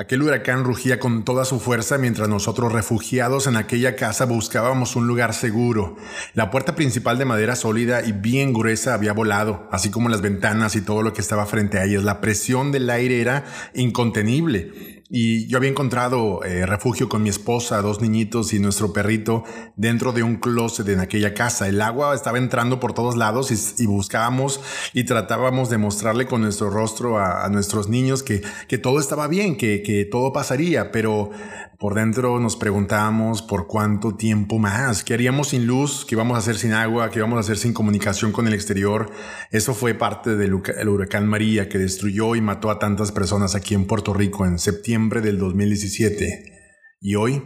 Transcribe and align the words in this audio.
Aquel 0.00 0.22
huracán 0.22 0.64
rugía 0.64 0.98
con 0.98 1.26
toda 1.26 1.44
su 1.44 1.60
fuerza 1.60 1.98
mientras 1.98 2.26
nosotros 2.26 2.72
refugiados 2.72 3.46
en 3.46 3.56
aquella 3.56 3.96
casa 3.96 4.24
buscábamos 4.24 4.96
un 4.96 5.06
lugar 5.06 5.34
seguro. 5.34 5.98
La 6.32 6.50
puerta 6.50 6.74
principal 6.74 7.18
de 7.18 7.26
madera 7.26 7.54
sólida 7.54 8.02
y 8.02 8.12
bien 8.12 8.54
gruesa 8.54 8.94
había 8.94 9.12
volado, 9.12 9.68
así 9.70 9.90
como 9.90 10.08
las 10.08 10.22
ventanas 10.22 10.74
y 10.74 10.80
todo 10.80 11.02
lo 11.02 11.12
que 11.12 11.20
estaba 11.20 11.44
frente 11.44 11.78
a 11.78 11.84
ellas. 11.84 12.02
La 12.02 12.22
presión 12.22 12.72
del 12.72 12.88
aire 12.88 13.20
era 13.20 13.44
incontenible. 13.74 14.99
Y 15.12 15.48
yo 15.48 15.56
había 15.56 15.70
encontrado 15.70 16.44
eh, 16.44 16.64
refugio 16.66 17.08
con 17.08 17.24
mi 17.24 17.30
esposa, 17.30 17.82
dos 17.82 18.00
niñitos 18.00 18.52
y 18.52 18.60
nuestro 18.60 18.92
perrito 18.92 19.42
dentro 19.74 20.12
de 20.12 20.22
un 20.22 20.36
closet 20.36 20.88
en 20.88 21.00
aquella 21.00 21.34
casa. 21.34 21.66
El 21.66 21.82
agua 21.82 22.14
estaba 22.14 22.38
entrando 22.38 22.78
por 22.78 22.92
todos 22.92 23.16
lados 23.16 23.50
y, 23.80 23.86
buscábamos 23.86 24.60
y 24.94 25.02
tratábamos 25.02 25.68
de 25.68 25.78
mostrarle 25.78 26.26
con 26.26 26.42
nuestro 26.42 26.70
rostro 26.70 27.18
a, 27.18 27.48
nuestros 27.48 27.88
niños 27.88 28.22
que, 28.22 28.42
que, 28.68 28.78
todo 28.78 29.00
estaba 29.00 29.26
bien, 29.26 29.56
que, 29.56 29.82
que 29.82 30.04
todo 30.04 30.32
pasaría, 30.32 30.92
pero 30.92 31.32
por 31.76 31.94
dentro 31.94 32.38
nos 32.38 32.54
preguntábamos 32.54 33.42
por 33.42 33.66
cuánto 33.66 34.14
tiempo 34.14 34.58
más, 34.58 35.02
qué 35.02 35.14
haríamos 35.14 35.48
sin 35.48 35.66
luz, 35.66 36.04
qué 36.06 36.14
íbamos 36.14 36.36
a 36.36 36.38
hacer 36.38 36.56
sin 36.56 36.72
agua, 36.72 37.10
qué 37.10 37.18
íbamos 37.18 37.38
a 37.38 37.40
hacer 37.40 37.56
sin 37.56 37.72
comunicación 37.72 38.30
con 38.30 38.46
el 38.46 38.54
exterior. 38.54 39.10
Eso 39.50 39.74
fue 39.74 39.94
parte 39.94 40.36
del 40.36 40.54
huracán 40.54 41.26
María 41.26 41.68
que 41.68 41.78
destruyó 41.78 42.36
y 42.36 42.40
mató 42.40 42.70
a 42.70 42.78
tantas 42.78 43.10
personas 43.10 43.56
aquí 43.56 43.74
en 43.74 43.86
Puerto 43.86 44.14
Rico 44.14 44.46
en 44.46 44.60
septiembre 44.60 44.99
del 45.08 45.38
2017. 45.38 46.52
Y 47.00 47.14
hoy, 47.14 47.42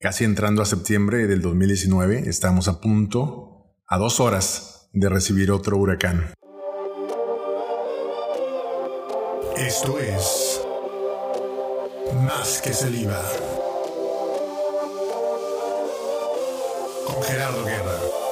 casi 0.00 0.24
entrando 0.24 0.62
a 0.62 0.64
septiembre 0.64 1.26
del 1.26 1.42
2019, 1.42 2.28
estamos 2.28 2.66
a 2.68 2.80
punto, 2.80 3.76
a 3.86 3.98
dos 3.98 4.20
horas, 4.20 4.88
de 4.92 5.10
recibir 5.10 5.50
otro 5.50 5.76
huracán. 5.76 6.32
Esto 9.58 9.98
es 9.98 10.62
más 12.24 12.62
que 12.62 12.72
saliva. 12.72 13.22
Con 17.06 17.22
Gerardo 17.22 17.64
Guerra. 17.64 18.25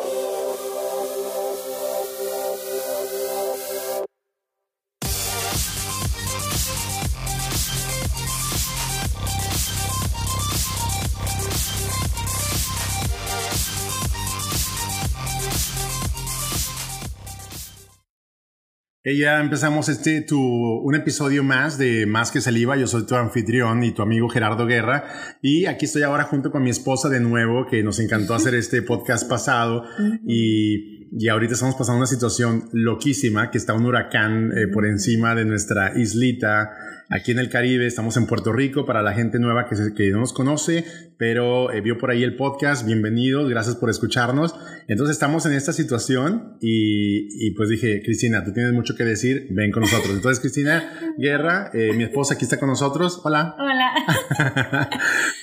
Ya 19.13 19.39
empezamos 19.41 19.91
este 19.91 20.23
tu 20.23 20.41
un 20.41 20.95
episodio 20.95 21.45
más 21.45 21.77
de 21.77 22.07
Más 22.07 22.31
que 22.31 22.41
saliva. 22.41 22.77
Yo 22.77 22.87
soy 22.87 23.05
tu 23.05 23.15
anfitrión 23.17 23.85
y 23.85 23.93
tu 23.93 24.01
amigo 24.01 24.31
Gerardo 24.31 24.65
Guerra. 24.67 25.05
Y 25.43 25.67
aquí 25.67 25.85
estoy 25.85 26.05
ahora 26.05 26.25
junto 26.25 26.51
con 26.51 26.63
mi 26.63 26.71
esposa 26.71 27.11
de 27.11 27.21
nuevo 27.21 27.67
que 27.67 27.83
nos 27.83 28.01
encantó 28.01 28.35
hacer 28.35 28.55
este 28.55 28.81
podcast 28.81 29.29
pasado. 29.29 29.85
Y, 30.27 31.07
y 31.13 31.29
ahorita 31.29 31.53
estamos 31.53 31.75
pasando 31.75 31.99
una 31.99 32.07
situación 32.07 32.71
loquísima 32.73 33.51
que 33.51 33.59
está 33.59 33.75
un 33.75 33.85
huracán 33.85 34.51
eh, 34.57 34.69
por 34.73 34.87
encima 34.87 35.35
de 35.35 35.45
nuestra 35.45 35.93
islita 35.99 36.71
aquí 37.11 37.33
en 37.33 37.39
el 37.39 37.51
Caribe, 37.51 37.87
estamos 37.87 38.17
en 38.17 38.27
Puerto 38.27 38.53
Rico 38.53 38.87
para 38.87 39.03
la 39.03 39.13
gente 39.13 39.39
nueva 39.39 39.67
que, 39.69 39.77
que 39.95 40.11
no 40.11 40.21
nos 40.21 40.33
conoce, 40.33 40.85
pero 41.19 41.73
eh, 41.73 41.81
vio 41.81 41.99
por 41.99 42.11
ahí 42.11 42.23
el 42.23 42.37
podcast, 42.37 42.87
bienvenidos, 42.87 43.49
gracias 43.49 43.77
por 43.77 43.91
escucharnos. 43.91 44.55
Entonces 44.89 45.15
estamos 45.15 45.47
en 45.47 45.53
esta 45.53 45.73
situación 45.73 46.57
y, 46.61 47.47
y, 47.47 47.51
pues 47.53 47.69
dije, 47.69 48.03
Cristina, 48.05 48.45
tú 48.45 48.53
tienes 48.53 48.73
mucho 48.73 48.95
que 48.97 49.05
decir, 49.05 49.49
ven 49.51 49.71
con 49.71 49.83
nosotros. 49.83 50.15
Entonces 50.15 50.41
Cristina 50.41 51.15
Guerra, 51.19 51.71
eh, 51.75 51.93
mi 51.95 52.05
esposa 52.05 52.35
aquí 52.35 52.45
está 52.45 52.59
con 52.59 52.69
nosotros, 52.69 53.21
hola. 53.25 53.57
Hola. 53.59 54.91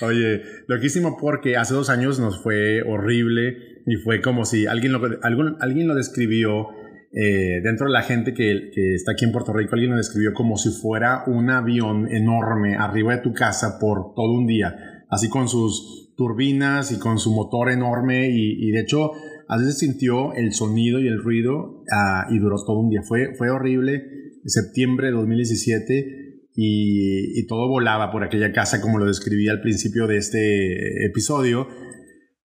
Oye, 0.02 0.42
loquísimo 0.66 1.16
porque 1.18 1.56
hace 1.56 1.74
dos 1.74 1.90
años 1.90 2.18
nos 2.18 2.42
fue 2.42 2.82
horrible 2.82 3.82
y 3.86 3.96
fue 3.96 4.20
como 4.20 4.44
si 4.44 4.66
alguien 4.66 4.92
lo, 4.92 5.00
algún, 5.22 5.56
alguien 5.60 5.88
lo 5.88 5.94
describió 5.94 6.68
eh, 7.12 7.60
dentro 7.62 7.86
de 7.86 7.92
la 7.92 8.02
gente 8.02 8.32
que, 8.32 8.70
que, 8.74 8.94
está 8.94 9.12
aquí 9.12 9.24
en 9.24 9.32
Puerto 9.32 9.52
Rico, 9.52 9.74
alguien 9.74 9.90
lo 9.90 9.98
describió 9.98 10.32
como 10.32 10.56
si 10.56 10.70
fuera 10.70 11.24
un 11.26 11.50
avión 11.50 12.08
enorme 12.10 12.76
arriba 12.76 13.16
de 13.16 13.22
tu 13.22 13.34
casa 13.34 13.78
por 13.78 14.14
todo 14.14 14.32
un 14.32 14.46
día, 14.46 15.04
así 15.10 15.28
con 15.28 15.48
sus 15.48 16.14
turbinas 16.16 16.90
y 16.90 16.98
con 16.98 17.18
su 17.18 17.32
motor 17.32 17.70
enorme 17.70 18.30
y, 18.30 18.68
y 18.68 18.70
de 18.70 18.80
hecho 18.80 19.12
a 19.48 19.58
veces 19.58 19.78
sintió 19.78 20.32
el 20.34 20.54
sonido 20.54 21.00
y 21.00 21.08
el 21.08 21.22
ruido 21.22 21.82
uh, 21.82 22.32
y 22.32 22.38
duró 22.38 22.56
todo 22.64 22.78
un 22.78 22.88
día. 22.88 23.02
Fue, 23.02 23.34
fue 23.34 23.50
horrible, 23.50 24.04
septiembre 24.46 25.08
de 25.08 25.12
2017 25.12 26.42
y, 26.54 27.38
y 27.38 27.46
todo 27.46 27.68
volaba 27.68 28.10
por 28.10 28.24
aquella 28.24 28.52
casa 28.52 28.80
como 28.80 28.98
lo 28.98 29.04
describí 29.04 29.48
al 29.48 29.60
principio 29.60 30.06
de 30.06 30.16
este 30.16 31.04
episodio 31.04 31.68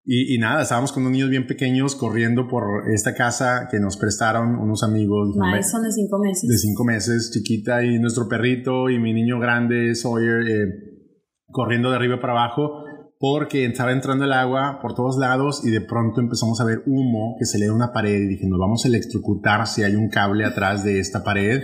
y, 0.10 0.38
nada, 0.38 0.62
estábamos 0.62 0.94
con 0.94 1.04
unos 1.04 1.12
niños 1.12 1.30
bien 1.30 1.48
pequeños 1.48 1.94
corriendo 1.94 2.48
por 2.48 2.90
esta 2.90 3.14
casa 3.14 3.68
que 3.70 3.78
nos 3.78 3.98
prestaron 3.98 4.56
unos 4.56 4.82
amigos. 4.82 5.36
son 5.70 5.84
de 5.84 5.92
cinco 5.92 6.18
meses. 6.18 6.50
De 6.50 6.58
cinco 6.58 6.86
meses, 6.86 7.32
chiquita, 7.34 7.84
y 7.84 8.00
nuestro 8.00 8.30
perrito 8.30 8.90
y 8.90 9.00
mi 9.00 9.12
niño 9.12 9.38
grande, 9.38 9.94
Sawyer, 9.96 10.48
eh, 10.48 10.66
corriendo 11.52 11.90
de 11.90 11.98
arriba 11.98 12.22
para 12.22 12.34
abajo 12.34 12.86
porque 13.20 13.66
estaba 13.66 13.92
entrando 13.92 14.26
el 14.26 14.34
agua 14.34 14.80
por 14.82 14.94
todos 14.94 15.18
lados 15.18 15.66
y 15.66 15.72
de 15.72 15.82
pronto 15.82 16.22
empezamos 16.22 16.62
a 16.62 16.66
ver 16.66 16.84
humo 16.86 17.36
que 17.40 17.46
se 17.46 17.58
le 17.58 17.66
da 17.66 17.74
una 17.74 17.92
pared 17.92 18.20
y 18.22 18.28
dije, 18.28 18.48
nos 18.48 18.60
vamos 18.60 18.86
a 18.86 18.88
electrocutar 18.88 19.68
si 19.68 19.84
hay 19.84 19.96
un 19.96 20.10
cable 20.10 20.46
atrás 20.46 20.84
de 20.84 21.00
esta 21.00 21.24
pared 21.24 21.64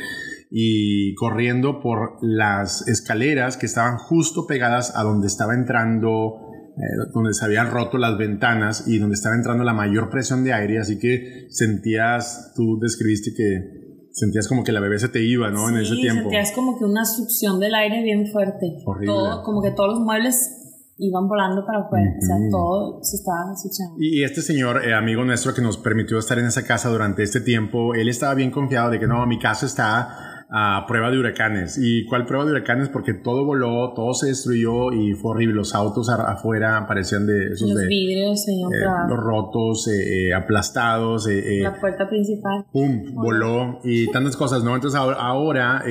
y 0.50 1.14
corriendo 1.16 1.80
por 1.80 2.18
las 2.22 2.88
escaleras 2.88 3.58
que 3.58 3.68
estaban 3.68 3.98
justo 3.98 4.48
pegadas 4.48 4.96
a 4.96 5.04
donde 5.04 5.28
estaba 5.28 5.54
entrando 5.54 6.43
eh, 6.76 7.10
donde 7.14 7.34
se 7.34 7.46
habían 7.46 7.70
roto 7.70 7.98
las 7.98 8.18
ventanas 8.18 8.88
y 8.88 8.98
donde 8.98 9.14
estaba 9.14 9.36
entrando 9.36 9.64
la 9.64 9.74
mayor 9.74 10.10
presión 10.10 10.44
de 10.44 10.54
aire, 10.54 10.80
así 10.80 10.98
que 10.98 11.48
sentías, 11.50 12.52
tú 12.56 12.80
describiste 12.80 13.32
que 13.36 14.10
sentías 14.12 14.48
como 14.48 14.64
que 14.64 14.72
la 14.72 14.80
bebé 14.80 14.98
se 14.98 15.10
te 15.10 15.22
iba, 15.22 15.52
¿no? 15.52 15.70
en 15.70 15.78
ese 15.78 15.96
tiempo. 15.96 16.24
Sentías 16.24 16.52
como 16.52 16.78
que 16.78 16.86
una 16.86 17.06
succión 17.06 17.60
del 17.60 17.76
aire 17.76 18.04
bien 18.04 18.28
fuerte. 18.28 18.78
Horrible. 18.86 19.14
como 19.44 19.62
que 19.62 19.72
todos 19.72 19.94
los 19.96 20.00
muebles 20.00 20.60
iban 20.98 21.28
volando 21.28 21.66
para 21.66 21.80
afuera, 21.80 22.06
o 22.18 22.22
sea, 22.22 22.36
todo 22.50 23.04
se 23.04 23.18
estaba 23.18 23.56
succionando. 23.56 23.98
Y, 24.00 24.24
este 24.24 24.42
señor, 24.42 24.86
eh, 24.86 24.94
amigo 24.94 25.24
nuestro 25.26 25.54
que 25.54 25.62
nos 25.62 25.78
permitió 25.78 26.18
estar 26.20 26.38
en 26.38 26.46
esa 26.46 26.66
casa 26.66 26.90
durante 26.90 27.24
este 27.24 27.42
tiempo, 27.42 27.94
él 27.96 28.10
estaba 28.10 28.36
bien 28.36 28.52
confiado 28.52 28.92
de 28.92 29.00
que 29.00 29.08
no, 29.08 29.26
mi 29.26 29.40
casa 29.40 29.66
está 29.66 30.33
a 30.50 30.86
prueba 30.88 31.10
de 31.12 31.20
huracanes. 31.20 31.78
¿Y 31.82 32.06
cuál 32.06 32.26
prueba 32.26 32.46
de 32.46 32.52
huracanes? 32.52 32.90
Porque 32.90 33.14
todo 33.14 33.46
voló, 33.46 33.94
todo 33.94 34.14
se 34.14 34.28
destruyó 34.28 34.92
y 34.92 35.14
fue 35.14 35.32
horrible. 35.32 35.56
Los 35.56 35.74
autos 35.74 36.10
afuera 36.10 36.86
parecían 36.88 37.26
de 37.26 37.54
esos 37.54 37.70
los 37.70 37.88
vidrios, 37.88 38.48
eh, 38.48 38.54
los 39.10 39.20
rotos, 39.20 39.88
eh, 39.88 40.28
eh, 40.30 40.34
aplastados. 40.34 41.28
la 41.28 41.80
puerta 41.80 42.08
principal. 42.08 42.66
¡Pum! 42.72 43.14
Voló 43.14 43.80
y 43.84 44.12
tantas 44.12 44.38
cosas, 44.38 44.64
¿no? 44.64 44.76
Entonces 44.76 45.00
ahora, 45.00 45.84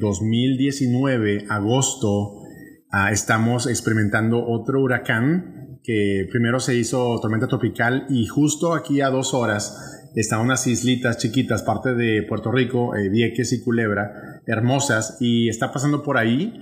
2019, 0.00 1.46
agosto, 1.48 2.42
ah, 2.90 3.12
estamos 3.12 3.66
experimentando 3.66 4.44
otro 4.46 4.82
huracán 4.82 5.80
que 5.82 6.26
primero 6.30 6.60
se 6.60 6.76
hizo 6.76 7.18
tormenta 7.20 7.46
tropical 7.46 8.06
y 8.10 8.26
justo 8.26 8.74
aquí 8.74 9.00
a 9.00 9.08
dos 9.08 9.32
horas 9.32 9.97
están 10.14 10.40
unas 10.40 10.66
islitas 10.66 11.18
chiquitas, 11.18 11.62
parte 11.62 11.94
de 11.94 12.22
Puerto 12.28 12.50
Rico, 12.52 12.96
eh, 12.96 13.08
Vieques 13.08 13.52
y 13.52 13.62
Culebra, 13.62 14.40
hermosas, 14.46 15.16
y 15.20 15.48
está 15.48 15.72
pasando 15.72 16.02
por 16.02 16.18
ahí, 16.18 16.52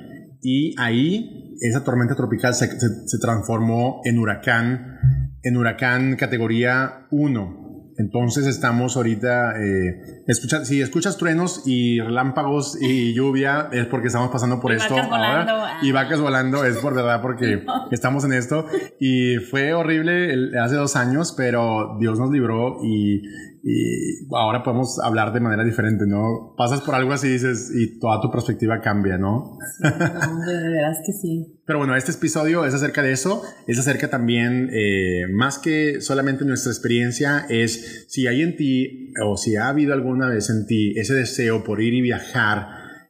y 0.42 0.74
ahí 0.78 1.56
esa 1.60 1.84
tormenta 1.84 2.14
tropical 2.14 2.54
se, 2.54 2.68
se 2.78 3.18
transformó 3.18 4.00
en 4.04 4.18
huracán, 4.18 5.38
en 5.42 5.56
huracán 5.56 6.16
categoría 6.16 7.06
1 7.10 7.65
entonces 7.98 8.46
estamos 8.46 8.96
ahorita, 8.96 9.54
eh, 9.58 10.24
si 10.64 10.80
escuchas 10.82 11.16
truenos 11.16 11.62
y 11.66 12.00
relámpagos 12.00 12.76
y 12.80 13.14
lluvia 13.14 13.68
es 13.72 13.86
porque 13.86 14.08
estamos 14.08 14.30
pasando 14.30 14.60
por 14.60 14.72
esto 14.72 14.96
ahora. 14.98 15.78
Y 15.82 15.92
vacas 15.92 16.20
volando 16.20 16.64
es 16.64 16.76
por 16.78 16.94
verdad 16.94 17.22
porque 17.22 17.64
estamos 17.90 18.24
en 18.24 18.34
esto. 18.34 18.66
Y 19.00 19.36
fue 19.36 19.72
horrible 19.72 20.58
hace 20.58 20.74
dos 20.74 20.94
años, 20.96 21.34
pero 21.36 21.96
Dios 21.98 22.18
nos 22.18 22.30
libró 22.30 22.78
y, 22.84 23.22
y 23.68 24.28
ahora 24.32 24.62
podemos 24.62 25.00
hablar 25.02 25.32
de 25.32 25.40
manera 25.40 25.64
diferente, 25.64 26.06
¿no? 26.06 26.54
Pasas 26.56 26.82
por 26.82 26.94
algo 26.94 27.12
así 27.12 27.26
y 27.26 27.32
dices, 27.32 27.72
y 27.74 27.98
toda 27.98 28.20
tu 28.20 28.30
perspectiva 28.30 28.80
cambia, 28.80 29.18
¿no? 29.18 29.58
de 29.80 30.68
veras 30.70 30.98
que 31.04 31.12
sí. 31.12 31.58
Pero 31.66 31.80
bueno, 31.80 31.96
este 31.96 32.12
episodio 32.12 32.64
es 32.64 32.74
acerca 32.74 33.02
de 33.02 33.10
eso, 33.10 33.42
es 33.66 33.76
acerca 33.76 34.08
también, 34.08 34.70
eh, 34.72 35.22
más 35.32 35.58
que 35.58 36.00
solamente 36.00 36.44
nuestra 36.44 36.70
experiencia, 36.70 37.44
es 37.48 38.06
si 38.06 38.28
hay 38.28 38.42
en 38.42 38.56
ti 38.56 39.12
o 39.24 39.36
si 39.36 39.56
ha 39.56 39.66
habido 39.66 39.94
alguna 39.94 40.28
vez 40.28 40.48
en 40.48 40.64
ti 40.66 40.96
ese 40.96 41.14
deseo 41.14 41.64
por 41.64 41.82
ir 41.82 41.92
y 41.92 42.02
viajar 42.02 42.68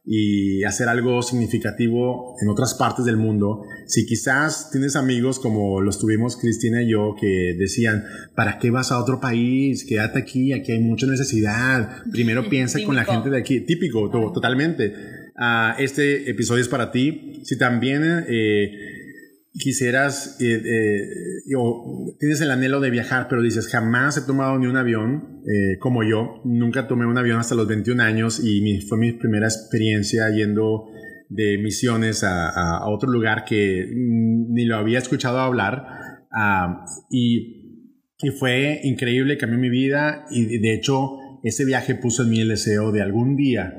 y 0.09 0.63
hacer 0.63 0.89
algo 0.89 1.21
significativo 1.21 2.35
en 2.41 2.49
otras 2.49 2.73
partes 2.73 3.05
del 3.05 3.17
mundo, 3.17 3.61
si 3.87 4.05
quizás 4.05 4.69
tienes 4.71 4.95
amigos 4.95 5.39
como 5.39 5.81
los 5.81 5.99
tuvimos 5.99 6.37
Cristina 6.37 6.81
y 6.83 6.91
yo 6.91 7.15
que 7.19 7.55
decían, 7.57 8.03
¿para 8.35 8.59
qué 8.59 8.69
vas 8.69 8.91
a 8.91 8.99
otro 8.99 9.19
país? 9.19 9.85
Quédate 9.85 10.19
aquí, 10.19 10.53
aquí 10.53 10.73
hay 10.73 10.79
mucha 10.79 11.07
necesidad. 11.07 12.03
Primero 12.11 12.49
piensa 12.49 12.79
con 12.83 12.95
la 12.95 13.05
gente 13.05 13.29
de 13.29 13.37
aquí, 13.37 13.61
típico, 13.61 14.09
totalmente. 14.09 14.93
ah, 15.37 15.75
este 15.79 16.29
episodio 16.29 16.61
es 16.61 16.69
para 16.69 16.91
ti. 16.91 17.41
Si 17.43 17.57
también 17.57 18.03
eh, 18.27 18.71
quisieras, 19.57 20.37
eh, 20.39 20.61
eh, 20.63 21.55
o 21.57 22.15
tienes 22.19 22.41
el 22.41 22.51
anhelo 22.51 22.79
de 22.79 22.89
viajar, 22.89 23.27
pero 23.29 23.41
dices, 23.41 23.67
jamás 23.67 24.17
he 24.17 24.21
tomado 24.21 24.57
ni 24.59 24.67
un 24.67 24.77
avión 24.77 25.41
eh, 25.45 25.77
como 25.79 26.03
yo, 26.03 26.41
nunca 26.45 26.87
tomé 26.87 27.05
un 27.05 27.17
avión 27.17 27.39
hasta 27.39 27.55
los 27.55 27.67
21 27.67 28.01
años 28.03 28.39
y 28.43 28.61
mi, 28.61 28.81
fue 28.81 28.97
mi 28.97 29.13
primera 29.13 29.47
experiencia 29.47 30.29
yendo 30.29 30.89
de 31.29 31.57
misiones 31.57 32.23
a, 32.23 32.87
otro 32.87 33.09
lugar 33.09 33.45
que 33.45 33.85
mm, 33.85 34.53
ni 34.53 34.65
lo 34.65 34.77
había 34.77 34.99
escuchado 34.99 35.39
hablar 35.39 35.85
y, 37.09 37.55
fue 38.39 38.79
increíble, 38.83 39.37
cambió 39.37 39.59
mi 39.59 39.69
vida 39.69 40.25
y 40.31 40.57
de 40.57 40.73
hecho 40.73 41.17
ese 41.43 41.65
viaje 41.65 41.93
puso 41.93 42.23
en 42.23 42.29
mí 42.29 42.41
el 42.41 42.49
deseo 42.49 42.91
de 42.91 43.03
algún 43.03 43.35
día 43.35 43.71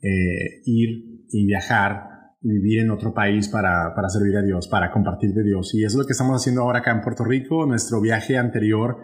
eh, 0.00 0.62
ir 0.64 1.24
y 1.28 1.44
viajar 1.46 2.10
vivir 2.42 2.80
en 2.80 2.90
otro 2.90 3.12
país 3.12 3.48
para, 3.48 3.92
para 3.94 4.08
servir 4.08 4.36
a 4.36 4.42
Dios, 4.42 4.68
para 4.68 4.90
compartir 4.90 5.32
de 5.32 5.42
Dios. 5.42 5.74
Y 5.74 5.84
eso 5.84 5.96
es 5.96 6.02
lo 6.02 6.06
que 6.06 6.12
estamos 6.12 6.40
haciendo 6.40 6.62
ahora 6.62 6.78
acá 6.78 6.92
en 6.92 7.02
Puerto 7.02 7.24
Rico. 7.24 7.66
Nuestro 7.66 8.00
viaje 8.00 8.38
anterior, 8.38 8.96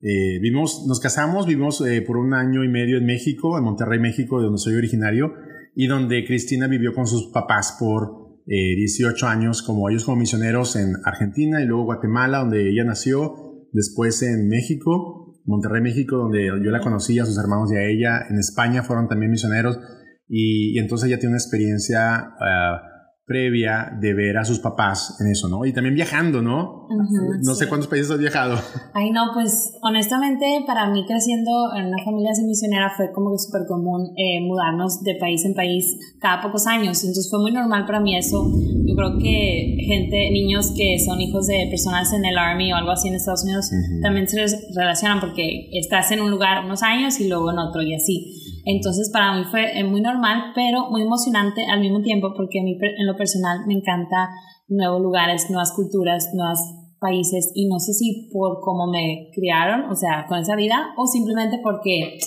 eh, 0.00 0.40
nos 0.52 1.00
casamos, 1.00 1.46
vivimos 1.46 1.80
eh, 1.86 2.02
por 2.02 2.16
un 2.16 2.32
año 2.32 2.64
y 2.64 2.68
medio 2.68 2.98
en 2.98 3.06
México, 3.06 3.58
en 3.58 3.64
Monterrey, 3.64 3.98
México, 3.98 4.38
de 4.38 4.44
donde 4.44 4.58
soy 4.58 4.74
originario, 4.74 5.34
y 5.80 5.86
donde 5.86 6.24
Cristina 6.24 6.66
vivió 6.66 6.92
con 6.92 7.06
sus 7.06 7.30
papás 7.30 7.76
por 7.78 8.40
eh, 8.48 8.74
18 8.74 9.28
años, 9.28 9.62
como 9.62 9.88
ellos 9.88 10.04
como 10.04 10.16
misioneros 10.16 10.74
en 10.74 10.94
Argentina 11.04 11.62
y 11.62 11.66
luego 11.66 11.84
Guatemala, 11.84 12.38
donde 12.38 12.68
ella 12.68 12.82
nació, 12.82 13.68
después 13.72 14.20
en 14.24 14.48
México, 14.48 15.40
Monterrey, 15.44 15.80
México, 15.80 16.16
donde 16.16 16.46
yo 16.46 16.70
la 16.72 16.80
conocí, 16.80 17.20
a 17.20 17.24
sus 17.24 17.38
hermanos 17.38 17.70
y 17.70 17.76
a 17.76 17.84
ella, 17.84 18.26
en 18.28 18.40
España 18.40 18.82
fueron 18.82 19.06
también 19.06 19.30
misioneros, 19.30 19.78
y, 20.26 20.76
entonces 20.80 21.06
ella 21.06 21.20
tiene 21.20 21.34
una 21.34 21.38
experiencia 21.38 22.34
ah, 22.40 22.82
previa 23.28 23.92
de 24.00 24.14
ver 24.14 24.38
a 24.38 24.44
sus 24.44 24.58
papás 24.58 25.20
en 25.20 25.30
eso, 25.30 25.48
¿no? 25.48 25.66
Y 25.66 25.72
también 25.74 25.94
viajando, 25.94 26.40
¿no? 26.40 26.86
Ujú, 26.88 27.34
no 27.44 27.54
sí. 27.54 27.58
sé 27.60 27.68
cuántos 27.68 27.86
países 27.86 28.10
has 28.10 28.18
viajado. 28.18 28.58
Ay, 28.94 29.10
no, 29.10 29.32
pues 29.34 29.74
honestamente 29.82 30.64
para 30.66 30.88
mí 30.90 31.04
creciendo 31.06 31.50
en 31.76 31.88
una 31.88 32.02
familia 32.02 32.30
así 32.32 32.42
misionera 32.44 32.90
fue 32.96 33.12
como 33.12 33.30
que 33.32 33.38
súper 33.38 33.66
común 33.68 34.14
eh, 34.16 34.40
mudarnos 34.40 35.02
de 35.04 35.14
país 35.16 35.44
en 35.44 35.52
país 35.52 36.16
cada 36.18 36.40
pocos 36.40 36.66
años. 36.66 37.04
Entonces 37.04 37.28
fue 37.30 37.38
muy 37.38 37.52
normal 37.52 37.84
para 37.84 38.00
mí 38.00 38.16
eso. 38.16 38.50
Yo 38.86 38.96
creo 38.96 39.18
que 39.18 39.76
gente, 39.86 40.30
niños 40.30 40.72
que 40.74 40.98
son 40.98 41.20
hijos 41.20 41.46
de 41.48 41.66
personas 41.68 42.10
en 42.14 42.24
el 42.24 42.38
Army 42.38 42.72
o 42.72 42.76
algo 42.76 42.92
así 42.92 43.08
en 43.08 43.14
Estados 43.14 43.44
Unidos 43.44 43.66
Ujú. 43.66 44.00
también 44.00 44.26
se 44.26 44.40
les 44.40 44.74
relacionan 44.74 45.20
porque 45.20 45.68
estás 45.74 46.10
en 46.12 46.22
un 46.22 46.30
lugar 46.30 46.64
unos 46.64 46.82
años 46.82 47.20
y 47.20 47.28
luego 47.28 47.52
en 47.52 47.58
otro 47.58 47.82
y 47.82 47.94
así. 47.94 48.47
Entonces 48.70 49.08
para 49.10 49.34
mí 49.34 49.44
fue 49.50 49.80
eh, 49.80 49.82
muy 49.82 50.02
normal, 50.02 50.52
pero 50.54 50.90
muy 50.90 51.00
emocionante 51.00 51.64
al 51.64 51.80
mismo 51.80 52.02
tiempo 52.02 52.34
porque 52.36 52.60
a 52.60 52.62
mí 52.62 52.76
en 52.78 53.06
lo 53.06 53.16
personal 53.16 53.66
me 53.66 53.72
encanta 53.72 54.28
nuevos 54.68 55.00
lugares, 55.00 55.48
nuevas 55.48 55.72
culturas, 55.72 56.28
nuevos 56.34 56.60
países 57.00 57.50
y 57.54 57.66
no 57.66 57.78
sé 57.78 57.94
si 57.94 58.28
por 58.30 58.60
cómo 58.60 58.86
me 58.86 59.30
criaron, 59.34 59.90
o 59.90 59.96
sea, 59.96 60.26
con 60.28 60.40
esa 60.40 60.54
vida 60.54 60.88
o 60.98 61.06
simplemente 61.06 61.60
porque 61.62 62.18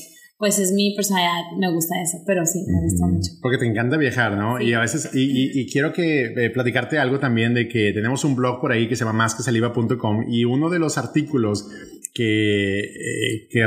pues 0.41 0.59
es 0.59 0.73
mi 0.73 0.93
personalidad, 0.95 1.55
me 1.57 1.71
gusta 1.71 1.93
eso, 2.01 2.17
pero 2.25 2.45
sí, 2.45 2.65
me 2.67 2.81
gusta 2.81 3.05
mucho. 3.05 3.31
Porque 3.41 3.57
te 3.59 3.65
encanta 3.67 3.95
viajar, 3.95 4.35
¿no? 4.35 4.57
Sí. 4.57 4.65
Y 4.65 4.73
a 4.73 4.79
veces, 4.81 5.11
y, 5.13 5.21
y- 5.21 5.61
y 5.61 5.67
quiero 5.71 5.93
que 5.93 6.33
eh, 6.35 6.49
platicarte 6.49 6.97
algo 6.97 7.19
también 7.19 7.53
de 7.53 7.67
que 7.69 7.91
tenemos 7.93 8.25
un 8.25 8.35
blog 8.35 8.59
por 8.59 8.71
ahí 8.71 8.89
que 8.89 8.95
se 8.95 9.05
llama 9.05 9.17
másquesaliva.com 9.19 10.25
y 10.29 10.43
uno 10.45 10.69
de 10.69 10.79
los 10.79 10.97
artículos 10.97 11.69
que, 12.13 12.79
eh, 12.79 13.47
que, 13.49 13.61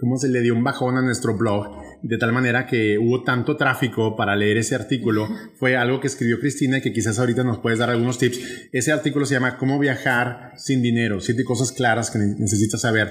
¿cómo 0.00 0.16
se 0.18 0.28
le 0.28 0.40
dio 0.40 0.54
un 0.54 0.64
bajón 0.64 0.96
a 0.96 1.02
nuestro 1.02 1.36
blog? 1.36 1.76
De 2.02 2.18
tal 2.18 2.32
manera 2.32 2.66
que 2.66 2.98
hubo 2.98 3.22
tanto 3.22 3.56
tráfico 3.56 4.16
para 4.16 4.34
leer 4.36 4.56
ese 4.58 4.74
artículo, 4.74 5.28
fue 5.56 5.76
algo 5.76 6.00
que 6.00 6.06
escribió 6.06 6.40
Cristina 6.40 6.78
y 6.78 6.80
que 6.82 6.92
quizás 6.92 7.18
ahorita 7.18 7.44
nos 7.44 7.58
puedes 7.58 7.78
dar 7.78 7.90
algunos 7.90 8.18
tips. 8.18 8.68
Ese 8.72 8.92
artículo 8.92 9.26
se 9.26 9.34
llama 9.34 9.58
Cómo 9.58 9.78
viajar 9.78 10.52
sin 10.56 10.82
dinero, 10.82 11.20
siete 11.20 11.44
cosas 11.44 11.72
claras 11.72 12.10
que 12.10 12.18
ne- 12.18 12.34
necesitas 12.38 12.80
saber. 12.80 13.08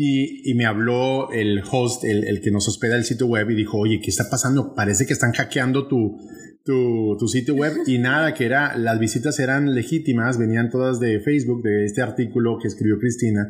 Y, 0.00 0.48
y 0.48 0.54
me 0.54 0.64
habló 0.64 1.32
el 1.32 1.60
host, 1.68 2.04
el, 2.04 2.22
el 2.28 2.40
que 2.40 2.52
nos 2.52 2.68
hospeda 2.68 2.96
el 2.96 3.04
sitio 3.04 3.26
web 3.26 3.50
y 3.50 3.56
dijo, 3.56 3.78
oye, 3.78 3.98
¿qué 4.00 4.10
está 4.10 4.30
pasando? 4.30 4.72
Parece 4.74 5.06
que 5.06 5.12
están 5.12 5.32
hackeando 5.32 5.88
tu, 5.88 6.16
tu, 6.64 7.16
tu 7.18 7.26
sitio 7.26 7.54
web 7.54 7.72
y 7.86 7.98
nada, 7.98 8.32
que 8.34 8.44
era, 8.44 8.76
las 8.76 9.00
visitas 9.00 9.40
eran 9.40 9.74
legítimas, 9.74 10.38
venían 10.38 10.70
todas 10.70 11.00
de 11.00 11.18
Facebook, 11.20 11.62
de 11.62 11.84
este 11.86 12.00
artículo 12.02 12.58
que 12.62 12.68
escribió 12.68 12.98
Cristina. 12.98 13.48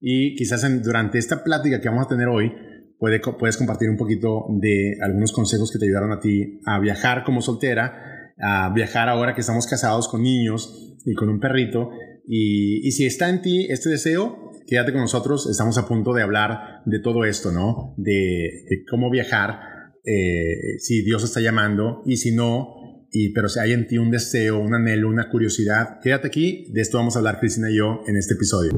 Y 0.00 0.36
quizás 0.36 0.62
en- 0.62 0.82
durante 0.82 1.18
esta 1.18 1.42
plática 1.42 1.80
que 1.80 1.88
vamos 1.88 2.06
a 2.06 2.08
tener 2.08 2.28
hoy, 2.28 2.52
puede, 2.98 3.20
puedes 3.38 3.56
compartir 3.56 3.90
un 3.90 3.96
poquito 3.96 4.44
de 4.60 4.98
algunos 5.02 5.32
consejos 5.32 5.72
que 5.72 5.78
te 5.80 5.86
ayudaron 5.86 6.12
a 6.12 6.20
ti 6.20 6.60
a 6.66 6.78
viajar 6.78 7.24
como 7.24 7.42
soltera, 7.42 8.34
a 8.40 8.72
viajar 8.72 9.08
ahora 9.08 9.34
que 9.34 9.40
estamos 9.40 9.66
casados 9.66 10.06
con 10.06 10.22
niños 10.22 10.96
y 11.04 11.14
con 11.14 11.28
un 11.28 11.40
perrito. 11.40 11.90
Y, 12.28 12.86
y 12.86 12.92
si 12.92 13.06
está 13.06 13.28
en 13.30 13.42
ti 13.42 13.66
este 13.70 13.88
deseo, 13.88 14.47
quédate 14.68 14.92
con 14.92 15.00
nosotros. 15.00 15.48
Estamos 15.50 15.78
a 15.78 15.88
punto 15.88 16.12
de 16.12 16.22
hablar 16.22 16.82
de 16.84 17.00
todo 17.00 17.24
esto, 17.24 17.50
¿no? 17.50 17.94
De, 17.96 18.64
de 18.68 18.84
cómo 18.88 19.10
viajar, 19.10 19.60
eh, 20.04 20.78
si 20.78 21.02
Dios 21.02 21.24
está 21.24 21.40
llamando 21.40 22.02
y 22.04 22.18
si 22.18 22.32
no. 22.32 22.76
Y, 23.10 23.30
pero 23.32 23.48
si 23.48 23.58
hay 23.58 23.72
en 23.72 23.86
ti 23.86 23.96
un 23.96 24.10
deseo, 24.10 24.58
un 24.58 24.74
anhelo, 24.74 25.08
una 25.08 25.30
curiosidad, 25.30 25.98
quédate 26.02 26.28
aquí. 26.28 26.66
De 26.70 26.82
esto 26.82 26.98
vamos 26.98 27.16
a 27.16 27.20
hablar 27.20 27.40
Cristina 27.40 27.70
y 27.70 27.78
yo 27.78 28.02
en 28.06 28.16
este 28.16 28.34
episodio. 28.34 28.72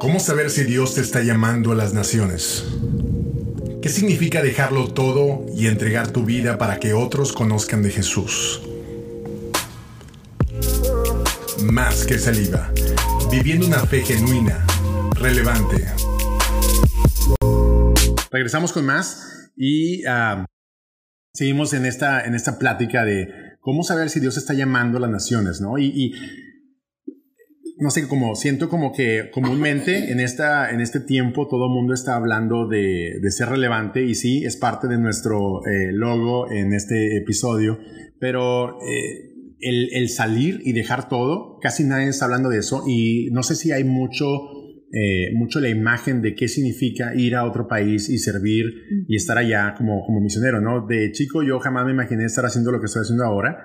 ¿Cómo 0.00 0.20
saber 0.20 0.50
si 0.50 0.64
Dios 0.64 0.94
te 0.94 1.00
está 1.00 1.22
llamando 1.22 1.72
a 1.72 1.74
las 1.76 1.94
naciones? 1.94 2.64
¿Qué 3.80 3.88
significa 3.88 4.42
dejarlo 4.42 4.88
todo 4.88 5.46
y 5.54 5.68
entregar 5.68 6.10
tu 6.10 6.24
vida 6.24 6.58
para 6.58 6.80
que 6.80 6.92
otros 6.92 7.32
conozcan 7.32 7.82
de 7.82 7.90
Jesús? 7.90 8.65
Más 11.72 12.06
que 12.06 12.18
saliva, 12.18 12.72
viviendo 13.30 13.66
una 13.66 13.80
fe 13.80 14.02
genuina, 14.02 14.64
relevante. 15.18 15.84
Regresamos 18.30 18.72
con 18.72 18.86
más 18.86 19.50
y 19.56 20.04
ah, 20.06 20.46
seguimos 21.32 21.72
en 21.72 21.86
esta, 21.86 22.24
en 22.24 22.34
esta 22.34 22.58
plática 22.58 23.04
de 23.04 23.28
cómo 23.60 23.82
saber 23.82 24.10
si 24.10 24.20
Dios 24.20 24.36
está 24.36 24.54
llamando 24.54 24.98
a 24.98 25.00
las 25.00 25.10
naciones, 25.10 25.60
¿no? 25.60 25.78
Y, 25.78 26.12
no 27.78 27.90
sé, 27.90 28.06
como 28.08 28.34
siento 28.36 28.68
como 28.68 28.92
que 28.92 29.30
comúnmente 29.32 30.12
en, 30.12 30.20
esta, 30.20 30.70
en 30.70 30.80
este 30.80 31.00
tiempo 31.00 31.48
todo 31.48 31.66
el 31.66 31.72
mundo 31.72 31.94
está 31.94 32.16
hablando 32.16 32.68
de, 32.68 33.18
de 33.20 33.30
ser 33.30 33.48
relevante 33.48 34.02
y 34.02 34.14
sí, 34.14 34.44
es 34.44 34.56
parte 34.56 34.88
de 34.88 34.98
nuestro 34.98 35.66
eh, 35.66 35.90
logo 35.92 36.50
en 36.50 36.72
este 36.72 37.18
episodio, 37.18 37.78
pero 38.18 38.80
eh, 38.82 39.35
el, 39.68 39.88
el 39.92 40.08
salir 40.08 40.60
y 40.64 40.72
dejar 40.72 41.08
todo, 41.08 41.58
casi 41.60 41.84
nadie 41.84 42.08
está 42.08 42.24
hablando 42.24 42.48
de 42.48 42.58
eso 42.58 42.84
y 42.86 43.28
no 43.32 43.42
sé 43.42 43.54
si 43.54 43.72
hay 43.72 43.84
mucho 43.84 44.24
eh, 44.92 45.34
mucho 45.34 45.58
la 45.58 45.68
imagen 45.68 46.22
de 46.22 46.36
qué 46.36 46.46
significa 46.46 47.12
ir 47.14 47.34
a 47.34 47.44
otro 47.44 47.66
país 47.66 48.08
y 48.08 48.18
servir 48.18 48.66
y 49.08 49.16
estar 49.16 49.36
allá 49.36 49.74
como, 49.76 50.06
como 50.06 50.20
misionero, 50.20 50.60
¿no? 50.60 50.86
De 50.86 51.10
chico 51.10 51.42
yo 51.42 51.58
jamás 51.58 51.84
me 51.86 51.90
imaginé 51.90 52.24
estar 52.24 52.46
haciendo 52.46 52.70
lo 52.70 52.78
que 52.78 52.86
estoy 52.86 53.02
haciendo 53.02 53.24
ahora. 53.24 53.64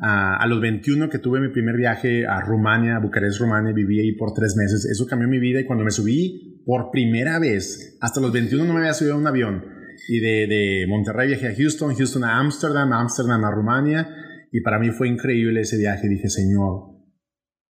A 0.00 0.46
los 0.46 0.60
21 0.60 1.10
que 1.10 1.18
tuve 1.18 1.40
mi 1.40 1.48
primer 1.48 1.76
viaje 1.76 2.24
a 2.24 2.40
Rumania, 2.40 2.96
a 2.96 3.00
Bucarest, 3.00 3.40
Rumania, 3.40 3.72
viví 3.72 3.98
ahí 3.98 4.12
por 4.12 4.32
tres 4.32 4.54
meses. 4.56 4.84
Eso 4.84 5.06
cambió 5.06 5.28
mi 5.28 5.40
vida 5.40 5.60
y 5.60 5.64
cuando 5.64 5.84
me 5.84 5.90
subí 5.90 6.62
por 6.64 6.90
primera 6.92 7.40
vez, 7.40 7.98
hasta 8.00 8.20
los 8.20 8.32
21 8.32 8.64
no 8.64 8.72
me 8.72 8.80
había 8.80 8.94
subido 8.94 9.16
a 9.16 9.18
un 9.18 9.26
avión. 9.26 9.64
Y 10.08 10.20
de, 10.20 10.46
de 10.46 10.86
Monterrey 10.88 11.28
viajé 11.28 11.48
a 11.48 11.54
Houston, 11.54 11.94
Houston 11.96 12.24
a 12.24 12.38
Ámsterdam, 12.38 12.92
Ámsterdam 12.92 13.44
a 13.44 13.50
Rumania. 13.50 14.08
Y 14.50 14.62
para 14.62 14.78
mí 14.78 14.90
fue 14.90 15.08
increíble 15.08 15.60
ese 15.60 15.78
viaje. 15.78 16.08
Dije, 16.08 16.28
Señor, 16.28 16.96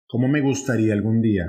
¿cómo 0.07 0.27
me 0.27 0.41
gustaría 0.41 0.93
algún 0.93 1.21
día 1.21 1.45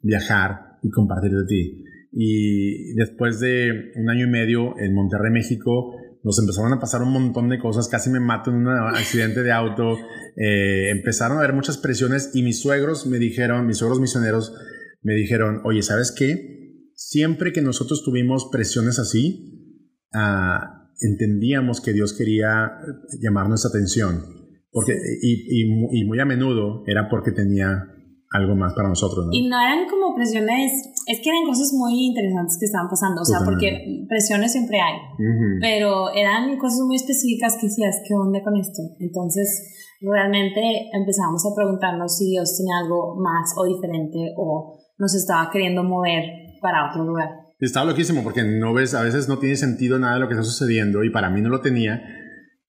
viajar 0.00 0.78
y 0.82 0.90
compartir 0.90 1.32
de 1.32 1.46
ti? 1.46 1.84
Y 2.12 2.94
después 2.94 3.40
de 3.40 3.92
un 3.96 4.08
año 4.08 4.26
y 4.26 4.30
medio 4.30 4.78
en 4.78 4.94
Monterrey, 4.94 5.32
México, 5.32 5.96
nos 6.22 6.38
empezaron 6.38 6.72
a 6.72 6.80
pasar 6.80 7.02
un 7.02 7.12
montón 7.12 7.48
de 7.48 7.58
cosas, 7.58 7.88
casi 7.88 8.08
me 8.08 8.20
mato 8.20 8.50
en 8.50 8.56
un 8.58 8.68
accidente 8.68 9.42
de 9.42 9.52
auto, 9.52 9.96
eh, 10.36 10.90
empezaron 10.90 11.36
a 11.36 11.40
haber 11.40 11.54
muchas 11.54 11.76
presiones 11.76 12.30
y 12.34 12.42
mis 12.42 12.60
suegros 12.60 13.06
me 13.06 13.18
dijeron, 13.18 13.66
mis 13.66 13.78
suegros 13.78 14.00
misioneros 14.00 14.54
me 15.02 15.14
dijeron, 15.14 15.60
oye, 15.64 15.82
¿sabes 15.82 16.14
qué? 16.16 16.90
Siempre 16.94 17.52
que 17.52 17.60
nosotros 17.60 18.02
tuvimos 18.04 18.48
presiones 18.50 18.98
así, 18.98 19.82
ah, 20.14 20.88
entendíamos 21.00 21.80
que 21.80 21.92
Dios 21.92 22.16
quería 22.16 22.78
llamar 23.20 23.48
nuestra 23.48 23.68
atención. 23.68 24.43
Porque, 24.74 24.92
y, 25.22 25.62
y 25.62 26.00
y 26.00 26.04
muy 26.04 26.18
a 26.18 26.24
menudo 26.26 26.82
era 26.86 27.08
porque 27.08 27.30
tenía 27.30 27.70
algo 28.32 28.56
más 28.56 28.74
para 28.74 28.88
nosotros, 28.88 29.24
¿no? 29.26 29.32
Y 29.32 29.46
no 29.46 29.54
eran 29.60 29.86
como 29.88 30.12
presiones, 30.12 30.72
es 31.06 31.20
que 31.22 31.30
eran 31.30 31.44
cosas 31.46 31.72
muy 31.72 32.06
interesantes 32.06 32.58
que 32.58 32.66
estaban 32.66 32.88
pasando, 32.90 33.22
o 33.22 33.24
sea, 33.24 33.38
Totalmente. 33.38 33.78
porque 33.78 34.06
presiones 34.08 34.50
siempre 34.50 34.80
hay, 34.80 34.98
Ujú. 35.14 35.48
pero 35.60 36.12
eran 36.12 36.58
cosas 36.58 36.80
muy 36.84 36.96
específicas 36.96 37.56
que 37.60 37.68
decías, 37.68 38.02
¿qué 38.06 38.12
onda 38.14 38.42
con 38.42 38.56
esto? 38.58 38.82
Entonces, 38.98 39.70
realmente 40.00 40.60
empezamos 40.92 41.46
a 41.46 41.54
preguntarnos 41.54 42.18
si 42.18 42.30
Dios 42.30 42.56
tenía 42.58 42.78
algo 42.82 43.14
más 43.22 43.54
o 43.56 43.64
diferente 43.72 44.34
o 44.36 44.80
nos 44.98 45.14
estaba 45.14 45.48
queriendo 45.52 45.84
mover 45.84 46.24
para 46.60 46.90
otro 46.90 47.04
lugar. 47.04 47.28
Estaba 47.60 47.86
loquísimo 47.86 48.24
porque 48.24 48.42
no 48.42 48.74
ves, 48.74 48.94
a 48.94 49.02
veces 49.02 49.28
no 49.28 49.38
tiene 49.38 49.54
sentido 49.56 49.98
nada 50.00 50.14
de 50.14 50.20
lo 50.20 50.26
que 50.28 50.34
está 50.34 50.44
sucediendo 50.44 51.04
y 51.04 51.10
para 51.10 51.30
mí 51.30 51.40
no 51.40 51.50
lo 51.50 51.60
tenía. 51.60 52.02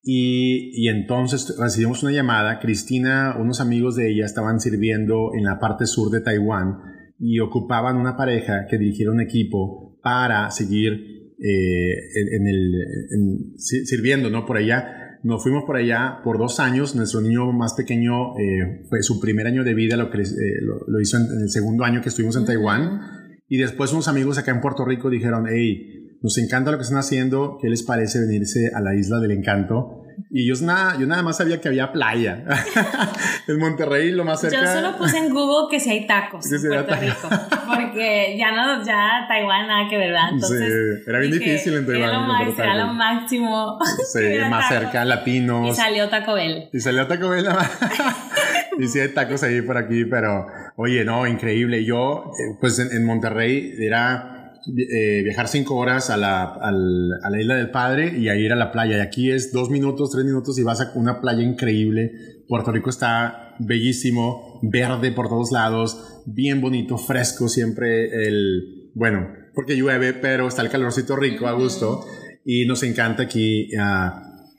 Y, 0.07 0.69
y, 0.75 0.89
entonces 0.89 1.55
recibimos 1.59 2.03
una 2.03 2.12
llamada. 2.12 2.59
Cristina, 2.59 3.35
unos 3.39 3.59
amigos 3.59 3.95
de 3.95 4.12
ella 4.12 4.25
estaban 4.25 4.59
sirviendo 4.59 5.31
en 5.35 5.43
la 5.43 5.59
parte 5.59 5.88
sur 5.88 6.12
de 6.12 6.21
Taiwán 6.21 6.77
y 7.17 7.39
ocupaban 7.39 7.97
una 7.97 8.15
pareja 8.15 8.67
que 8.69 8.77
dirigiera 8.77 9.12
un 9.12 9.19
equipo 9.19 9.97
para 10.03 10.51
seguir 10.51 11.15
eh, 11.39 11.93
en, 12.38 12.47
el, 12.47 13.53
sirviendo 13.57 14.29
¿no? 14.29 14.45
por 14.45 14.57
allá. 14.57 15.19
Nos 15.24 15.41
fuimos 15.41 15.63
por 15.65 15.77
allá 15.77 16.19
por 16.24 16.38
dos 16.38 16.59
años. 16.59 16.95
Nuestro 16.95 17.21
niño 17.21 17.51
más 17.51 17.74
pequeño 17.74 18.38
eh, 18.38 18.85
fue 18.89 19.01
su 19.01 19.19
primer 19.19 19.47
año 19.47 19.63
de 19.63 19.74
vida, 19.74 19.97
lo, 19.97 20.12
que, 20.12 20.21
eh, 20.21 20.62
lo, 20.62 21.01
hizo 21.01 21.17
en, 21.17 21.41
el 21.41 21.50
segundo 21.50 21.83
año 21.83 22.01
que 22.01 22.09
estuvimos 22.09 22.35
en 22.38 22.45
Taiwán. 22.45 23.01
Y 23.47 23.57
después 23.57 23.91
unos 23.91 24.07
amigos 24.07 24.38
acá 24.38 24.51
en 24.51 24.62
Puerto 24.62 24.85
Rico 24.85 25.09
dijeron, 25.09 25.45
hey, 25.50 25.94
nos 26.25 26.39
encanta 26.39 26.72
lo 26.72 26.77
que 26.77 26.82
están 26.82 26.98
haciendo, 26.98 27.60
¿qué 27.62 27.70
les 27.70 27.84
parece 27.84 28.20
venirse 28.20 28.72
a 28.74 28.82
la 28.82 28.96
isla 28.96 29.20
del 29.20 29.29
encanto? 29.29 30.01
Y 30.32 30.48
yo 30.48 30.55
nada, 30.65 30.98
yo 31.00 31.05
nada 31.05 31.22
más 31.22 31.38
sabía 31.38 31.62
que 31.62 31.67
había 31.67 31.91
playa. 31.91 32.44
en 33.48 33.60
Monterrey 33.60 34.10
lo 34.10 34.25
más 34.25 34.41
cerca. 34.41 34.60
Yo 34.60 34.65
solo 34.65 34.98
puse 34.98 35.20
en 35.20 35.32
Google 35.32 35.67
que 35.70 35.79
si 35.79 35.91
hay 35.91 36.08
tacos 36.08 36.51
en 36.51 36.67
Puerto 36.67 36.96
Rico. 36.96 37.29
Porque 37.67 38.36
ya 38.39 38.51
no, 38.55 38.84
ya 38.84 39.25
Taiwán 39.27 39.67
nada 39.67 39.88
que 39.88 40.00
ver, 40.00 40.13
¿verdad? 40.13 40.29
Entonces, 40.32 40.74
sí, 40.74 41.03
era 41.08 41.20
bien 41.20 41.32
difícil 41.32 41.75
en 41.75 41.86
Taiwán. 41.86 42.10
Era 42.10 42.44
lo, 42.44 42.63
era 42.63 42.75
lo 42.75 42.94
máximo. 42.94 43.77
Sí, 44.12 44.22
más 44.50 44.67
cerca, 44.67 45.05
latinos. 45.05 45.70
Y 45.70 45.75
salió 45.75 46.10
Taco 46.10 46.34
Bell. 46.34 46.70
Y 46.74 46.79
salió 46.79 47.05
Taco 47.05 47.29
Bell 47.29 47.46
y 48.79 48.88
sí 48.88 49.00
hay 49.00 49.10
tacos 49.10 49.44
ahí 49.44 49.62
por 49.62 49.77
aquí, 49.77 50.05
pero 50.05 50.48
oye, 50.75 51.05
no, 51.05 51.27
increíble. 51.27 51.86
Yo, 51.86 52.32
eh, 52.39 52.58
pues 52.60 52.79
en, 52.79 52.91
en 52.91 53.05
Monterrey 53.05 53.75
era 53.79 54.35
eh, 54.67 55.22
viajar 55.24 55.48
cinco 55.48 55.75
horas 55.75 56.10
a 56.10 56.17
la, 56.17 56.43
a 56.43 56.72
la, 56.72 57.41
isla 57.41 57.55
del 57.55 57.69
Padre 57.69 58.17
y 58.17 58.29
a 58.29 58.36
ir 58.36 58.51
a 58.51 58.55
la 58.55 58.72
playa. 58.72 58.98
Y 58.98 59.01
aquí 59.01 59.31
es 59.31 59.51
dos 59.51 59.69
minutos, 59.69 60.12
tres 60.12 60.25
minutos 60.25 60.57
y 60.57 60.63
vas 60.63 60.81
a 60.81 60.91
una 60.95 61.22
playa 61.22 61.43
increíble. 61.43 62.12
Puerto 62.48 62.72
Rico 62.72 62.89
está 62.89 63.55
bellísimo, 63.60 64.60
verde 64.63 65.12
por 65.12 65.29
todos 65.29 65.51
lados, 65.51 66.22
bien 66.25 66.62
bonito, 66.62 66.98
fresco 66.98 67.48
siempre 67.48 68.27
el, 68.27 68.91
bueno, 68.93 69.29
porque 69.53 69.75
llueve, 69.75 70.13
pero 70.13 70.48
está 70.48 70.62
el 70.62 70.69
calorcito 70.69 71.15
rico 71.15 71.48
a 71.48 71.53
gusto 71.53 72.05
y 72.43 72.65
nos 72.65 72.84
encanta 72.84 73.24
aquí. 73.24 73.69
Uh, 73.75 74.10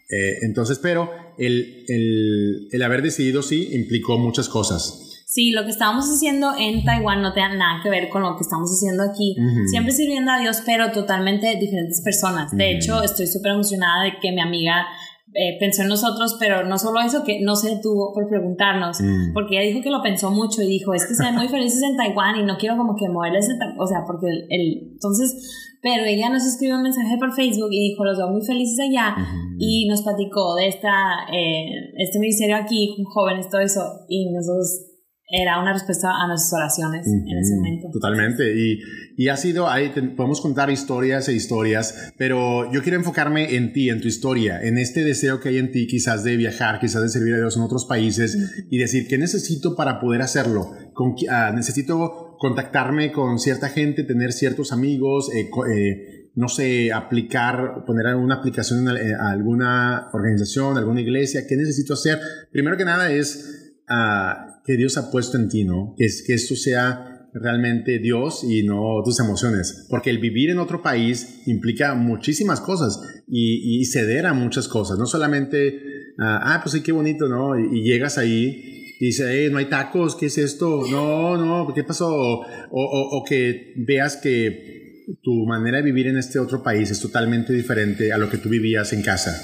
eh, 0.08 0.38
entonces, 0.42 0.78
pero 0.78 1.10
el, 1.38 1.84
el, 1.88 2.68
el 2.70 2.82
haber 2.82 3.02
decidido 3.02 3.42
sí 3.42 3.70
implicó 3.72 4.18
muchas 4.18 4.48
cosas. 4.48 5.05
Sí, 5.36 5.50
lo 5.50 5.64
que 5.64 5.70
estábamos 5.70 6.06
haciendo 6.06 6.52
en 6.58 6.82
Taiwán 6.82 7.20
no 7.20 7.34
tiene 7.34 7.58
nada 7.58 7.82
que 7.82 7.90
ver 7.90 8.08
con 8.08 8.22
lo 8.22 8.36
que 8.36 8.42
estamos 8.42 8.70
haciendo 8.70 9.02
aquí. 9.02 9.36
Siempre 9.66 9.92
sirviendo 9.92 10.30
a 10.32 10.38
Dios, 10.38 10.62
pero 10.64 10.90
totalmente 10.92 11.54
diferentes 11.60 12.00
personas. 12.00 12.56
De 12.56 12.70
hecho, 12.70 13.02
estoy 13.02 13.26
súper 13.26 13.52
emocionada 13.52 14.04
de 14.04 14.12
que 14.18 14.32
mi 14.32 14.40
amiga 14.40 14.86
eh, 15.34 15.58
pensó 15.60 15.82
en 15.82 15.88
nosotros, 15.88 16.38
pero 16.40 16.64
no 16.64 16.78
solo 16.78 17.00
eso, 17.00 17.22
que 17.22 17.42
no 17.42 17.54
se 17.54 17.68
detuvo 17.68 18.14
por 18.14 18.26
preguntarnos, 18.30 18.98
mm. 18.98 19.34
porque 19.34 19.58
ella 19.58 19.68
dijo 19.68 19.82
que 19.82 19.90
lo 19.90 20.00
pensó 20.00 20.30
mucho 20.30 20.62
y 20.62 20.68
dijo, 20.68 20.94
es 20.94 21.04
que 21.04 21.14
se 21.14 21.22
ven 21.22 21.34
muy 21.34 21.48
felices 21.48 21.82
en 21.82 21.98
Taiwán 21.98 22.40
y 22.40 22.42
no 22.42 22.56
quiero 22.56 22.78
como 22.78 22.96
que 22.96 23.06
moverles, 23.10 23.46
o 23.78 23.86
sea, 23.86 24.04
porque 24.06 24.28
el, 24.48 24.92
entonces, 24.94 25.76
pero 25.82 26.06
ella 26.06 26.30
nos 26.30 26.46
escribió 26.46 26.76
un 26.76 26.82
mensaje 26.84 27.18
por 27.18 27.34
Facebook 27.34 27.68
y 27.72 27.90
dijo, 27.90 28.06
los 28.06 28.16
veo 28.16 28.30
muy 28.30 28.40
felices 28.40 28.78
allá 28.80 29.14
y 29.58 29.86
nos 29.86 30.00
platicó 30.00 30.54
de 30.54 30.68
esta, 30.68 31.26
eh, 31.30 31.92
este 31.98 32.18
ministerio 32.20 32.56
aquí, 32.56 32.96
jóvenes, 33.12 33.50
todo 33.50 33.60
eso, 33.60 33.82
y 34.08 34.32
nosotros 34.32 34.95
era 35.28 35.60
una 35.60 35.72
respuesta 35.72 36.08
a 36.08 36.28
nuestras 36.28 36.52
oraciones 36.52 37.06
en 37.06 37.38
ese 37.38 37.56
momento. 37.56 37.88
Totalmente. 37.92 38.54
Y, 38.54 38.78
y 39.16 39.28
ha 39.28 39.36
sido, 39.36 39.68
ahí 39.68 39.88
podemos 40.16 40.40
contar 40.40 40.70
historias 40.70 41.28
e 41.28 41.32
historias, 41.32 42.12
pero 42.16 42.70
yo 42.72 42.82
quiero 42.82 42.98
enfocarme 42.98 43.56
en 43.56 43.72
ti, 43.72 43.88
en 43.88 44.00
tu 44.00 44.06
historia, 44.06 44.62
en 44.62 44.78
este 44.78 45.02
deseo 45.02 45.40
que 45.40 45.48
hay 45.48 45.58
en 45.58 45.72
ti 45.72 45.88
quizás 45.88 46.22
de 46.22 46.36
viajar, 46.36 46.78
quizás 46.78 47.02
de 47.02 47.08
servir 47.08 47.34
a 47.34 47.38
Dios 47.38 47.56
en 47.56 47.62
otros 47.62 47.86
países 47.86 48.66
y 48.70 48.78
decir, 48.78 49.08
¿qué 49.08 49.18
necesito 49.18 49.74
para 49.74 50.00
poder 50.00 50.22
hacerlo? 50.22 50.70
Con, 50.92 51.16
ah, 51.28 51.50
necesito 51.52 52.36
contactarme 52.38 53.10
con 53.10 53.40
cierta 53.40 53.68
gente, 53.68 54.04
tener 54.04 54.32
ciertos 54.32 54.72
amigos, 54.72 55.30
eh, 55.34 55.50
eh, 55.74 56.30
no 56.36 56.48
sé, 56.48 56.92
aplicar, 56.92 57.84
poner 57.84 58.14
una 58.14 58.36
aplicación 58.36 58.86
a, 58.88 58.92
a 58.92 59.32
alguna 59.32 60.08
organización, 60.12 60.76
alguna 60.76 61.00
iglesia. 61.00 61.46
¿Qué 61.48 61.56
necesito 61.56 61.94
hacer? 61.94 62.20
Primero 62.52 62.76
que 62.76 62.84
nada 62.84 63.10
es 63.10 63.65
uh, 63.88 64.62
que 64.64 64.76
Dios 64.76 64.96
ha 64.96 65.10
puesto 65.10 65.36
en 65.36 65.48
ti, 65.48 65.64
¿no? 65.64 65.94
Que, 65.96 66.04
es, 66.06 66.24
que 66.26 66.34
esto 66.34 66.54
sea 66.54 67.28
realmente 67.32 67.98
Dios 67.98 68.44
y 68.44 68.62
no 68.62 69.02
tus 69.04 69.20
emociones. 69.20 69.86
Porque 69.88 70.10
el 70.10 70.18
vivir 70.18 70.50
en 70.50 70.58
otro 70.58 70.82
país 70.82 71.42
implica 71.46 71.94
muchísimas 71.94 72.60
cosas 72.60 73.00
y, 73.28 73.80
y 73.80 73.84
ceder 73.84 74.26
a 74.26 74.32
muchas 74.32 74.68
cosas. 74.68 74.98
No 74.98 75.06
solamente, 75.06 75.80
ah, 76.18 76.54
ah 76.54 76.60
pues 76.62 76.72
sí, 76.72 76.82
qué 76.82 76.92
bonito, 76.92 77.28
¿no? 77.28 77.58
Y, 77.58 77.82
llegas 77.82 78.18
ahí 78.18 78.94
y 78.98 79.06
dices, 79.06 79.26
eh, 79.30 79.48
no 79.50 79.58
hay 79.58 79.66
tacos, 79.66 80.16
¿qué 80.16 80.26
es 80.26 80.38
esto? 80.38 80.82
No, 80.90 81.36
no, 81.36 81.72
¿qué 81.74 81.84
pasó? 81.84 82.14
O, 82.14 82.46
o, 82.70 83.18
o 83.18 83.24
que 83.24 83.74
veas 83.76 84.16
que 84.16 85.14
tu 85.22 85.46
manera 85.46 85.78
de 85.78 85.84
vivir 85.84 86.08
en 86.08 86.18
este 86.18 86.38
otro 86.38 86.62
país 86.62 86.90
es 86.90 87.00
totalmente 87.00 87.52
diferente 87.52 88.12
a 88.12 88.18
lo 88.18 88.28
que 88.28 88.38
tú 88.38 88.48
vivías 88.48 88.92
en 88.92 89.02
casa. 89.02 89.38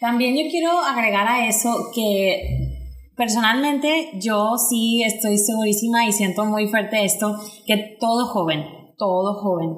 También 0.00 0.36
yo 0.36 0.50
quiero 0.50 0.82
agregar 0.82 1.28
a 1.28 1.48
eso 1.48 1.90
que 1.94 2.71
Personalmente, 3.16 4.10
yo 4.14 4.56
sí 4.56 5.02
estoy 5.02 5.38
segurísima 5.38 6.06
y 6.06 6.12
siento 6.12 6.44
muy 6.44 6.68
fuerte 6.68 7.04
esto, 7.04 7.36
que 7.66 7.96
todo 8.00 8.26
joven, 8.26 8.64
todo 8.96 9.34
joven, 9.34 9.76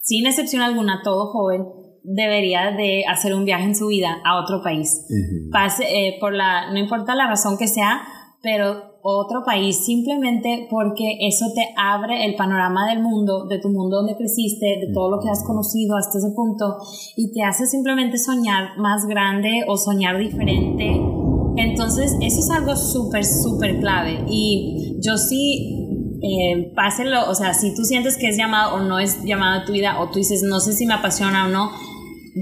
sin 0.00 0.26
excepción 0.26 0.62
alguna, 0.62 1.00
todo 1.02 1.32
joven 1.32 1.64
debería 2.02 2.70
de 2.70 3.04
hacer 3.08 3.34
un 3.34 3.44
viaje 3.44 3.64
en 3.64 3.74
su 3.74 3.88
vida 3.88 4.18
a 4.24 4.40
otro 4.40 4.62
país. 4.62 5.06
Pase, 5.50 5.84
eh, 5.84 6.16
por 6.20 6.32
la, 6.32 6.70
no 6.70 6.78
importa 6.78 7.14
la 7.14 7.26
razón 7.26 7.58
que 7.58 7.66
sea, 7.66 8.02
pero 8.42 8.96
otro 9.02 9.42
país 9.44 9.84
simplemente 9.84 10.66
porque 10.70 11.18
eso 11.20 11.46
te 11.54 11.68
abre 11.76 12.24
el 12.24 12.34
panorama 12.36 12.88
del 12.88 13.00
mundo, 13.02 13.46
de 13.46 13.58
tu 13.58 13.68
mundo 13.68 13.98
donde 13.98 14.16
creciste, 14.16 14.66
de 14.80 14.92
todo 14.92 15.10
lo 15.10 15.20
que 15.20 15.30
has 15.30 15.44
conocido 15.44 15.96
hasta 15.96 16.18
ese 16.18 16.30
punto 16.34 16.76
y 17.16 17.32
te 17.32 17.42
hace 17.42 17.66
simplemente 17.66 18.18
soñar 18.18 18.78
más 18.78 19.06
grande 19.06 19.64
o 19.66 19.76
soñar 19.76 20.18
diferente 20.18 21.00
entonces, 21.56 22.12
eso 22.20 22.40
es 22.40 22.50
algo 22.50 22.76
súper, 22.76 23.24
súper 23.24 23.80
clave. 23.80 24.24
Y 24.28 24.96
yo 25.00 25.16
sí, 25.16 26.18
eh, 26.22 26.72
páselo, 26.74 27.28
o 27.28 27.34
sea, 27.34 27.54
si 27.54 27.74
tú 27.74 27.84
sientes 27.84 28.16
que 28.16 28.28
es 28.28 28.36
llamado 28.36 28.76
o 28.76 28.80
no 28.80 28.98
es 28.98 29.22
llamado 29.24 29.62
a 29.62 29.64
tu 29.64 29.72
vida, 29.72 30.00
o 30.00 30.10
tú 30.10 30.18
dices, 30.18 30.42
no 30.42 30.60
sé 30.60 30.72
si 30.72 30.86
me 30.86 30.94
apasiona 30.94 31.46
o 31.46 31.48
no, 31.48 31.70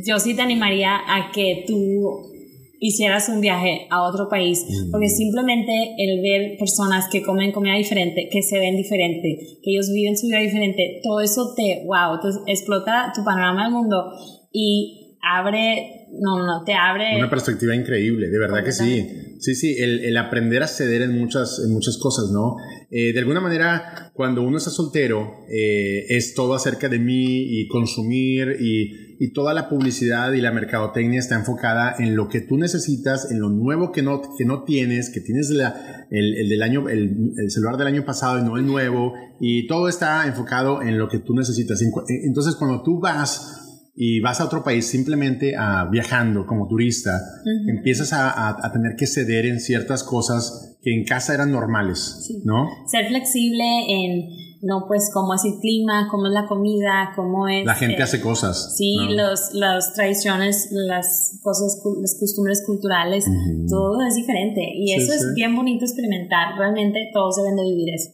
yo 0.07 0.19
sí 0.19 0.35
te 0.35 0.43
animaría 0.43 0.97
a 0.97 1.31
que 1.33 1.65
tú 1.67 2.33
hicieras 2.81 3.29
un 3.29 3.41
viaje 3.41 3.87
a 3.91 4.03
otro 4.03 4.29
país, 4.29 4.67
mm. 4.69 4.91
porque 4.91 5.09
simplemente 5.09 5.95
el 5.97 6.21
ver 6.21 6.59
personas 6.59 7.09
que 7.11 7.23
comen 7.23 7.53
comida 7.53 7.77
diferente, 7.77 8.29
que 8.31 8.43
se 8.43 8.59
ven 8.59 8.77
diferente, 8.77 9.39
que 9.63 9.71
ellos 9.71 9.91
viven 9.91 10.19
su 10.19 10.27
vida 10.27 10.41
diferente, 10.41 11.01
todo 11.03 11.21
eso 11.21 11.55
te, 11.57 11.85
wow, 11.87 12.21
te 12.21 12.53
explota 12.53 13.13
tu 13.15 13.25
panorama 13.25 13.65
del 13.65 13.73
mundo 13.73 14.13
y 14.53 15.04
abre 15.33 16.05
no, 16.21 16.45
no, 16.45 16.65
te 16.65 16.75
abre... 16.75 17.17
Una 17.17 17.31
perspectiva 17.31 17.75
increíble, 17.75 18.29
de 18.29 18.39
verdad 18.39 18.65
que 18.65 18.73
sí. 18.73 19.07
Sí, 19.41 19.55
sí, 19.55 19.77
el, 19.79 20.05
el, 20.05 20.17
aprender 20.17 20.63
a 20.63 20.69
ceder 20.69 21.03
en 21.03 21.19
muchas, 21.19 21.61
en 21.65 21.73
muchas 21.73 21.99
cosas, 21.99 22.31
¿no? 22.31 22.57
Eh, 22.91 23.13
de 23.13 23.19
alguna 23.19 23.41
manera, 23.41 24.11
cuando 24.15 24.43
uno 24.43 24.57
está 24.57 24.71
soltero, 24.71 25.45
eh, 25.51 26.07
es 26.09 26.35
todo 26.35 26.55
acerca 26.55 26.89
de 26.89 26.99
mí 26.99 27.61
y 27.61 27.69
consumir 27.69 28.57
y, 28.61 29.17
y, 29.19 29.33
toda 29.33 29.53
la 29.53 29.69
publicidad 29.69 30.33
y 30.33 30.41
la 30.41 30.53
mercadotecnia 30.53 31.19
está 31.19 31.35
enfocada 31.35 31.95
en 31.99 32.17
lo 32.17 32.29
que 32.29 32.41
tú 32.41 32.57
necesitas, 32.57 33.31
en 33.31 33.41
lo 33.41 33.51
nuevo 33.51 33.93
que 33.93 34.03
no, 34.03 34.23
que 34.39 34.45
no 34.45 34.63
tienes, 34.63 35.11
que 35.11 35.21
tienes 35.21 35.51
la, 35.51 36.07
el, 36.11 36.37
el, 36.37 36.49
del 36.49 36.63
año, 36.63 36.89
el, 36.89 37.33
el, 37.37 37.51
celular 37.51 37.77
del 37.77 37.89
año 37.89 38.05
pasado 38.05 38.39
y 38.39 38.43
no 38.43 38.57
el 38.57 38.65
nuevo, 38.65 39.13
y 39.41 39.67
todo 39.67 39.89
está 39.89 40.27
enfocado 40.27 40.81
en 40.81 40.97
lo 40.97 41.09
que 41.09 41.19
tú 41.19 41.35
necesitas. 41.35 41.83
Entonces, 42.09 42.55
cuando 42.57 42.83
tú 42.83 43.01
vas 43.01 43.64
y 43.97 44.21
vas 44.21 44.41
a 44.41 44.45
otro 44.45 44.65
país 44.65 44.87
simplemente 44.87 45.55
a, 45.57 45.85
viajando 45.85 46.47
como 46.47 46.67
turista, 46.67 47.21
empiezas 47.69 48.13
a, 48.13 48.49
a, 48.67 48.73
tener 48.73 48.97
que 48.97 49.07
ceder 49.07 49.47
en 49.47 49.61
ciertas 49.61 50.03
cosas 50.03 50.74
que 50.85 50.95
en 50.95 51.05
casa 51.05 51.35
eran 51.35 51.51
normales, 51.51 52.31
¿no? 52.45 52.69
Ser 52.87 53.09
flexible 53.09 53.65
en 53.89 54.45
no 54.65 54.85
pues 54.87 55.11
cómo 55.13 55.35
es 55.35 55.45
el 55.45 55.61
clima, 55.61 56.09
cómo 56.11 56.27
es 56.27 56.33
la 56.33 56.47
comida, 56.47 57.13
cómo 57.15 57.49
es... 57.49 57.67
La 57.67 57.75
gente 57.75 58.03
hace 58.03 58.21
cosas. 58.21 58.75
Sí, 58.77 58.97
los, 59.11 59.53
las 59.53 59.93
tradiciones, 59.95 60.69
las 60.73 61.39
cosas, 61.43 61.83
las 62.01 62.17
costumbres 62.19 62.63
culturales, 62.67 63.27
todo 63.69 64.01
es 64.07 64.15
diferente 64.15 64.63
y 64.75 64.95
eso 64.95 65.13
es 65.13 65.35
bien 65.35 65.55
bonito 65.55 65.85
experimentar, 65.85 66.57
realmente 66.59 67.11
todos 67.13 67.37
deben 67.37 67.57
de 67.57 67.63
vivir 67.63 67.95
eso. 67.95 68.11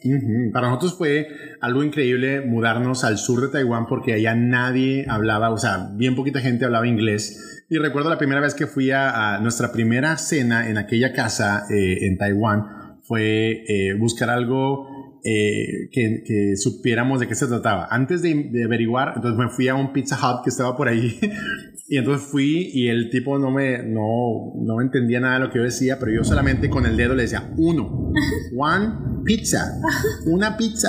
Para 0.53 0.69
nosotros 0.69 0.95
fue 0.95 1.29
algo 1.61 1.85
increíble 1.85 2.41
mudarnos 2.41 3.05
al 3.05 3.19
sur 3.19 3.41
de 3.41 3.49
Taiwán 3.49 3.87
porque 3.87 4.15
allá 4.15 4.35
nadie 4.35 5.07
hablaba, 5.09 5.51
o 5.51 5.59
sea, 5.59 5.91
bien 5.95 6.17
poquita 6.17 6.41
gente 6.41 6.65
hablaba 6.65 6.89
inglés. 6.89 7.60
Y 7.73 7.79
recuerdo 7.79 8.11
la 8.11 8.19
primera 8.19 8.41
vez 8.41 8.55
que 8.55 8.67
fui 8.67 8.91
a, 8.91 9.39
nuestra 9.41 9.71
primera 9.71 10.17
cena 10.17 10.69
en 10.69 10.77
aquella 10.77 11.13
casa 11.13 11.67
eh, 11.71 11.99
en 12.05 12.19
Taiwán 12.19 12.99
fue 13.05 13.63
eh, 13.69 13.95
buscar 13.97 14.29
algo 14.29 14.89
eh, 15.23 15.89
que, 15.93 16.25
que, 16.27 16.57
supiéramos 16.57 17.21
de 17.21 17.29
qué 17.29 17.37
se 17.37 17.47
trataba. 17.47 17.87
Antes 17.89 18.23
de, 18.23 18.49
de, 18.51 18.65
averiguar, 18.65 19.13
entonces 19.15 19.39
me 19.39 19.49
fui 19.51 19.69
a 19.69 19.77
un 19.77 19.93
Pizza 19.93 20.17
Hut 20.17 20.43
que 20.43 20.51
estaba 20.51 20.77
por 20.77 20.89
ahí 20.89 21.21
y 21.89 21.97
entonces 21.97 22.27
fui 22.27 22.71
y 22.75 22.89
el 22.89 23.09
tipo 23.09 23.39
no 23.39 23.53
me, 23.53 23.85
no, 23.85 24.53
no 24.57 24.81
entendía 24.81 25.21
nada 25.21 25.35
de 25.35 25.41
lo 25.45 25.51
que 25.53 25.59
yo 25.59 25.65
decía, 25.65 25.97
pero 26.01 26.11
yo 26.11 26.25
solamente 26.25 26.69
con 26.69 26.87
el 26.87 26.97
dedo 26.97 27.15
le 27.15 27.23
decía 27.23 27.53
uno, 27.57 28.11
one 28.59 29.23
pizza, 29.25 29.81
una 30.27 30.57
pizza. 30.57 30.89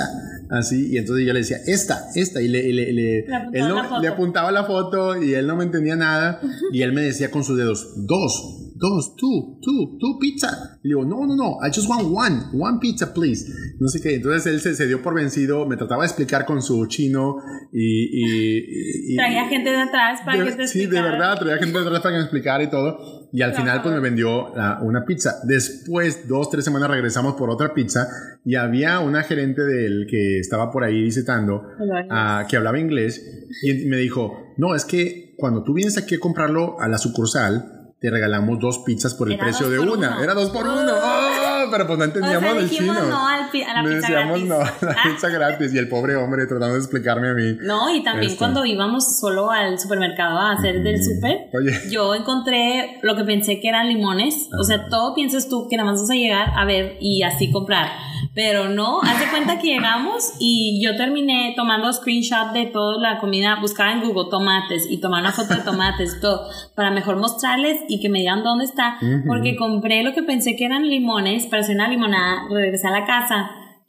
Así, 0.52 0.88
y 0.90 0.98
entonces 0.98 1.26
yo 1.26 1.32
le 1.32 1.38
decía, 1.38 1.56
esta, 1.66 2.08
esta, 2.14 2.42
y 2.42 2.48
le, 2.48 2.70
le, 2.74 2.92
le, 2.92 3.18
él 3.20 3.68
no, 3.68 4.00
le 4.02 4.08
apuntaba 4.08 4.52
la 4.52 4.64
foto 4.64 5.16
y 5.16 5.32
él 5.32 5.46
no 5.46 5.56
me 5.56 5.64
entendía 5.64 5.96
nada, 5.96 6.42
y 6.72 6.82
él 6.82 6.92
me 6.92 7.00
decía 7.00 7.30
con 7.30 7.42
sus 7.42 7.56
dedos, 7.56 7.94
dos, 7.96 8.61
dos, 8.82 9.14
two, 9.14 9.60
two, 9.62 9.96
two 9.98 10.18
pizza. 10.18 10.78
Y 10.82 10.88
le 10.88 10.96
digo, 10.96 11.04
no, 11.04 11.24
no, 11.24 11.36
no, 11.36 11.58
I 11.64 11.70
just 11.72 11.88
want 11.88 12.02
one, 12.02 12.50
one 12.52 12.78
pizza, 12.80 13.14
please. 13.14 13.46
No 13.78 13.86
sé 13.86 14.02
qué. 14.02 14.16
Entonces 14.16 14.44
él 14.52 14.60
se, 14.60 14.74
se 14.74 14.88
dio 14.88 15.00
por 15.00 15.14
vencido, 15.14 15.64
me 15.66 15.76
trataba 15.76 16.02
de 16.02 16.08
explicar 16.08 16.44
con 16.44 16.60
su 16.60 16.84
chino 16.86 17.36
y. 17.72 19.12
y, 19.12 19.16
traía 19.16 19.46
gente 19.46 19.70
de 19.70 19.82
atrás 19.82 20.20
para 20.24 20.44
que 20.44 20.52
te 20.52 20.66
Sí, 20.66 20.86
de 20.86 21.00
verdad, 21.00 21.38
traía 21.38 21.58
gente 21.58 21.78
de 21.78 21.84
atrás 21.84 22.00
para 22.00 22.14
que 22.14 22.18
me 22.18 22.24
explicara 22.24 22.62
y 22.64 22.70
todo. 22.70 23.28
Y 23.32 23.40
al 23.40 23.54
final, 23.54 23.80
pues 23.82 23.94
me 23.94 24.00
vendió 24.00 24.52
una 24.82 25.04
pizza. 25.06 25.36
Después, 25.44 26.28
dos, 26.28 26.50
tres 26.50 26.64
semanas, 26.64 26.90
regresamos 26.90 27.34
por 27.34 27.50
otra 27.50 27.72
pizza 27.72 28.08
y 28.44 28.56
había 28.56 28.98
una 28.98 29.22
gerente 29.22 29.62
del 29.62 30.06
que 30.10 30.40
estaba 30.40 30.70
por 30.72 30.82
ahí 30.82 31.00
visitando 31.00 31.62
uh, 31.78 32.46
que 32.48 32.56
hablaba 32.56 32.80
inglés 32.80 33.46
y 33.62 33.86
me 33.86 33.96
dijo: 33.98 34.54
No, 34.58 34.74
es 34.74 34.84
que 34.84 35.34
cuando 35.38 35.62
tú 35.62 35.72
vienes 35.72 35.96
aquí 35.96 36.16
a 36.16 36.20
comprarlo 36.20 36.80
a 36.80 36.88
la 36.88 36.98
sucursal, 36.98 37.81
te 38.02 38.10
regalamos 38.10 38.58
dos 38.58 38.80
pizzas 38.80 39.14
por 39.14 39.30
el 39.30 39.38
precio 39.38 39.70
de 39.70 39.78
una. 39.78 40.20
Era 40.20 40.34
dos 40.34 40.50
por 40.50 40.66
uno. 40.66 40.92
¡Oh! 40.92 41.68
Pero 41.70 41.86
pues 41.86 41.98
no 42.00 42.04
entendíamos 42.04 42.56
el 42.56 42.68
chino. 42.68 42.94
No 42.94 43.28
a 43.60 43.74
la 43.74 43.82
pizza 43.82 44.08
decíamos 44.08 44.42
no 44.44 44.56
a 44.56 44.72
la 44.80 44.96
pizza 45.04 45.28
gratis. 45.28 45.74
Y 45.74 45.78
el 45.78 45.88
pobre 45.88 46.16
hombre 46.16 46.46
tratando 46.46 46.74
de 46.74 46.80
explicarme 46.80 47.28
a 47.28 47.34
mí. 47.34 47.58
No, 47.60 47.94
y 47.94 48.02
también 48.02 48.36
cuando 48.36 48.64
íbamos 48.64 49.18
solo 49.18 49.50
al 49.50 49.78
supermercado 49.78 50.38
a 50.38 50.52
hacer 50.52 50.82
del 50.82 51.02
súper, 51.02 51.50
yo 51.90 52.14
encontré 52.14 52.98
lo 53.02 53.16
que 53.16 53.24
pensé 53.24 53.60
que 53.60 53.68
eran 53.68 53.88
limones. 53.88 54.48
O 54.58 54.64
sea, 54.64 54.88
todo 54.88 55.14
piensas 55.14 55.48
tú 55.48 55.68
que 55.68 55.76
nada 55.76 55.90
más 55.90 56.00
vas 56.00 56.10
a 56.10 56.14
llegar 56.14 56.48
a 56.56 56.64
ver 56.64 56.96
y 57.00 57.22
así 57.22 57.50
comprar. 57.50 57.88
Pero 58.34 58.68
no, 58.68 59.02
haz 59.02 59.20
de 59.20 59.26
cuenta 59.26 59.58
que 59.58 59.68
llegamos 59.68 60.32
y 60.40 60.82
yo 60.82 60.96
terminé 60.96 61.52
tomando 61.54 61.92
screenshot 61.92 62.52
de 62.52 62.66
toda 62.66 62.98
la 62.98 63.18
comida, 63.18 63.58
buscaba 63.60 63.92
en 63.92 64.00
Google 64.00 64.30
tomates 64.30 64.86
y 64.88 65.00
tomar 65.00 65.20
una 65.20 65.32
foto 65.32 65.54
de 65.54 65.60
tomates 65.64 66.18
todo, 66.20 66.48
para 66.74 66.90
mejor 66.90 67.16
mostrarles 67.16 67.80
y 67.88 68.00
que 68.00 68.08
me 68.08 68.20
digan 68.20 68.42
dónde 68.42 68.64
está, 68.64 68.96
porque 69.26 69.56
compré 69.56 70.02
lo 70.02 70.14
que 70.14 70.22
pensé 70.22 70.56
que 70.56 70.64
eran 70.64 70.88
limones 70.88 71.46
para 71.46 71.62
hacer 71.62 71.74
una 71.74 71.88
limonada, 71.88 72.44
regresé 72.50 72.88
a 72.88 72.92
la 72.92 73.04
casa 73.04 73.41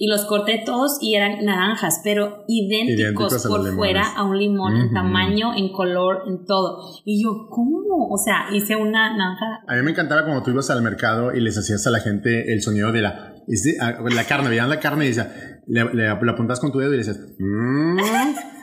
y 0.04 0.08
los 0.08 0.26
corté 0.26 0.62
todos 0.66 0.98
y 1.00 1.16
eran 1.16 1.46
naranjas, 1.46 2.02
pero 2.04 2.44
idénticos, 2.50 3.48
por 3.48 3.74
fuera 3.74 4.04
a 4.14 4.24
un 4.26 4.38
limón, 4.38 4.76
en 4.76 4.94
tamaño, 4.94 5.54
en 5.56 5.72
color, 5.72 6.24
en 6.28 6.44
todo. 6.44 7.02
Y 7.06 7.24
yo, 7.24 7.48
¿cómo? 7.50 8.10
O 8.12 8.18
sea, 8.18 8.48
hice 8.52 8.76
una 8.76 9.16
naranja. 9.16 9.64
A 9.66 9.76
mí 9.78 9.82
me 9.82 9.92
encantaba 9.92 10.26
cuando 10.26 10.44
tú 10.44 10.52
ibas 10.52 10.70
al 10.72 10.82
mercado 10.82 11.34
y 11.34 11.40
les 11.40 11.58
hacías 11.58 11.88
a 11.88 11.90
la 11.90 12.02
gente 12.02 12.52
el 12.52 12.62
sonido 12.62 12.92
de 12.92 13.02
la 13.02 13.34
Ah, 13.80 14.00
la 14.10 14.24
carne, 14.24 14.50
veían 14.50 14.70
la 14.70 14.80
carne 14.80 15.06
y 15.06 15.08
decía, 15.10 15.62
le, 15.68 15.94
le, 15.94 16.10
apuntas 16.10 16.60
con 16.60 16.72
tu 16.72 16.80
dedo 16.80 16.94
y 16.94 16.98
le 16.98 17.04
decías, 17.04 17.20
mmm, 17.40 18.00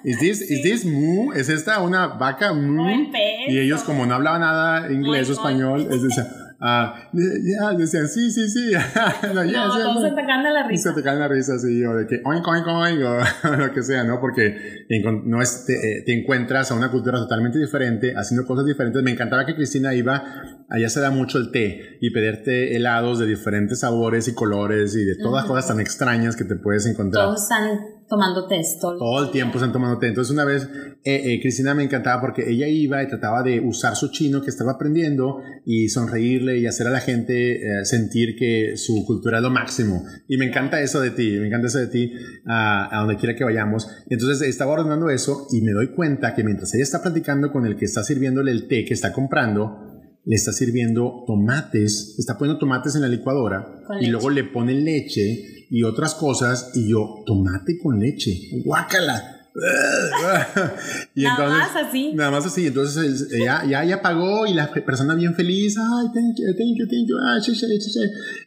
is 0.04 0.18
this, 0.18 0.40
is 0.50 0.62
this 0.62 0.85
moo? 0.85 1.32
¿Es 1.35 1.49
esta 1.49 1.80
una 1.80 2.06
vaca? 2.09 2.52
Mm. 2.52 3.12
Y 3.49 3.59
ellos 3.59 3.82
como 3.82 4.06
no 4.06 4.14
hablaban 4.14 4.40
nada 4.40 4.90
inglés 4.90 5.28
o 5.28 5.32
español, 5.32 5.88
es 5.90 6.02
decir, 6.02 6.25
Ah, 6.62 7.08
ya, 7.14 7.70
decían, 7.70 8.06
sí, 8.06 8.30
sí, 8.30 8.50
sí. 8.50 8.72
no, 9.34 9.44
ya, 9.44 9.66
no, 9.66 9.78
todos 9.78 10.02
se 10.02 10.08
atacan 10.08 10.42
de 10.42 10.50
la 10.50 10.68
risa. 10.68 10.82
Se 10.82 10.88
atacan 10.90 11.14
de 11.14 11.20
la 11.20 11.28
risa, 11.28 11.58
sí, 11.58 11.82
o 11.86 11.94
de 11.94 12.06
que 12.06 12.20
oink, 12.22 12.46
oink, 12.46 12.66
oink, 12.66 13.00
o 13.44 13.56
lo 13.56 13.72
que 13.72 13.82
sea, 13.82 14.04
¿no? 14.04 14.20
Porque 14.20 14.84
no 15.24 15.40
es, 15.40 15.64
te, 15.64 15.72
eh, 15.72 16.02
te, 16.04 16.12
encuentras 16.12 16.70
a 16.70 16.74
una 16.74 16.90
cultura 16.90 17.18
totalmente 17.18 17.58
diferente, 17.58 18.14
haciendo 18.14 18.46
cosas 18.46 18.66
diferentes. 18.66 19.02
Me 19.02 19.10
encantaba 19.10 19.46
que 19.46 19.54
Cristina 19.54 19.94
iba, 19.94 20.22
allá 20.68 20.88
se 20.90 21.00
da 21.00 21.10
mucho 21.10 21.38
el 21.38 21.50
té, 21.50 21.96
y 22.02 22.10
pederte 22.10 22.76
helados 22.76 23.18
de 23.18 23.26
diferentes 23.26 23.80
sabores 23.80 24.28
y 24.28 24.34
colores, 24.34 24.94
y 24.94 25.04
de 25.06 25.16
todas 25.16 25.46
cosas 25.46 25.68
tan 25.68 25.80
extrañas 25.80 26.36
que 26.36 26.44
te 26.44 26.56
puedes 26.56 26.84
encontrar. 26.84 27.25
Todos 27.25 27.42
están 27.42 28.00
tomando 28.10 28.49
té 28.49 28.60
todo, 28.80 29.25
el 29.25 29.30
tiempo 29.30 29.56
están 29.56 29.73
tomando 29.73 29.99
té. 29.99 30.08
Entonces 30.08 30.32
una 30.32 30.44
vez 30.44 30.68
eh, 31.04 31.32
eh, 31.32 31.40
Cristina 31.40 31.75
me 31.75 31.84
encantaba 31.84 32.20
porque 32.20 32.50
ella 32.50 32.66
iba 32.66 33.00
y 33.02 33.06
trataba 33.06 33.44
de 33.44 33.60
usar 33.60 33.94
su 33.94 34.08
chino 34.08 34.42
que 34.42 34.50
estaba 34.50 34.73
aprendiendo 34.73 35.40
y 35.64 35.88
sonreírle 35.88 36.58
y 36.58 36.66
hacer 36.66 36.88
a 36.88 36.90
la 36.90 36.99
gente 37.00 37.62
eh, 37.62 37.84
sentir 37.84 38.34
que 38.36 38.76
su 38.76 39.04
cultura 39.06 39.38
es 39.38 39.44
lo 39.44 39.50
máximo. 39.50 40.04
Y 40.26 40.36
me 40.38 40.46
encanta 40.46 40.80
eso 40.80 41.00
de 41.00 41.10
ti, 41.10 41.38
me 41.38 41.46
encanta 41.46 41.68
eso 41.68 41.78
de 41.78 41.86
ti 41.86 42.12
a, 42.46 42.94
a 42.94 43.00
donde 43.00 43.16
quiera 43.16 43.36
que 43.36 43.44
vayamos. 43.44 43.88
Entonces 44.08 44.46
estaba 44.49 44.73
ordenando 44.73 45.08
eso 45.08 45.46
y 45.52 45.60
me 45.62 45.70
doy 45.70 45.94
cuenta 45.94 46.34
que 46.34 46.42
mientras 46.42 46.75
ella 46.75 46.82
está 46.82 47.00
platicando 47.00 47.52
con 47.52 47.64
el 47.64 47.76
que 47.76 47.84
está 47.84 48.02
sirviéndole 48.02 48.50
el 48.50 48.66
té 48.66 48.84
que 48.84 48.94
está 48.94 49.12
comprando, 49.12 49.86
le 50.25 50.34
está 50.34 50.52
sirviendo 50.52 51.23
tomates, 51.28 52.16
está 52.18 52.36
poniendo 52.36 52.58
tomates 52.58 52.96
en 52.96 53.02
la 53.02 53.08
licuadora 53.08 53.80
y 54.00 54.06
luego 54.06 54.30
le 54.30 54.44
pone 54.44 54.75
leche 54.75 55.59
y 55.71 55.85
otras 55.85 56.15
cosas 56.15 56.73
y 56.75 56.91
yo, 56.91 57.23
tomate 57.25 57.78
con 57.78 57.99
leche, 57.99 58.50
guácala. 58.65 59.37
y 61.15 61.23
nada 61.23 61.49
más 61.49 61.76
así. 61.76 62.13
Nada 62.15 62.30
más 62.30 62.47
así. 62.47 62.67
Entonces 62.67 63.28
ya, 63.30 63.65
ya, 63.65 63.85
ya 63.85 64.00
pagó 64.00 64.47
y 64.47 64.54
la 64.54 64.73
persona 64.73 65.15
bien 65.15 65.35
feliz. 65.35 65.76
Ay, 65.76 66.06
thank 66.15 66.39
you, 66.39 66.47
thank 66.56 66.76
you, 66.76 66.87
thank 66.87 67.09
you. 67.09 67.17
Ah, 67.19 67.39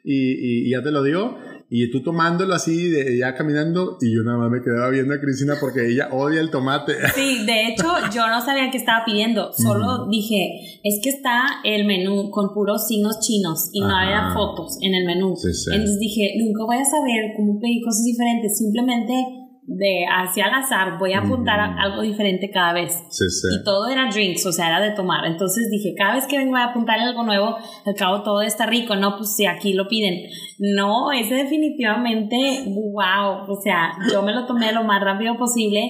y, 0.03 0.67
y, 0.67 0.71
ya 0.71 0.81
te 0.81 0.91
lo 0.91 1.03
dio. 1.03 1.37
Y 1.75 1.89
tú 1.89 2.03
tomándolo 2.03 2.53
así, 2.53 2.87
de, 2.91 3.17
ya 3.17 3.33
caminando, 3.33 3.97
y 3.99 4.13
yo 4.13 4.21
nada 4.21 4.37
más 4.37 4.51
me 4.51 4.61
quedaba 4.61 4.91
viendo 4.91 5.11
a 5.15 5.19
Cristina 5.19 5.55
porque 5.59 5.89
ella 5.89 6.09
odia 6.11 6.39
el 6.39 6.51
tomate. 6.51 6.93
Sí, 7.15 7.43
de 7.47 7.69
hecho, 7.69 7.87
yo 8.13 8.27
no 8.27 8.45
sabía 8.45 8.69
qué 8.69 8.77
estaba 8.77 9.03
pidiendo. 9.03 9.51
Solo 9.53 10.07
dije, 10.07 10.79
es 10.83 10.99
que 11.01 11.09
está 11.09 11.41
el 11.63 11.85
menú 11.85 12.29
con 12.29 12.53
puros 12.53 12.85
signos 12.87 13.19
chinos 13.21 13.71
y 13.73 13.81
no 13.81 13.89
había 13.89 14.35
fotos 14.35 14.77
en 14.81 14.93
el 14.93 15.05
menú. 15.05 15.29
Entonces 15.29 15.99
dije, 15.99 16.35
nunca 16.37 16.63
voy 16.63 16.77
a 16.77 16.85
saber 16.85 17.33
cómo 17.35 17.59
pedir 17.59 17.83
cosas 17.83 18.03
diferentes. 18.03 18.55
Simplemente 18.55 19.42
de 19.65 20.05
hacia 20.09 20.45
al 20.45 20.53
azar, 20.55 20.97
voy 20.99 21.13
a 21.13 21.19
apuntar 21.19 21.59
algo 21.59 22.01
diferente 22.01 22.49
cada 22.51 22.73
vez. 22.73 22.97
Y 23.19 23.63
todo 23.63 23.87
era 23.87 24.09
drinks, 24.11 24.45
o 24.45 24.51
sea, 24.51 24.67
era 24.67 24.81
de 24.81 24.91
tomar. 24.91 25.25
Entonces 25.25 25.69
dije, 25.71 25.93
cada 25.97 26.15
vez 26.15 26.25
que 26.25 26.37
vengo 26.37 26.57
a 26.57 26.65
apuntar 26.65 26.99
algo 26.99 27.23
nuevo, 27.23 27.55
al 27.85 27.95
cabo 27.95 28.23
todo 28.23 28.41
está 28.41 28.65
rico, 28.65 28.95
no, 28.95 29.17
pues 29.17 29.35
si 29.35 29.45
aquí 29.45 29.73
lo 29.73 29.87
piden. 29.87 30.29
No, 30.59 31.11
ese 31.11 31.35
definitivamente, 31.35 32.65
wow, 32.65 33.45
o 33.47 33.61
sea, 33.61 33.91
yo 34.11 34.21
me 34.21 34.33
lo 34.33 34.45
tomé 34.45 34.71
lo 34.73 34.83
más 34.83 35.01
rápido 35.01 35.37
posible. 35.37 35.89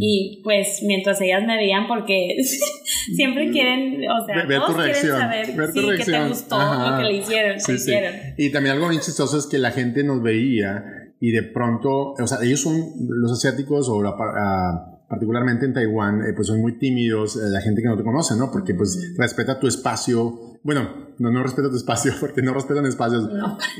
Y 0.00 0.40
pues 0.42 0.82
mientras 0.84 1.20
ellas 1.20 1.44
me 1.46 1.56
veían, 1.56 1.86
porque 1.86 2.36
siempre 3.16 3.50
quieren, 3.50 4.02
o 4.10 4.26
sea, 4.26 4.46
todos 4.48 4.76
quieren 4.82 5.06
saber 5.06 5.46
sí, 5.46 5.86
que 5.96 6.04
te 6.04 6.28
gustó 6.28 6.58
lo 6.58 6.98
que 6.98 7.04
le 7.04 7.12
hicieron, 7.18 7.56
hicieron. 7.56 8.14
Y 8.36 8.50
también 8.50 8.74
algo 8.74 8.88
bien 8.88 9.00
chistoso 9.00 9.38
es 9.38 9.46
que 9.46 9.58
la 9.58 9.70
gente 9.70 10.02
nos 10.02 10.22
veía 10.22 11.01
y 11.22 11.30
de 11.30 11.44
pronto, 11.44 12.14
o 12.18 12.26
sea, 12.26 12.38
ellos 12.42 12.60
son 12.60 12.74
los 13.08 13.30
asiáticos 13.30 13.88
o 13.88 14.02
ah, 14.04 15.04
particularmente 15.08 15.64
en 15.64 15.72
Taiwán, 15.72 16.20
eh, 16.22 16.32
pues 16.34 16.48
son 16.48 16.60
muy 16.60 16.78
tímidos, 16.78 17.36
eh, 17.36 17.48
la 17.48 17.60
gente 17.60 17.80
que 17.80 17.86
no 17.86 17.96
te 17.96 18.02
conoce, 18.02 18.34
¿no? 18.34 18.50
Porque 18.50 18.74
pues 18.74 19.14
respeta 19.16 19.60
tu 19.60 19.68
espacio. 19.68 20.58
Bueno, 20.64 21.12
no, 21.20 21.30
no 21.30 21.44
respeta 21.44 21.70
tu 21.70 21.76
espacio 21.76 22.12
porque 22.20 22.42
no 22.42 22.52
respetan 22.52 22.86
espacios. 22.86 23.30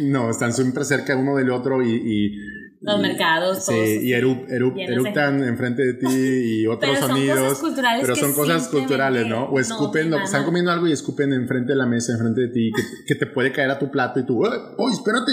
No. 0.02 0.30
están 0.30 0.52
siempre 0.52 0.84
cerca 0.84 1.16
uno 1.16 1.34
del 1.34 1.50
otro 1.50 1.82
y... 1.82 2.38
los 2.80 3.00
mercados, 3.00 3.64
sí, 3.64 3.74
y 4.02 4.12
eructan 4.12 5.42
enfrente 5.42 5.82
de 5.82 5.94
ti 5.94 6.06
y 6.06 6.66
otros 6.68 6.92
pero 6.94 7.08
sonidos. 7.08 7.38
Son 7.38 7.48
cosas 7.48 7.60
culturales 7.60 8.02
pero 8.02 8.14
son 8.14 8.32
cosas 8.34 8.68
culturales, 8.68 9.26
¿no? 9.26 9.46
O 9.46 9.58
escupen, 9.58 10.14
están 10.14 10.44
comiendo 10.44 10.70
algo 10.70 10.86
y 10.86 10.92
escupen 10.92 11.32
enfrente 11.32 11.72
de 11.72 11.76
la 11.76 11.86
mesa, 11.86 12.12
enfrente 12.12 12.42
de 12.42 12.48
ti, 12.50 12.70
que, 12.70 12.82
que 13.04 13.14
te 13.16 13.26
puede 13.26 13.50
caer 13.50 13.70
a 13.72 13.80
tu 13.80 13.90
plato 13.90 14.20
y 14.20 14.26
tú, 14.26 14.44
¡oh, 14.44 14.90
espérate! 14.90 15.32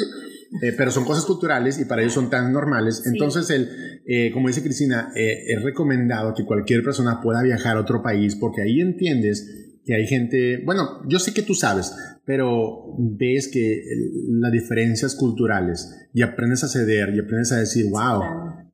Eh, 0.62 0.74
pero 0.76 0.90
son 0.90 1.06
cosas 1.06 1.26
culturales 1.26 1.80
y 1.80 1.86
para 1.86 2.02
ellos 2.02 2.14
son 2.14 2.30
tan 2.30 2.52
normales. 2.52 3.04
Entonces, 3.06 3.50
el, 3.52 3.70
eh, 4.06 4.32
como 4.34 4.48
dice 4.48 4.64
Cristina, 4.64 5.12
eh, 5.16 5.44
es 5.48 5.62
recomendado 5.62 6.34
que 6.34 6.44
cualquier 6.44 6.84
persona 6.84 7.22
pueda 7.22 7.44
viajar 7.44 7.78
a 7.78 7.82
otro 7.82 8.02
país 8.02 8.36
porque 8.36 8.64
ahí 8.64 8.82
entiendes 8.82 9.78
que 9.86 9.96
hay 9.96 10.08
gente, 10.08 10.64
bueno, 10.66 11.02
yo 11.08 11.20
sé 11.20 11.34
que 11.34 11.44
tú 11.44 11.54
sabes, 11.54 11.94
pero 12.26 12.96
ves 12.98 13.48
que 13.48 13.84
las 14.30 14.52
diferencias 14.52 15.16
culturales 15.16 16.10
y 16.14 16.24
aprendes 16.24 16.64
a 16.64 16.68
ceder 16.68 17.14
y 17.16 17.20
aprendes 17.20 17.52
a 17.52 17.60
decir, 17.60 17.86
wow, 17.90 18.22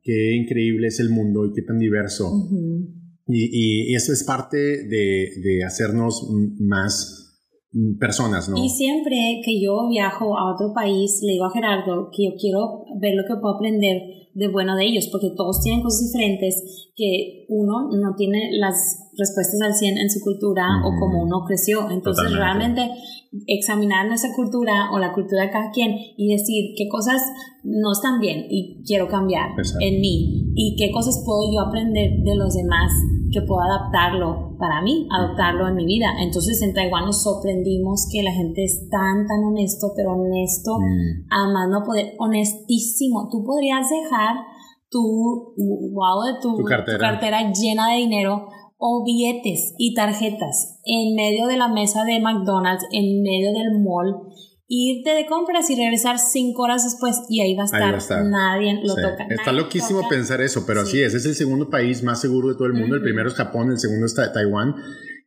qué 0.02 0.36
increíble 0.36 0.88
es 0.88 1.00
el 1.00 1.10
mundo 1.10 1.46
y 1.46 1.54
qué 1.54 1.62
tan 1.62 1.78
diverso. 1.78 2.50
y, 3.28 3.92
y, 3.92 3.96
eso 3.96 4.14
es 4.14 4.24
parte 4.24 4.58
de, 4.58 5.30
de 5.44 5.64
hacernos 5.66 6.30
más 6.60 7.25
personas, 8.00 8.48
¿no? 8.50 8.58
Y 8.64 8.70
siempre 8.70 9.42
que 9.44 9.62
yo 9.62 9.88
viajo 9.90 10.38
a 10.38 10.54
otro 10.54 10.74
país, 10.74 11.20
le 11.24 11.34
digo 11.34 11.46
a 11.46 11.52
Gerardo 11.52 12.10
que 12.16 12.26
yo 12.26 12.32
quiero 12.40 12.86
ver 13.00 13.16
lo 13.16 13.24
que 13.24 13.40
puedo 13.40 13.56
aprender 13.56 14.30
de 14.34 14.48
bueno 14.50 14.76
de 14.76 14.86
ellos, 14.86 15.08
porque 15.12 15.32
todos 15.36 15.62
tienen 15.62 15.82
cosas 15.82 16.12
diferentes 16.12 16.92
que 16.96 17.46
uno 17.50 17.90
no 17.92 18.16
tiene 18.16 18.52
las 18.58 19.10
respuestas 19.18 19.62
al 19.62 19.74
100 19.74 19.98
en 19.98 20.10
su 20.10 20.22
cultura 20.22 20.64
o 20.86 21.00
como 21.00 21.24
uno 21.24 21.44
creció. 21.46 21.90
Entonces, 21.92 22.32
realmente 22.32 22.90
examinar 23.48 24.08
nuestra 24.08 24.34
cultura 24.34 24.92
o 24.94 25.00
la 25.00 25.14
cultura 25.14 25.44
de 25.44 25.52
cada 25.52 25.72
quien 25.72 25.92
y 26.16 26.32
decir 26.32 26.74
qué 26.78 26.88
cosas 26.88 27.22
no 27.64 27.92
están 27.92 28.20
bien 28.20 28.46
y 28.50 28.84
quiero 28.86 29.08
cambiar 29.08 29.50
en 29.82 30.00
mí 30.00 30.54
y 30.56 30.76
qué 30.78 30.92
cosas 30.92 31.22
puedo 31.26 31.52
yo 31.52 31.62
aprender 31.62 32.12
de 32.24 32.36
los 32.36 32.54
demás 32.54 32.92
que 33.32 33.42
puedo 33.42 33.60
adaptarlo 33.62 34.56
para 34.58 34.82
mí, 34.82 35.08
adoptarlo 35.12 35.68
en 35.68 35.76
mi 35.76 35.86
vida. 35.86 36.08
Entonces 36.22 36.62
en 36.62 36.74
Taiwán 36.74 37.06
nos 37.06 37.24
sorprendimos 37.24 38.08
que 38.12 38.24
la 38.24 38.32
gente 38.32 38.64
es 38.64 38.88
tan, 38.90 39.28
tan 39.28 39.44
honesto, 39.44 39.92
pero 39.96 40.14
honesto, 40.14 40.78
mm. 40.80 41.28
además 41.30 41.70
no 41.70 41.84
poder, 41.84 42.14
honestísimo. 42.20 43.28
Tú 43.30 43.44
podrías 43.44 43.90
dejar 43.90 44.38
tu, 44.96 45.54
wow, 45.92 46.24
de 46.24 46.40
tu, 46.42 46.64
cartera. 46.64 47.52
llena 47.52 47.92
de 47.92 47.98
dinero 47.98 48.48
o 48.78 49.04
billetes 49.04 49.74
y 49.78 49.94
tarjetas 49.94 50.80
en 50.86 51.16
medio 51.16 51.48
de 51.48 51.58
la 51.58 51.68
mesa 51.68 52.06
de 52.06 52.22
McDonald's, 52.22 52.86
en 52.94 53.22
medio 53.22 53.52
del 53.52 53.82
mall, 53.84 54.16
irte 54.70 55.12
de 55.12 55.26
compras 55.26 55.70
y 55.70 55.76
regresar 55.76 56.18
cinco 56.18 56.64
horas 56.64 56.86
después 56.86 57.24
y 57.30 57.42
ahí 57.42 57.56
va 57.56 57.64
a 57.64 57.98
estar. 57.98 58.26
Nadie 58.26 58.80
lo 58.84 58.96
toca. 58.96 59.28
Está 59.30 59.52
loquísimo 59.52 60.08
pensar 60.08 60.40
eso, 60.40 60.64
pero 60.66 60.82
así 60.82 61.02
es. 61.02 61.14
Es 61.14 61.26
el 61.26 61.36
segundo 61.36 61.70
país 61.70 62.02
más 62.02 62.22
seguro 62.22 62.50
de 62.50 62.56
todo 62.56 62.68
el 62.68 62.74
mundo. 62.74 62.96
El 62.96 63.02
primero 63.02 63.28
es 63.28 63.36
Japón, 63.36 63.72
el 63.72 63.80
segundo 63.80 64.06
es 64.06 64.16
Taiwán. 64.16 64.76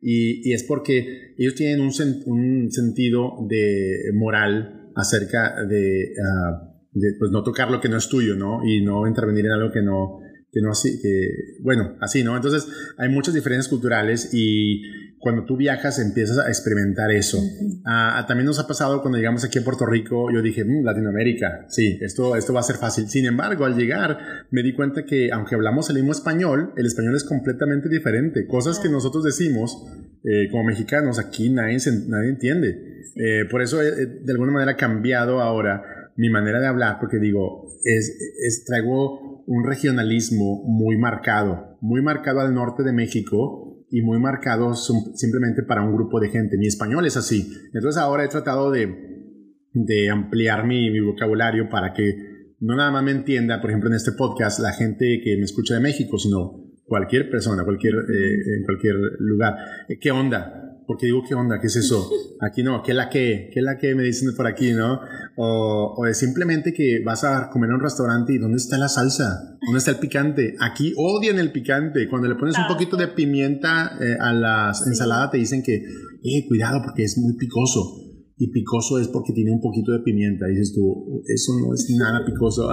Y, 0.01 0.49
y 0.49 0.55
es 0.55 0.65
porque 0.65 1.35
ellos 1.37 1.57
tienen 1.57 1.81
un, 1.81 1.91
un, 2.27 2.71
sentido 2.71 3.33
de 3.49 4.13
moral 4.15 4.93
acerca 4.95 5.55
de, 5.69 6.13
ah, 6.25 6.68
de, 7.01 7.15
pues 7.19 7.31
no 7.31 7.43
tocar 7.43 7.71
lo 7.71 7.81
que 7.81 7.89
no 7.89 7.97
es 7.97 8.09
tuyo, 8.09 8.37
¿no? 8.37 8.65
Y 8.65 8.83
no 8.83 9.07
intervenir 9.07 9.47
en 9.47 9.53
algo 9.53 9.71
que 9.73 9.83
no, 9.83 10.21
que 10.51 10.61
no 10.61 10.71
así, 10.71 11.01
que, 11.01 11.61
bueno, 11.63 11.97
así, 12.01 12.25
¿no? 12.25 12.37
Entonces 12.37 12.69
hay 12.97 13.09
muchas 13.09 13.35
diferencias 13.35 13.69
culturales 13.69 14.31
y 14.33 14.83
cuando 15.19 15.45
tú 15.45 15.57
viajas 15.57 15.99
empiezas 15.99 16.39
a 16.39 16.49
experimentar 16.49 17.11
eso. 17.11 17.39
Ah, 17.85 18.25
también 18.29 18.47
nos 18.47 18.59
ha 18.61 18.67
pasado 18.67 19.01
cuando 19.01 19.19
llegamos 19.19 19.45
aquí 19.45 19.59
a 19.59 19.65
Puerto 19.65 19.85
Rico, 19.85 20.31
yo 20.33 20.41
dije, 20.43 20.65
mm, 20.65 20.85
Latinoamérica, 20.85 21.67
sí, 21.69 21.99
esto, 22.01 22.37
esto 22.37 22.53
va 22.53 22.61
a 22.61 22.65
ser 22.65 22.77
fácil. 22.77 23.09
Sin 23.09 23.27
embargo, 23.27 23.65
al 23.65 23.77
llegar 23.77 24.19
me 24.51 24.63
di 24.63 24.75
cuenta 24.75 25.05
que 25.05 25.31
aunque 25.33 25.55
hablamos 25.55 25.91
el 25.91 25.97
mismo 25.97 26.13
español, 26.13 26.73
el 26.77 26.87
español 26.87 27.17
es 27.17 27.25
completamente 27.25 27.89
diferente. 27.89 28.47
Cosas 28.47 28.79
que 28.79 28.89
nosotros 28.89 29.25
decimos 29.25 29.85
eh, 30.25 30.49
como 30.51 30.65
mexicanos, 30.65 31.19
aquí 31.19 31.51
nadie, 31.51 31.79
nadie 32.07 32.31
entiende. 32.31 33.03
Eh, 33.17 33.45
por 33.51 33.63
eso 33.63 33.83
he, 33.83 34.07
de 34.07 34.33
alguna 34.33 34.53
manera 34.53 34.77
cambiado 34.77 35.41
ahora 35.41 35.98
mi 36.19 36.29
manera 36.29 36.61
de 36.61 36.67
hablar, 36.67 36.99
porque 37.01 37.19
digo, 37.19 37.69
es, 37.85 38.15
es, 38.45 38.65
traigo 38.67 39.45
un 39.47 39.65
regionalismo 39.65 40.63
muy 40.67 40.99
marcado, 40.99 41.79
muy 41.81 42.03
marcado 42.03 42.41
al 42.41 42.53
norte 42.53 42.83
de 42.83 42.93
México, 42.93 43.69
y 43.91 44.03
muy 44.03 44.19
marcados 44.19 44.93
simplemente 45.15 45.63
para 45.63 45.83
un 45.83 45.95
grupo 45.95 46.21
de 46.21 46.29
gente. 46.29 46.59
Mi 46.59 46.67
español 46.67 47.07
es 47.07 47.17
así. 47.17 47.51
Entonces 47.73 48.01
ahora 48.01 48.25
he 48.25 48.29
tratado 48.29 48.71
de, 48.71 48.87
de 49.73 50.11
ampliar 50.11 50.67
mi, 50.67 50.91
mi, 50.91 51.01
vocabulario 51.01 51.69
para 51.69 51.93
que 51.93 52.55
no 52.61 52.77
nada 52.77 52.91
más 52.91 53.03
me 53.03 53.13
entienda, 53.13 53.61
por 53.61 53.71
ejemplo, 53.71 53.89
en 53.89 53.97
este 53.97 54.13
podcast, 54.13 54.61
la 54.61 54.73
gente 54.73 55.21
que 55.23 55.37
me 55.37 55.45
escucha 55.45 55.75
de 55.75 55.81
México, 55.81 56.19
sino 56.19 56.65
cualquier 56.85 57.31
persona, 57.31 57.65
cualquier, 57.65 57.95
eh, 57.95 58.57
en 58.59 58.65
cualquier 58.65 58.97
lugar. 59.21 59.55
¿Qué 60.01 60.11
onda? 60.11 60.68
Porque 60.89 61.07
digo, 61.07 61.23
¿qué 61.29 61.35
onda? 61.35 61.61
¿Qué 61.61 61.67
es 61.67 61.77
eso? 61.77 62.11
Aquí 62.41 62.63
no, 62.63 62.83
¿qué 62.83 62.93
es 62.93 62.97
la 62.97 63.11
que? 63.11 63.51
¿Qué 63.53 63.61
es 63.61 63.65
la 63.65 63.77
que 63.77 63.95
me 63.95 64.03
dicen 64.03 64.35
por 64.35 64.47
aquí, 64.47 64.73
no? 64.73 65.01
O, 65.37 65.95
o 65.99 66.07
es 66.07 66.19
simplemente 66.19 66.73
que 66.73 67.03
vas 67.05 67.25
a 67.25 67.51
comer 67.51 67.69
en 67.69 67.77
un 67.77 67.83
restaurante 67.83 68.33
y 68.33 68.39
¿dónde 68.39 68.57
está 68.57 68.79
la 68.79 68.89
salsa? 68.89 69.59
¿Dónde 69.61 69.79
está 69.79 69.91
el 69.91 69.99
picante? 69.99 70.57
Aquí 70.61 70.95
odian 70.97 71.39
el 71.39 71.53
picante. 71.53 72.09
Cuando 72.09 72.27
le 72.27 72.37
pones 72.37 72.57
un 72.57 72.67
poquito 72.67 72.97
de 72.97 73.09
pimienta 73.09 73.99
eh, 74.01 74.17
a 74.19 74.33
la 74.33 74.73
ensalada 74.87 75.31
te 75.31 75.39
dicen 75.39 75.63
que, 75.63 75.75
eh, 75.77 76.47
cuidado 76.49 76.81
porque 76.83 77.05
es 77.05 77.19
muy 77.19 77.37
picoso 77.37 78.08
y 78.41 78.53
picoso 78.53 79.01
es 79.01 79.09
porque 79.09 79.33
tiene 79.33 79.51
un 79.51 79.61
poquito 79.61 79.93
de 79.93 79.99
pimienta. 80.01 80.49
Y 80.49 80.53
dices 80.53 80.73
tú, 80.73 81.23
eso 81.27 81.53
no 81.59 81.75
es 81.75 81.91
nada 81.99 82.25
picoso. 82.25 82.71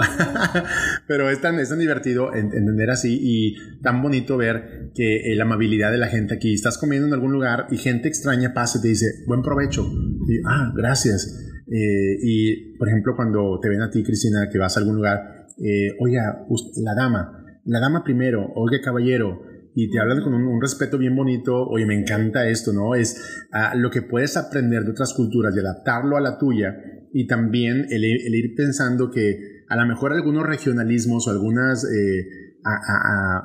Pero 1.08 1.30
es 1.30 1.42
tan, 1.42 1.60
es 1.60 1.70
tan 1.70 1.80
divertido 1.80 2.34
entender 2.34 2.92
así 2.92 3.18
y 3.20 3.56
tan 3.82 4.02
bonito 4.04 4.38
ver 4.38 4.92
que 4.94 5.32
eh, 5.32 5.36
la 5.36 5.46
amabilidad 5.46 5.92
de 5.92 5.98
la 5.98 6.08
gente 6.08 6.36
aquí. 6.36 6.54
Estás 6.54 6.78
comiendo 6.78 7.08
en 7.08 7.14
algún 7.14 7.32
lugar 7.32 7.66
y 7.72 7.78
gente 7.78 8.08
extraña 8.08 8.54
pasa 8.54 8.78
y 8.78 8.82
te 8.84 8.88
dice, 8.90 9.08
buen 9.26 9.42
provecho. 9.42 9.82
Y, 10.28 10.38
ah, 10.48 10.72
gracias. 10.76 11.36
Eh, 11.68 12.18
y, 12.22 12.78
por 12.78 12.88
ejemplo, 12.88 13.16
cuando 13.16 13.60
te 13.60 13.68
ven 13.68 13.82
a 13.82 13.90
ti, 13.90 14.04
Cristina, 14.04 14.48
que 14.52 14.60
vas 14.60 14.78
a 14.78 14.82
algún 14.82 14.98
lugar, 14.98 15.48
eh, 15.58 15.96
oiga, 16.00 16.46
la 16.84 16.94
dama, 16.94 17.44
la 17.66 17.80
dama 17.80 18.04
primero, 18.04 18.52
oiga, 18.56 18.82
caballero, 18.84 19.42
y 19.76 19.92
te 19.92 20.00
hablan 20.00 20.24
con 20.24 20.34
un, 20.34 20.62
respeto 20.62 20.98
bien 20.98 21.16
bonito, 21.16 21.68
oye, 21.68 21.86
me 21.86 22.00
encanta 22.00 22.48
esto, 22.48 22.72
¿no? 22.72 22.96
Es 22.96 23.46
ah, 23.52 23.76
lo 23.76 23.92
que 23.92 24.02
puedes 24.02 24.38
aprender 24.38 24.84
de 24.84 24.92
otras 24.92 25.14
culturas 25.14 25.54
y 25.56 25.60
adaptarlo 25.60 26.16
a 26.16 26.22
la 26.22 26.38
tuya 26.38 26.74
y 27.12 27.28
también 27.28 27.86
el, 27.90 28.06
ir 28.06 28.56
pensando 28.56 29.12
que 29.12 29.64
a 29.68 29.76
lo 29.76 29.86
mejor 29.86 30.14
algunos 30.14 30.46
regionalismos 30.46 31.28
o 31.28 31.32
algunos 31.32 31.84
eh, 31.86 32.26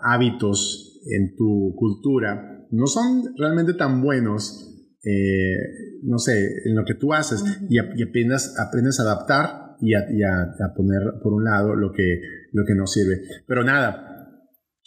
hábitos 0.02 1.00
en 1.10 1.34
tu 1.34 1.74
cultura 1.76 2.66
no 2.70 2.86
son 2.86 3.34
realmente 3.36 3.74
tan 3.74 4.00
buenos, 4.00 4.88
eh, 5.04 5.56
no 6.04 6.18
sé, 6.18 6.62
en 6.64 6.76
lo 6.76 6.84
que 6.84 6.94
tú 6.94 7.12
haces 7.12 7.42
y, 7.68 7.78
aprendes, 7.78 8.54
aprendes 8.58 9.00
a 9.00 9.02
adaptar 9.02 9.76
y 9.80 9.94
a, 9.94 10.74
poner 10.76 11.00
por 11.22 11.32
un 11.32 11.44
lado 11.44 11.74
lo 11.74 11.92
que, 11.92 12.20
lo 12.52 12.64
que 12.64 12.74
no 12.74 12.86
sirve. 12.86 13.20
Pero 13.46 13.64
nada, 13.64 14.09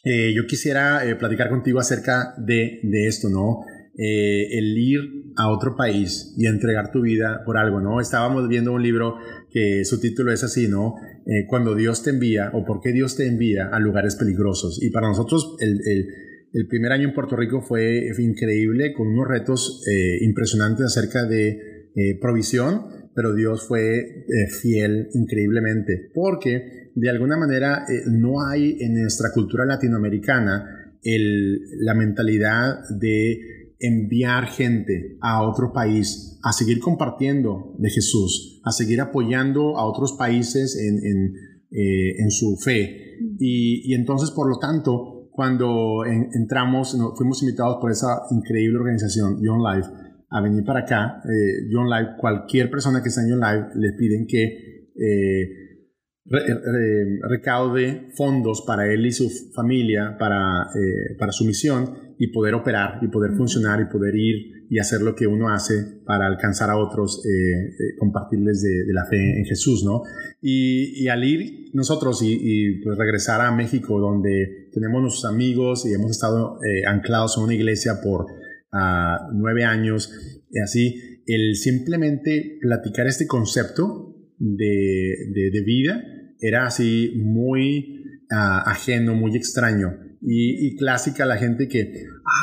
eh, 0.05 0.33
yo 0.35 0.45
quisiera 0.45 1.05
eh, 1.05 1.15
platicar 1.15 1.49
contigo 1.49 1.79
acerca 1.79 2.35
de, 2.37 2.81
esto, 3.07 3.29
¿no? 3.29 3.61
Eh, 3.97 4.57
el 4.57 4.77
ir 4.77 4.99
a 5.37 5.49
otro 5.49 5.77
país 5.77 6.33
y 6.37 6.45
entregar 6.45 6.91
tu 6.91 7.01
vida 7.01 7.41
por 7.45 7.57
algo, 7.57 7.79
¿no? 7.79 8.01
Estábamos 8.01 8.49
viendo 8.49 8.73
un 8.73 8.83
libro 8.83 9.15
que 9.49 9.85
su 9.85 10.01
título 10.01 10.31
es 10.31 10.43
así, 10.43 10.67
¿no? 10.67 10.95
cuando 11.47 11.73
Dios 11.73 12.03
te 12.03 12.09
envía 12.09 12.51
o 12.53 12.65
por 12.65 12.81
qué 12.81 12.91
Dios 12.91 13.15
te 13.15 13.25
envía 13.25 13.69
a 13.71 13.79
lugares 13.79 14.17
peligrosos. 14.17 14.83
Y 14.83 14.89
para 14.89 15.07
nosotros 15.07 15.55
el 15.61 16.67
primer 16.67 16.91
año 16.91 17.07
en 17.07 17.13
Puerto 17.13 17.37
Rico 17.37 17.61
fue, 17.61 18.09
increíble, 18.19 18.91
con 18.91 19.07
unos 19.07 19.29
retos 19.29 19.85
impresionantes 20.19 20.85
acerca 20.85 21.23
de 21.23 22.17
provisión, 22.19 22.87
pero 23.15 23.33
Dios 23.33 23.65
fue 23.65 24.25
fiel 24.61 25.07
increíblemente, 25.13 26.09
porque 26.13 26.82
de 26.95 27.09
alguna 27.09 27.37
manera 27.37 27.85
eh, 27.89 28.03
no 28.07 28.45
hay 28.45 28.77
en 28.79 28.93
nuestra 28.93 29.31
cultura 29.33 29.65
latinoamericana 29.65 30.79
la 31.05 31.93
mentalidad 31.95 32.79
de 32.89 33.63
enviar 33.79 34.47
gente 34.47 35.17
a 35.19 35.43
otro 35.43 35.73
país 35.73 36.39
a 36.43 36.53
seguir 36.53 36.79
compartiendo 36.79 37.75
de 37.77 37.89
Jesús, 37.89 38.61
a 38.63 38.71
seguir 38.71 39.01
apoyando 39.01 39.77
a 39.77 39.85
otros 39.85 40.13
países 40.13 40.77
en, 40.77 41.05
en, 41.05 41.35
eh, 41.71 42.29
su 42.29 42.55
fe. 42.55 43.17
Y, 43.39 43.93
entonces, 43.93 44.31
por 44.31 44.49
lo 44.49 44.59
tanto, 44.59 45.29
cuando 45.31 46.05
entramos, 46.05 46.97
fuimos 47.17 47.43
invitados 47.43 47.77
por 47.81 47.91
esa 47.91 48.21
increíble 48.31 48.77
organización, 48.77 49.41
Young 49.41 49.61
Life, 49.61 49.89
a 50.29 50.41
venir 50.41 50.63
para 50.63 50.81
acá. 50.81 51.21
Eh, 51.25 51.69
Young 51.69 51.89
Life, 51.89 52.11
cualquier 52.19 52.69
persona 52.69 53.01
que 53.03 53.09
está 53.09 53.21
en 53.21 53.29
Young 53.31 53.41
Life, 53.41 53.67
le 53.75 53.93
piden 53.93 54.25
que 54.27 54.73
recaude 56.25 58.09
fondos 58.15 58.63
para 58.65 58.91
él 58.91 59.05
y 59.05 59.11
su 59.11 59.29
familia, 59.53 60.15
para, 60.17 60.67
eh, 60.73 61.15
para 61.19 61.31
su 61.31 61.45
misión 61.45 62.15
y 62.17 62.27
poder 62.27 62.53
operar 62.53 62.99
y 63.01 63.07
poder 63.09 63.33
funcionar 63.33 63.81
y 63.81 63.91
poder 63.91 64.15
ir 64.15 64.65
y 64.69 64.79
hacer 64.79 65.01
lo 65.01 65.15
que 65.15 65.27
uno 65.27 65.49
hace 65.49 66.01
para 66.05 66.25
alcanzar 66.25 66.69
a 66.69 66.77
otros, 66.77 67.23
eh, 67.25 67.29
eh, 67.29 67.95
compartirles 67.99 68.61
de, 68.61 68.93
la 68.93 69.05
fe 69.05 69.37
en 69.37 69.45
Jesús, 69.45 69.83
¿no? 69.83 70.03
Y, 70.41 71.07
al 71.09 71.23
ir 71.23 71.69
nosotros 71.73 72.21
y, 72.23 72.81
pues 72.81 72.97
regresar 72.97 73.41
a 73.41 73.51
México, 73.51 73.99
donde 73.99 74.69
tenemos 74.71 75.01
nuestros 75.01 75.25
amigos 75.25 75.85
y 75.85 75.93
hemos 75.93 76.11
estado 76.11 76.57
anclados 76.87 77.37
en 77.37 77.43
una 77.43 77.53
iglesia 77.53 77.99
por 78.01 78.27
ah, 78.71 79.27
nueve 79.33 79.63
años, 79.63 80.11
y 80.49 80.59
así, 80.59 81.21
el 81.27 81.55
simplemente 81.55 82.57
platicar 82.61 83.07
este 83.07 83.27
concepto 83.27 84.12
de, 84.43 85.49
de, 85.51 85.63
vida 85.63 86.03
era 86.39 86.65
así 86.65 87.13
muy 87.23 88.03
ah, 88.31 88.63
ajeno, 88.65 89.15
muy 89.15 89.35
extraño. 89.35 89.93
Y, 90.21 90.77
clásica 90.77 91.25
la 91.25 91.37
gente 91.37 91.67
que, 91.67 91.93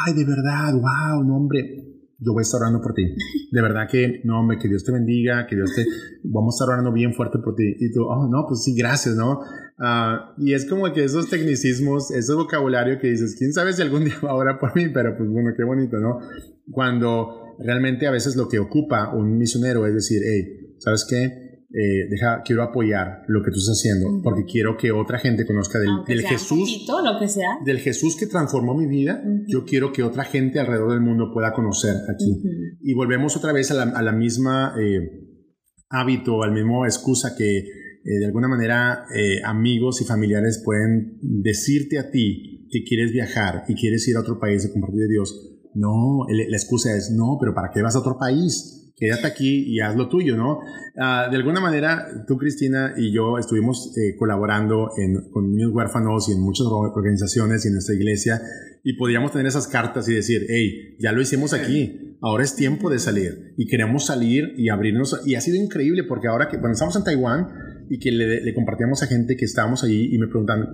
ay, 0.07 0.15
de 0.15 0.25
verdad, 0.25 0.73
wow, 0.75 1.25
no, 1.25 1.37
hombre, 1.37 1.87
yo 2.19 2.33
voy 2.33 2.41
a 2.41 2.43
estar 2.43 2.61
orando 2.61 2.81
por 2.83 2.93
ti. 2.93 3.05
De 3.51 3.63
verdad 3.63 3.89
que, 3.91 4.21
no, 4.25 4.39
hombre, 4.39 4.59
que 4.59 4.69
Dios 4.69 4.85
te 4.85 4.93
bendiga, 4.93 5.47
que 5.47 5.57
Dios 5.57 5.75
te, 5.75 5.87
vamos 6.25 6.55
a 6.55 6.57
estar 6.57 6.75
orando 6.75 6.93
bien 6.93 7.15
fuerte 7.15 7.39
por 7.39 7.55
ti. 7.55 7.75
Y 7.79 7.91
tú, 7.93 8.05
oh, 8.05 8.29
no, 8.29 8.45
pues 8.47 8.65
sí, 8.65 8.75
gracias, 8.77 9.17
¿no? 9.17 9.41
Ah, 9.79 10.35
y 10.37 10.53
es 10.53 10.67
como 10.67 10.93
que 10.93 11.05
esos 11.05 11.31
tecnicismos, 11.31 12.11
ese 12.11 12.35
vocabulario 12.35 12.99
que 12.99 13.09
dices, 13.09 13.35
quién 13.39 13.53
sabe 13.55 13.73
si 13.73 13.81
algún 13.81 14.05
día 14.07 14.17
va 14.23 14.31
a 14.31 14.35
orar 14.35 14.59
por 14.59 14.77
mí, 14.77 14.89
pero 14.93 15.17
pues 15.17 15.29
bueno, 15.31 15.51
qué 15.57 15.65
bonito, 15.65 15.99
¿no? 15.99 16.19
Cuando 16.71 17.57
realmente 17.59 18.07
a 18.07 18.11
veces 18.11 18.37
lo 18.37 18.49
que 18.49 18.59
ocupa 18.59 19.15
un 19.15 19.39
misionero 19.39 19.87
es 19.87 19.95
decir, 19.95 20.21
hey, 20.23 20.75
¿sabes 20.79 21.07
qué? 21.09 21.50
Eh, 21.73 22.09
deja, 22.11 22.43
quiero 22.45 22.65
apoyar 22.65 23.23
lo 23.29 23.45
que 23.45 23.53
tú 23.53 23.59
estás 23.59 23.79
haciendo 23.79 24.21
porque 24.25 24.43
quiero 24.45 24.77
que 24.77 24.91
otra 24.91 25.21
gente 25.21 25.47
conozca 25.47 25.79
del, 25.79 26.23
Jesús, 26.23 26.85
lo 26.89 27.17
que 27.21 27.29
sea. 27.29 27.59
del 27.65 27.79
Jesús 27.79 28.17
que 28.17 28.27
transformó 28.27 28.75
mi 28.75 28.87
vida. 28.87 29.23
Yo 29.47 29.65
quiero 29.65 29.93
que 29.93 30.03
otra 30.03 30.25
gente 30.25 30.59
alrededor 30.59 30.91
del 30.91 31.01
mundo 31.01 31.31
pueda 31.33 31.53
conocer 31.53 31.95
aquí. 32.13 32.43
Y 32.81 32.95
volvemos 32.95 33.37
otra 33.37 33.53
vez 33.53 33.71
a 33.71 34.03
la, 34.03 34.13
misma 34.13 34.75
eh, 34.81 35.11
hábito, 35.91 36.43
al 36.43 36.51
mismo 36.53 36.85
excusa 36.87 37.37
que 37.39 37.59
eh, 37.59 37.65
de 38.03 38.27
alguna 38.27 38.49
manera 38.49 39.05
amigos 39.45 40.03
y 40.03 40.05
familiares 40.05 40.61
pueden 40.65 41.19
decirte 41.23 42.01
a 42.01 42.11
ti 42.11 42.67
que 42.69 42.83
quieres 42.83 43.13
viajar 43.13 43.63
y 43.69 43.77
quieres 43.77 44.09
ir 44.09 44.17
a 44.17 44.21
otro 44.21 44.41
país 44.41 44.67
a 44.67 44.73
compartir 44.73 45.03
de 45.03 45.09
Dios. 45.09 45.57
No, 45.75 46.27
la 46.29 46.57
excusa 46.57 46.97
es 46.97 47.13
no, 47.17 47.37
pero 47.41 47.55
¿para 47.55 47.71
qué 47.73 47.81
vas 47.81 47.95
a 47.95 48.01
otro 48.01 48.19
país? 48.19 48.80
Quédate 49.01 49.27
aquí 49.27 49.65
y 49.67 49.81
haz 49.81 49.97
lo 49.97 50.09
tuyo, 50.09 50.37
¿no? 50.37 50.61
Ah, 50.97 51.29
de 51.31 51.37
alguna 51.37 51.59
manera, 51.59 52.07
tú, 52.29 52.37
Cristina, 52.37 52.93
y 52.97 53.13
yo 53.13 53.39
estuvimos 53.39 53.97
eh, 53.97 54.15
colaborando 54.19 54.91
con 55.33 55.51
niños 55.51 55.73
huérfanos 55.73 56.29
y 56.29 56.33
en 56.33 56.41
muchas 56.43 56.67
organizaciones 56.69 57.65
y 57.65 57.69
en 57.69 57.75
nuestra 57.75 57.95
iglesia, 57.95 58.43
y 58.85 58.97
podíamos 58.99 59.33
tener 59.33 59.47
esas 59.47 59.67
cartas 59.67 60.07
y 60.09 60.15
decir, 60.15 60.43
hey, 60.49 60.97
ya 61.01 61.13
lo 61.13 61.23
hicimos 61.23 61.55
aquí, 61.55 62.19
ahora 62.21 62.45
es 62.45 62.55
tiempo 62.55 62.91
de 62.91 62.99
salir, 62.99 63.55
y 63.57 63.67
queremos 63.67 64.05
salir 64.05 64.53
y 64.59 64.69
abrirnos, 64.69 65.23
y 65.27 65.35
ha 65.35 65.41
sido 65.41 65.57
increíble 65.57 66.05
porque 66.05 66.29
ahora 66.29 66.49
que 66.49 66.59
cuando 66.59 66.75
estamos 66.75 66.95
en 66.97 67.05
Taiwán 67.05 67.49
y 67.89 67.99
que 67.99 68.13
le, 68.13 68.55
compartíamos 68.55 69.03
a 69.03 69.07
gente 69.07 69.37
que 69.37 69.47
estábamos 69.47 69.83
allí 69.83 70.15
y 70.15 70.19
me 70.19 70.29
preguntan, 70.29 70.67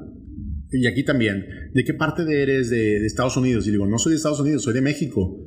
y 0.72 0.88
aquí 0.88 1.04
también, 1.04 1.46
¿de 1.72 1.84
qué 1.84 1.94
parte 1.94 2.22
eres 2.22 2.70
de, 2.70 2.98
de 2.98 3.06
Estados 3.06 3.36
Unidos? 3.36 3.68
Y 3.68 3.70
digo, 3.70 3.86
no 3.86 3.98
soy 3.98 4.10
de 4.10 4.16
Estados 4.16 4.40
Unidos, 4.40 4.64
soy 4.64 4.74
de 4.74 4.82
México. 4.82 5.38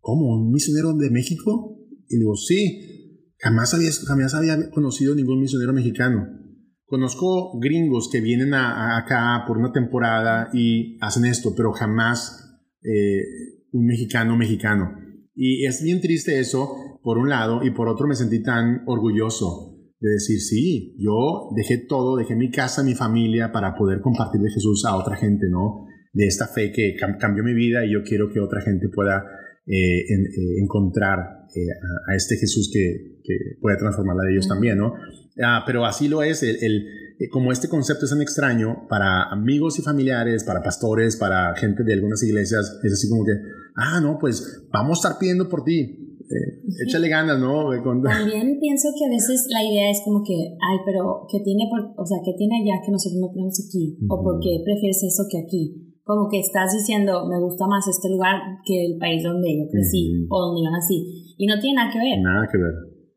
¿Cómo? 0.00 0.34
¿Un 0.34 0.50
misionero 0.50 0.94
de 0.94 1.10
México? 1.10 1.81
Y 2.12 2.18
digo, 2.18 2.36
sí, 2.36 3.32
jamás 3.38 3.74
había, 3.74 3.90
jamás 4.06 4.34
había 4.34 4.70
conocido 4.70 5.14
ningún 5.14 5.40
misionero 5.40 5.72
mexicano. 5.72 6.28
Conozco 6.84 7.58
gringos 7.58 8.10
que 8.12 8.20
vienen 8.20 8.52
a, 8.52 8.98
acá 8.98 9.44
por 9.46 9.56
una 9.56 9.72
temporada 9.72 10.50
y 10.52 10.98
hacen 11.00 11.24
esto, 11.24 11.54
pero 11.56 11.72
jamás 11.72 12.60
eh, 12.82 13.22
un 13.72 13.86
mexicano 13.86 14.36
mexicano. 14.36 14.92
Y 15.34 15.64
es 15.64 15.82
bien 15.82 16.02
triste 16.02 16.38
eso, 16.38 17.00
por 17.02 17.16
un 17.16 17.30
lado, 17.30 17.64
y 17.64 17.70
por 17.70 17.88
otro 17.88 18.06
me 18.06 18.14
sentí 18.14 18.42
tan 18.42 18.82
orgulloso 18.86 19.72
de 20.00 20.10
decir, 20.10 20.40
sí, 20.40 20.96
yo 20.98 21.48
dejé 21.56 21.78
todo, 21.78 22.16
dejé 22.16 22.34
mi 22.34 22.50
casa, 22.50 22.82
mi 22.82 22.94
familia 22.94 23.52
para 23.52 23.74
poder 23.74 24.00
compartir 24.00 24.40
de 24.40 24.50
Jesús 24.50 24.84
a 24.84 24.96
otra 24.96 25.16
gente, 25.16 25.46
¿no? 25.48 25.86
De 26.12 26.26
esta 26.26 26.48
fe 26.48 26.72
que 26.72 26.94
cambió 27.18 27.42
mi 27.42 27.54
vida 27.54 27.86
y 27.86 27.92
yo 27.92 28.02
quiero 28.02 28.30
que 28.30 28.40
otra 28.40 28.60
gente 28.60 28.88
pueda 28.88 29.24
eh, 29.64 30.00
eh, 30.00 30.60
encontrar 30.60 31.41
eh, 31.54 31.68
a, 32.08 32.14
este 32.16 32.36
Jesús 32.36 32.70
que, 32.72 33.20
que, 33.22 33.56
puede 33.60 33.76
transformar 33.76 34.16
la 34.16 34.24
de 34.24 34.32
ellos 34.32 34.48
también, 34.48 34.78
¿no? 34.78 34.94
Ah, 35.42 35.62
pero 35.66 35.84
así 35.84 36.08
lo 36.08 36.22
es, 36.22 36.42
el, 36.42 36.86
como 37.30 37.52
este 37.52 37.68
concepto 37.68 38.04
es 38.04 38.10
tan 38.10 38.20
extraño 38.20 38.86
para 38.88 39.24
amigos 39.24 39.78
y 39.78 39.82
familiares, 39.82 40.44
para 40.44 40.62
pastores, 40.62 41.16
para 41.16 41.54
gente 41.56 41.84
de 41.84 41.94
algunas 41.94 42.22
iglesias, 42.22 42.80
es 42.82 42.92
así 42.92 43.08
como 43.08 43.24
que, 43.24 43.32
ah, 43.76 44.00
no, 44.00 44.18
pues 44.18 44.66
vamos 44.72 44.98
a 44.98 45.08
estar 45.08 45.18
pidiendo 45.18 45.48
por 45.48 45.64
ti, 45.64 46.18
échale 46.86 47.08
ganas, 47.08 47.38
¿no? 47.38 47.70
También 48.02 48.58
pienso 48.60 48.88
que 48.98 49.06
a 49.06 49.10
veces 49.10 49.46
la 49.50 49.62
idea 49.62 49.90
es 49.90 50.00
como 50.04 50.22
que, 50.22 50.34
ay, 50.34 50.78
pero 50.84 51.26
¿qué 51.30 51.40
tiene, 51.44 51.68
por, 51.70 51.94
o 51.96 52.06
sea, 52.06 52.18
¿qué 52.24 52.32
tiene 52.36 52.62
allá 52.62 52.80
que 52.84 52.92
nosotros 52.92 53.20
no 53.20 53.30
tenemos 53.30 53.60
aquí? 53.66 53.98
¿O 54.08 54.22
por 54.22 54.40
qué 54.40 54.62
prefieres 54.64 55.02
eso 55.02 55.24
que 55.30 55.38
aquí? 55.38 55.91
Como 56.04 56.28
que 56.28 56.40
estás 56.40 56.72
diciendo, 56.72 57.26
me 57.28 57.38
gusta 57.38 57.66
más 57.66 57.86
este 57.86 58.10
lugar 58.10 58.34
que 58.64 58.86
el 58.86 58.98
país 58.98 59.22
donde 59.22 59.48
yo 59.56 59.70
crecí 59.70 60.26
o 60.28 60.36
donde 60.46 60.62
yo 60.66 60.70
nací. 60.70 61.34
Y 61.38 61.46
no 61.46 61.58
tiene 61.60 61.76
nada 61.76 61.92
que 61.92 61.98
ver. 61.98 62.18
Nada 62.20 62.48
que 62.50 62.58
ver. 62.58 62.74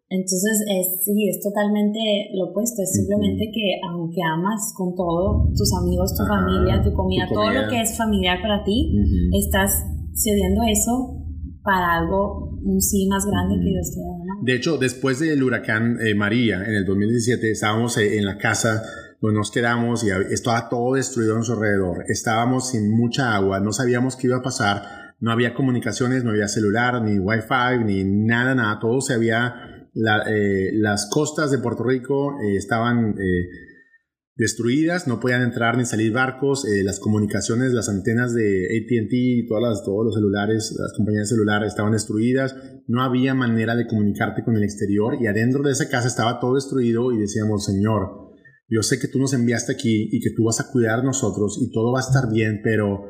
Entonces, 0.07 0.61
es, 0.69 1.03
sí, 1.03 1.27
es 1.27 1.41
totalmente 1.41 1.99
lo 2.35 2.51
opuesto. 2.51 2.81
Es 2.83 2.93
simplemente 2.93 3.49
que, 3.51 3.81
aunque 3.89 4.21
amas 4.21 4.71
con 4.77 4.93
todo, 4.93 5.49
tus 5.57 5.73
amigos, 5.81 6.13
tu 6.15 6.23
familia, 6.25 6.81
tu 6.81 6.93
comida, 6.93 7.27
todo 7.27 7.49
lo 7.51 7.67
que 7.69 7.81
es 7.81 7.97
familiar 7.97 8.39
para 8.41 8.63
ti, 8.63 8.93
estás 9.33 9.83
cediendo 10.13 10.61
eso 10.69 11.25
para 11.63 11.97
algo, 11.97 12.59
un 12.63 12.79
sí 12.79 13.07
más 13.07 13.25
grande 13.25 13.55
que 13.57 13.71
Dios 13.71 13.91
te 13.91 13.99
da. 13.99 14.15
De 14.43 14.55
hecho, 14.55 14.77
después 14.77 15.19
del 15.19 15.41
huracán 15.41 15.97
eh, 15.99 16.13
María 16.13 16.63
en 16.63 16.75
el 16.75 16.85
2017, 16.85 17.49
estábamos 17.49 17.97
eh, 17.97 18.19
en 18.19 18.25
la 18.25 18.37
casa 18.37 18.83
pues 19.19 19.33
nos 19.33 19.51
quedamos 19.51 20.03
y 20.03 20.09
estaba 20.31 20.69
todo 20.69 20.95
destruido 20.95 21.33
a 21.33 21.35
nuestro 21.35 21.55
alrededor. 21.55 22.03
Estábamos 22.07 22.69
sin 22.69 22.91
mucha 22.91 23.35
agua, 23.35 23.59
no 23.59 23.71
sabíamos 23.71 24.15
qué 24.15 24.27
iba 24.27 24.37
a 24.37 24.41
pasar, 24.41 25.05
no 25.19 25.31
había 25.31 25.53
comunicaciones, 25.53 26.23
no 26.23 26.31
había 26.31 26.47
celular, 26.47 27.01
ni 27.01 27.17
wifi, 27.19 27.83
ni 27.85 28.03
nada, 28.03 28.55
nada. 28.55 28.79
Todo 28.79 29.01
se 29.01 29.13
había, 29.13 29.89
eh, 30.27 30.71
las 30.73 31.09
costas 31.09 31.51
de 31.51 31.59
Puerto 31.59 31.83
Rico 31.83 32.39
eh, 32.41 32.57
estaban 32.57 33.15
eh, 33.17 33.47
destruidas, 34.35 35.07
no 35.07 35.21
podían 35.21 35.41
entrar 35.41 35.77
ni 35.77 35.85
salir 35.85 36.11
barcos, 36.11 36.65
las 36.83 36.99
comunicaciones, 36.99 37.71
las 37.71 37.87
antenas 37.87 38.33
de 38.33 38.65
ATT, 38.65 39.47
todas 39.47 39.63
las, 39.63 39.83
todos 39.85 40.05
los 40.05 40.15
celulares, 40.15 40.75
las 40.77 40.91
compañías 40.97 41.29
de 41.29 41.35
celular 41.35 41.63
estaban 41.63 41.93
destruidas, 41.93 42.53
no 42.87 43.01
había 43.01 43.33
manera 43.33 43.75
de 43.75 43.87
comunicarte 43.87 44.43
con 44.43 44.57
el 44.57 44.63
exterior 44.63 45.15
y 45.21 45.27
adentro 45.27 45.63
de 45.63 45.71
esa 45.71 45.87
casa 45.87 46.09
estaba 46.09 46.41
todo 46.41 46.55
destruido 46.55 47.13
y 47.13 47.19
decíamos, 47.19 47.63
Señor, 47.63 48.24
yo 48.67 48.81
sé 48.81 48.99
que 48.99 49.07
tú 49.07 49.19
nos 49.19 49.33
enviaste 49.33 49.73
aquí 49.73 50.09
y 50.11 50.19
que 50.19 50.31
tú 50.31 50.45
vas 50.45 50.59
a 50.59 50.71
cuidar 50.71 51.01
de 51.01 51.07
nosotros 51.07 51.59
y 51.61 51.71
todo 51.71 51.91
va 51.91 51.99
a 51.99 52.07
estar 52.07 52.31
bien, 52.31 52.61
pero 52.63 53.09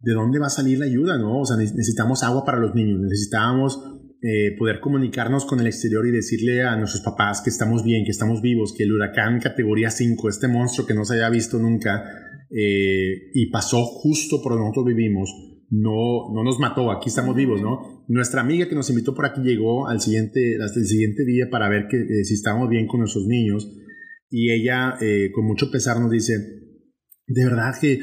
¿de 0.00 0.12
dónde 0.12 0.38
va 0.38 0.46
a 0.46 0.50
salir 0.50 0.78
la 0.78 0.86
ayuda? 0.86 1.18
No? 1.18 1.40
O 1.40 1.44
sea, 1.44 1.56
necesitamos 1.56 2.22
agua 2.22 2.44
para 2.44 2.58
los 2.58 2.74
niños, 2.74 3.00
necesitamos 3.00 3.80
eh, 4.22 4.56
poder 4.58 4.80
comunicarnos 4.80 5.44
con 5.44 5.60
el 5.60 5.66
exterior 5.66 6.06
y 6.06 6.10
decirle 6.10 6.62
a 6.62 6.76
nuestros 6.76 7.02
papás 7.02 7.40
que 7.40 7.50
estamos 7.50 7.84
bien, 7.84 8.04
que 8.04 8.10
estamos 8.10 8.42
vivos, 8.42 8.74
que 8.76 8.82
el 8.82 8.92
huracán 8.92 9.40
categoría 9.40 9.90
5, 9.90 10.28
este 10.28 10.48
monstruo 10.48 10.86
que 10.86 10.94
no 10.94 11.04
se 11.04 11.14
había 11.14 11.30
visto 11.30 11.58
nunca 11.58 12.04
eh, 12.50 13.30
y 13.32 13.46
pasó 13.50 13.84
justo 13.84 14.42
por 14.42 14.52
donde 14.52 14.66
nosotros 14.66 14.86
vivimos, 14.86 15.30
no, 15.70 16.34
no 16.34 16.42
nos 16.42 16.58
mató, 16.58 16.90
aquí 16.90 17.08
estamos 17.08 17.36
vivos, 17.36 17.62
¿no? 17.62 18.04
Nuestra 18.08 18.40
amiga 18.40 18.68
que 18.68 18.74
nos 18.74 18.90
invitó 18.90 19.14
por 19.14 19.24
aquí 19.24 19.40
llegó 19.40 19.86
al 19.86 20.00
siguiente, 20.00 20.58
hasta 20.60 20.80
el 20.80 20.86
siguiente 20.86 21.24
día 21.24 21.48
para 21.48 21.68
ver 21.68 21.86
que, 21.88 21.96
eh, 21.96 22.24
si 22.24 22.34
estábamos 22.34 22.68
bien 22.68 22.88
con 22.88 23.00
nuestros 23.00 23.26
niños 23.26 23.70
y 24.30 24.50
ella, 24.52 24.96
eh, 25.00 25.30
con 25.32 25.44
mucho 25.44 25.70
pesar, 25.70 26.00
nos 26.00 26.10
dice, 26.10 26.34
de 27.26 27.44
verdad 27.44 27.74
que 27.80 27.98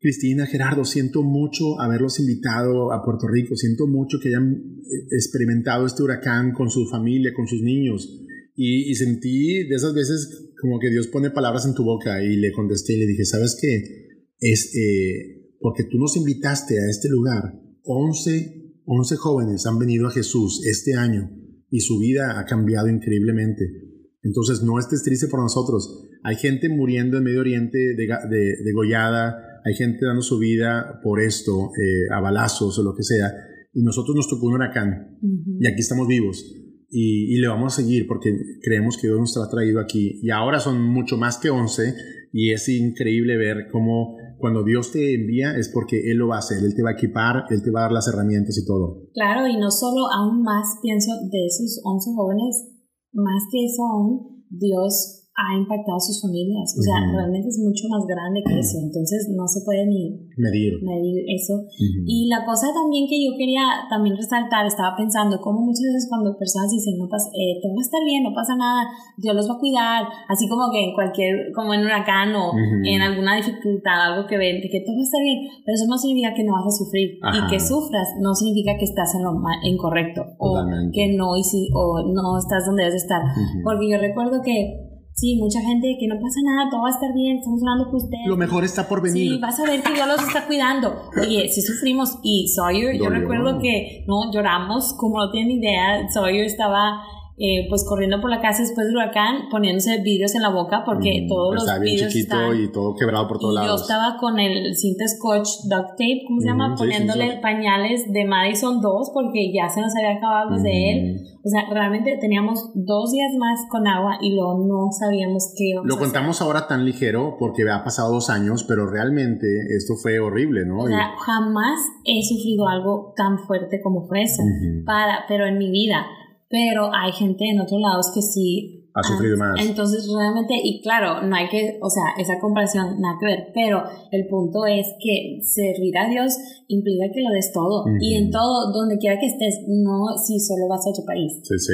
Cristina, 0.00 0.46
Gerardo, 0.46 0.86
siento 0.86 1.22
mucho 1.22 1.78
haberlos 1.78 2.18
invitado 2.20 2.90
a 2.90 3.04
Puerto 3.04 3.28
Rico, 3.28 3.54
siento 3.54 3.86
mucho 3.86 4.18
que 4.18 4.28
hayan 4.28 4.52
eh, 4.52 5.06
experimentado 5.10 5.86
este 5.86 6.02
huracán 6.02 6.52
con 6.52 6.70
su 6.70 6.86
familia, 6.86 7.32
con 7.36 7.46
sus 7.46 7.60
niños. 7.60 8.24
Y, 8.56 8.94
sentí 8.94 9.68
de 9.68 9.74
esas 9.74 9.94
veces 9.94 10.52
como 10.60 10.78
que 10.78 10.90
Dios 10.90 11.06
pone 11.06 11.30
palabras 11.30 11.66
en 11.66 11.74
tu 11.74 11.84
boca 11.84 12.22
y 12.22 12.36
le 12.36 12.52
contesté 12.52 12.94
y 12.94 13.00
le 13.00 13.06
dije, 13.06 13.24
¿sabes 13.24 13.56
qué? 13.60 14.26
Es 14.38 14.74
eh, 14.74 15.54
porque 15.60 15.84
tú 15.84 15.98
nos 15.98 16.16
invitaste 16.16 16.78
a 16.78 16.90
este 16.90 17.08
lugar. 17.08 17.54
11, 17.84 18.82
11 18.84 19.16
jóvenes 19.16 19.66
han 19.66 19.78
venido 19.78 20.06
a 20.06 20.10
Jesús 20.10 20.62
este 20.66 20.94
año 20.94 21.30
y 21.70 21.80
su 21.80 21.98
vida 21.98 22.38
ha 22.38 22.44
cambiado 22.44 22.88
increíblemente. 22.88 23.89
Entonces 24.22 24.62
no 24.62 24.78
estés 24.78 25.02
triste 25.02 25.28
por 25.28 25.40
nosotros. 25.40 26.06
Hay 26.22 26.36
gente 26.36 26.68
muriendo 26.68 27.16
en 27.16 27.24
Medio 27.24 27.40
Oriente 27.40 27.78
de, 27.78 28.54
degollada, 28.64 29.60
hay 29.64 29.74
gente 29.74 30.04
dando 30.04 30.22
su 30.22 30.38
vida 30.38 31.00
por 31.02 31.20
esto, 31.20 31.70
eh, 31.76 32.14
a 32.14 32.20
balazos 32.20 32.78
o 32.78 32.82
lo 32.82 32.94
que 32.94 33.02
sea, 33.02 33.32
y 33.72 33.82
nosotros 33.82 34.16
nos 34.16 34.28
tocó 34.28 34.46
un 34.46 34.54
huracán 34.54 35.18
y 35.60 35.66
aquí 35.66 35.80
estamos 35.80 36.06
vivos. 36.08 36.56
Y, 36.92 37.38
le 37.38 37.46
vamos 37.46 37.72
a 37.72 37.82
seguir 37.82 38.06
porque 38.08 38.36
creemos 38.60 38.96
que 38.96 39.06
Dios 39.06 39.20
nos 39.20 39.36
ha 39.36 39.48
traído 39.48 39.78
aquí. 39.78 40.18
Y 40.22 40.30
ahora 40.30 40.58
son 40.58 40.82
mucho 40.82 41.16
más 41.16 41.38
que 41.38 41.48
11 41.48 41.94
y 42.32 42.52
es 42.52 42.68
increíble 42.68 43.36
ver 43.36 43.68
cómo 43.70 44.16
cuando 44.38 44.64
Dios 44.64 44.90
te 44.90 45.14
envía 45.14 45.56
es 45.56 45.68
porque 45.68 46.10
Él 46.10 46.16
lo 46.16 46.28
va 46.28 46.36
a 46.36 46.38
hacer, 46.40 46.64
Él 46.64 46.74
te 46.74 46.82
va 46.82 46.90
a 46.90 46.92
equipar, 46.94 47.44
Él 47.50 47.62
te 47.62 47.70
va 47.70 47.80
a 47.80 47.82
dar 47.84 47.92
las 47.92 48.08
herramientas 48.08 48.58
y 48.58 48.66
todo. 48.66 49.08
Claro, 49.14 49.46
y 49.46 49.56
no 49.56 49.70
solo 49.70 50.10
aún 50.10 50.42
más 50.42 50.78
pienso 50.82 51.12
de 51.30 51.46
esos 51.46 51.80
11 51.84 52.10
jóvenes 52.16 52.69
más 53.12 53.42
que 53.50 53.64
eso 53.64 53.82
aún, 53.84 54.44
Dios 54.50 55.19
ha 55.40 55.56
impactado 55.56 55.96
a 55.96 56.04
sus 56.04 56.20
familias. 56.20 56.76
O 56.76 56.82
sea, 56.84 57.00
realmente 57.00 57.48
es 57.48 57.58
mucho 57.58 57.88
más 57.88 58.04
grande 58.04 58.44
que 58.44 58.60
eso. 58.60 58.76
Entonces 58.76 59.32
no 59.32 59.48
se 59.48 59.64
puede 59.64 59.86
ni 59.86 60.28
medir, 60.36 60.76
medir 60.84 61.24
eso. 61.32 61.64
Y 62.04 62.28
la 62.28 62.44
cosa 62.44 62.68
también 62.76 63.08
que 63.08 63.16
yo 63.16 63.32
quería 63.40 63.88
también 63.88 64.16
resaltar, 64.16 64.66
estaba 64.66 64.92
pensando 64.96 65.40
como 65.40 65.64
muchas 65.64 65.88
veces 65.88 66.06
cuando 66.08 66.36
personas 66.36 66.70
dicen, 66.70 67.00
no 67.00 67.08
pasa, 67.08 67.32
eh, 67.32 67.56
todo 67.62 67.72
va 67.72 67.80
a 67.80 67.88
estar 67.88 68.04
bien, 68.04 68.22
no 68.22 68.34
pasa 68.36 68.52
nada, 68.54 68.84
Dios 69.16 69.34
los 69.34 69.48
va 69.48 69.56
a 69.56 69.62
cuidar, 69.64 70.04
así 70.28 70.44
como 70.48 70.68
que 70.70 70.84
en 70.84 70.92
cualquier, 70.92 71.52
como 71.56 71.72
en 71.72 71.80
un 71.80 71.86
huracán 71.86 72.34
o 72.36 72.52
en 72.84 73.00
alguna 73.00 73.36
dificultad, 73.36 74.12
algo 74.12 74.28
que 74.28 74.36
ven, 74.36 74.60
que 74.60 74.84
todo 74.84 74.92
va 74.92 75.00
a 75.00 75.08
estar 75.08 75.22
bien, 75.24 75.38
pero 75.64 75.74
eso 75.74 75.86
no 75.88 75.96
significa 75.96 76.34
que 76.36 76.44
no 76.44 76.52
vas 76.52 76.68
a 76.68 76.76
sufrir. 76.84 77.16
Y 77.16 77.40
que 77.48 77.58
sufras 77.60 78.08
no 78.20 78.34
significa 78.34 78.76
que 78.76 78.84
estás 78.84 79.14
en 79.16 79.24
lo 79.24 79.32
incorrecto 79.64 80.36
o 80.38 80.60
que 80.92 81.16
no, 81.16 81.32
o 81.32 82.12
no 82.12 82.38
estás 82.38 82.66
donde 82.66 82.84
debes 82.84 83.02
estar. 83.02 83.22
Porque 83.64 83.88
yo 83.88 83.98
recuerdo 83.98 84.42
que 84.42 84.89
Sí, 85.20 85.36
mucha 85.36 85.60
gente 85.60 85.98
que 86.00 86.08
no 86.08 86.14
pasa 86.14 86.40
nada, 86.42 86.70
todo 86.70 86.80
va 86.80 86.88
a 86.88 86.92
estar 86.92 87.12
bien, 87.12 87.36
estamos 87.36 87.60
orando 87.62 87.90
por 87.90 87.96
ustedes. 87.96 88.26
Lo 88.26 88.38
mejor 88.38 88.64
está 88.64 88.88
por 88.88 89.02
venir. 89.02 89.32
Sí, 89.32 89.38
vas 89.38 89.60
a 89.60 89.64
ver 89.64 89.82
que 89.82 89.92
Dios 89.92 90.08
los 90.08 90.22
está 90.22 90.46
cuidando. 90.46 91.10
Oye, 91.20 91.46
si 91.50 91.60
sufrimos 91.60 92.18
y 92.22 92.48
Sawyer, 92.48 92.96
yo 92.96 93.10
recuerdo 93.10 93.58
que 93.60 94.02
no 94.08 94.32
lloramos, 94.32 94.94
como 94.94 95.18
no 95.18 95.30
tienen 95.30 95.58
idea, 95.58 96.08
Sawyer 96.08 96.46
estaba 96.46 97.02
eh, 97.42 97.64
pues 97.70 97.86
corriendo 97.88 98.20
por 98.20 98.28
la 98.28 98.42
casa 98.42 98.60
después 98.60 98.86
del 98.86 98.96
huracán, 98.96 99.48
poniéndose 99.50 100.02
vidrios 100.02 100.34
en 100.34 100.42
la 100.42 100.50
boca 100.50 100.82
porque 100.84 101.22
mm, 101.22 101.28
todos 101.28 101.54
pues 101.56 101.64
los 101.64 101.80
vidrios 101.80 102.12
chiquito 102.12 102.52
y 102.52 102.70
todo 102.70 102.94
quebrado 102.94 103.26
por 103.28 103.38
todos 103.38 103.54
lados. 103.54 103.80
Yo 103.80 103.82
estaba 103.82 104.18
con 104.18 104.38
el 104.38 104.76
cinta 104.76 105.08
scotch 105.08 105.48
duct 105.64 105.92
tape, 105.92 106.20
¿cómo 106.28 106.40
se 106.42 106.48
llama? 106.48 106.74
Poniéndole 106.76 107.38
pañales 107.40 108.12
de 108.12 108.26
Madison 108.26 108.82
2 108.82 109.10
porque 109.14 109.50
ya 109.54 109.70
se 109.70 109.80
nos 109.80 109.96
había 109.96 110.18
acabado 110.18 110.50
los 110.50 110.62
de 110.62 110.90
él. 110.90 111.20
O 111.42 111.48
sea, 111.48 111.62
realmente 111.72 112.18
teníamos 112.20 112.72
dos 112.74 113.12
días 113.12 113.32
más 113.38 113.60
con 113.70 113.88
agua 113.88 114.18
y 114.20 114.34
luego 114.34 114.58
no 114.66 114.92
sabíamos 114.92 115.54
qué 115.56 115.72
Lo 115.82 115.96
contamos 115.96 116.42
ahora 116.42 116.66
tan 116.66 116.84
ligero 116.84 117.36
porque 117.38 117.62
ha 117.70 117.82
pasado 117.82 118.12
dos 118.12 118.28
años, 118.28 118.64
pero 118.68 118.84
realmente 118.84 119.46
esto 119.74 119.94
fue 119.96 120.20
horrible, 120.20 120.66
¿no? 120.66 120.80
O 120.80 120.86
sea, 120.86 121.12
jamás 121.24 121.80
he 122.04 122.22
sufrido 122.22 122.68
algo 122.68 123.14
tan 123.16 123.38
fuerte 123.38 123.80
como 123.80 124.06
fue 124.06 124.24
eso, 124.24 124.42
para, 124.84 125.24
pero 125.26 125.46
en 125.46 125.56
mi 125.56 125.70
vida 125.70 126.04
pero 126.50 126.90
hay 126.92 127.12
gente 127.12 127.48
en 127.48 127.60
otros 127.60 127.80
lados 127.80 128.10
que 128.12 128.20
sí 128.20 128.90
ha 128.92 129.02
sufrido 129.04 129.36
más. 129.38 129.54
Entonces, 129.64 130.04
realmente, 130.12 130.54
y 130.62 130.82
claro, 130.82 131.22
no 131.22 131.36
hay 131.36 131.48
que, 131.48 131.78
o 131.80 131.88
sea, 131.88 132.02
esa 132.18 132.40
comparación 132.40 133.00
nada 133.00 133.16
que 133.20 133.26
ver, 133.26 133.38
pero 133.54 133.84
el 134.10 134.26
punto 134.26 134.66
es 134.66 134.84
que 134.98 135.38
servir 135.42 135.96
a 135.96 136.10
Dios 136.10 136.36
implica 136.66 137.06
que 137.14 137.22
lo 137.22 137.30
des 137.30 137.52
todo. 137.52 137.84
Y 138.00 138.16
en 138.16 138.30
todo, 138.30 138.72
donde 138.72 138.98
quiera 138.98 139.18
que 139.20 139.26
estés, 139.26 139.60
no 139.68 140.18
si 140.18 140.40
solo 140.40 140.66
vas 140.68 140.84
a 140.84 140.90
otro 140.90 141.04
país. 141.06 141.32
Sí, 141.44 141.56
sí. 141.56 141.72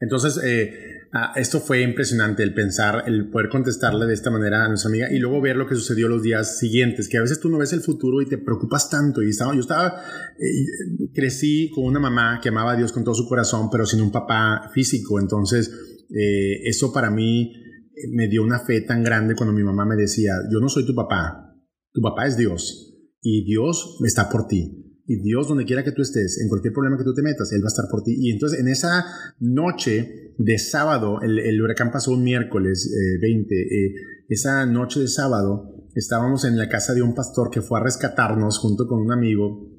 Entonces, 0.00 0.40
eh, 0.42 0.70
Ah, 1.18 1.32
esto 1.34 1.60
fue 1.60 1.80
impresionante, 1.80 2.42
el 2.42 2.52
pensar, 2.52 3.04
el 3.06 3.30
poder 3.30 3.48
contestarle 3.48 4.04
de 4.04 4.12
esta 4.12 4.30
manera 4.30 4.66
a 4.66 4.68
nuestra 4.68 4.90
amiga 4.90 5.10
y 5.10 5.18
luego 5.18 5.40
ver 5.40 5.56
lo 5.56 5.66
que 5.66 5.74
sucedió 5.74 6.08
los 6.08 6.22
días 6.22 6.58
siguientes, 6.58 7.08
que 7.08 7.16
a 7.16 7.22
veces 7.22 7.40
tú 7.40 7.48
no 7.48 7.56
ves 7.56 7.72
el 7.72 7.80
futuro 7.80 8.20
y 8.20 8.28
te 8.28 8.36
preocupas 8.36 8.90
tanto. 8.90 9.22
Y 9.22 9.30
estaba, 9.30 9.54
yo 9.54 9.60
estaba, 9.60 9.98
eh, 10.38 11.08
crecí 11.14 11.70
con 11.74 11.84
una 11.84 11.98
mamá 12.00 12.38
que 12.42 12.50
amaba 12.50 12.72
a 12.72 12.76
Dios 12.76 12.92
con 12.92 13.02
todo 13.02 13.14
su 13.14 13.26
corazón, 13.26 13.70
pero 13.72 13.86
sin 13.86 14.02
un 14.02 14.12
papá 14.12 14.70
físico. 14.74 15.18
Entonces, 15.18 15.70
eh, 16.10 16.60
eso 16.64 16.92
para 16.92 17.10
mí 17.10 17.50
eh, 17.54 18.08
me 18.12 18.28
dio 18.28 18.42
una 18.42 18.58
fe 18.58 18.82
tan 18.82 19.02
grande 19.02 19.34
cuando 19.34 19.54
mi 19.54 19.62
mamá 19.62 19.86
me 19.86 19.96
decía, 19.96 20.34
yo 20.52 20.60
no 20.60 20.68
soy 20.68 20.84
tu 20.84 20.94
papá, 20.94 21.56
tu 21.94 22.02
papá 22.02 22.26
es 22.26 22.36
Dios 22.36 22.94
y 23.22 23.42
Dios 23.46 23.96
está 24.04 24.28
por 24.28 24.48
ti. 24.48 25.00
Y 25.06 25.22
Dios, 25.22 25.48
donde 25.48 25.64
quiera 25.64 25.82
que 25.82 25.92
tú 25.92 26.02
estés, 26.02 26.42
en 26.42 26.48
cualquier 26.48 26.74
problema 26.74 26.98
que 26.98 27.04
tú 27.04 27.14
te 27.14 27.22
metas, 27.22 27.52
Él 27.52 27.62
va 27.62 27.68
a 27.68 27.72
estar 27.72 27.86
por 27.90 28.02
ti. 28.02 28.14
Y 28.18 28.32
entonces 28.32 28.60
en 28.60 28.68
esa 28.68 29.06
noche 29.38 30.25
de 30.38 30.58
sábado, 30.58 31.20
el, 31.22 31.60
huracán 31.62 31.90
pasó 31.90 32.12
un 32.12 32.22
miércoles 32.22 32.90
20, 33.20 33.54
eh, 33.54 33.58
eh, 33.58 33.94
esa 34.28 34.66
noche 34.66 35.00
de 35.00 35.08
sábado 35.08 35.88
estábamos 35.94 36.44
en 36.44 36.58
la 36.58 36.68
casa 36.68 36.92
de 36.92 37.02
un 37.02 37.14
pastor 37.14 37.50
que 37.50 37.62
fue 37.62 37.80
a 37.80 37.82
rescatarnos 37.82 38.58
junto 38.58 38.86
con 38.86 39.00
un 39.00 39.12
amigo 39.12 39.70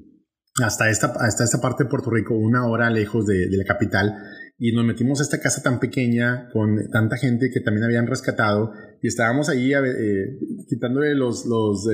hasta 0.62 0.90
esta, 0.90 1.12
hasta 1.20 1.44
esta 1.44 1.60
parte 1.60 1.84
de 1.84 1.90
Puerto 1.90 2.10
Rico, 2.10 2.34
una 2.34 2.66
hora 2.66 2.90
lejos 2.90 3.26
de, 3.26 3.48
la 3.50 3.64
capital. 3.64 4.12
Y 4.58 4.72
nos 4.72 4.84
metimos 4.84 5.20
a 5.20 5.22
esta 5.22 5.38
casa 5.38 5.62
tan 5.62 5.78
pequeña 5.78 6.48
con 6.52 6.90
tanta 6.90 7.16
gente 7.16 7.50
que 7.52 7.60
también 7.60 7.84
habían 7.84 8.08
rescatado 8.08 8.72
y 9.00 9.06
estábamos 9.06 9.48
ahí 9.48 9.72
eh, 9.72 10.38
quitándole 10.68 11.14
los... 11.14 11.46
los 11.46 11.86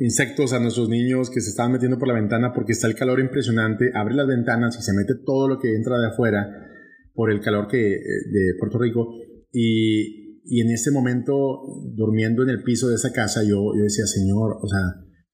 insectos 0.00 0.52
a 0.52 0.60
nuestros 0.60 0.88
niños 0.88 1.28
que 1.28 1.40
se 1.40 1.50
estaban 1.50 1.72
metiendo 1.72 1.98
por 1.98 2.06
la 2.06 2.14
ventana 2.14 2.52
porque 2.54 2.70
está 2.70 2.86
el 2.86 2.94
calor 2.94 3.18
impresionante, 3.18 3.90
abre 3.96 4.14
las 4.14 4.28
ventanas 4.28 4.78
y 4.78 4.82
se 4.82 4.92
mete 4.92 5.14
todo 5.26 5.48
lo 5.48 5.58
que 5.58 5.74
entra 5.74 5.98
de 5.98 6.06
afuera 6.06 6.67
por 7.18 7.32
el 7.32 7.40
calor 7.40 7.66
que, 7.66 7.96
eh, 7.96 8.00
de 8.30 8.54
Puerto 8.60 8.78
Rico. 8.78 9.12
Y, 9.52 10.44
y 10.44 10.60
en 10.60 10.70
ese 10.70 10.92
momento, 10.92 11.34
durmiendo 11.96 12.44
en 12.44 12.50
el 12.50 12.62
piso 12.62 12.88
de 12.88 12.94
esa 12.94 13.12
casa, 13.12 13.42
yo, 13.42 13.74
yo 13.76 13.82
decía, 13.82 14.06
Señor, 14.06 14.58
o 14.62 14.68
sea, 14.68 14.78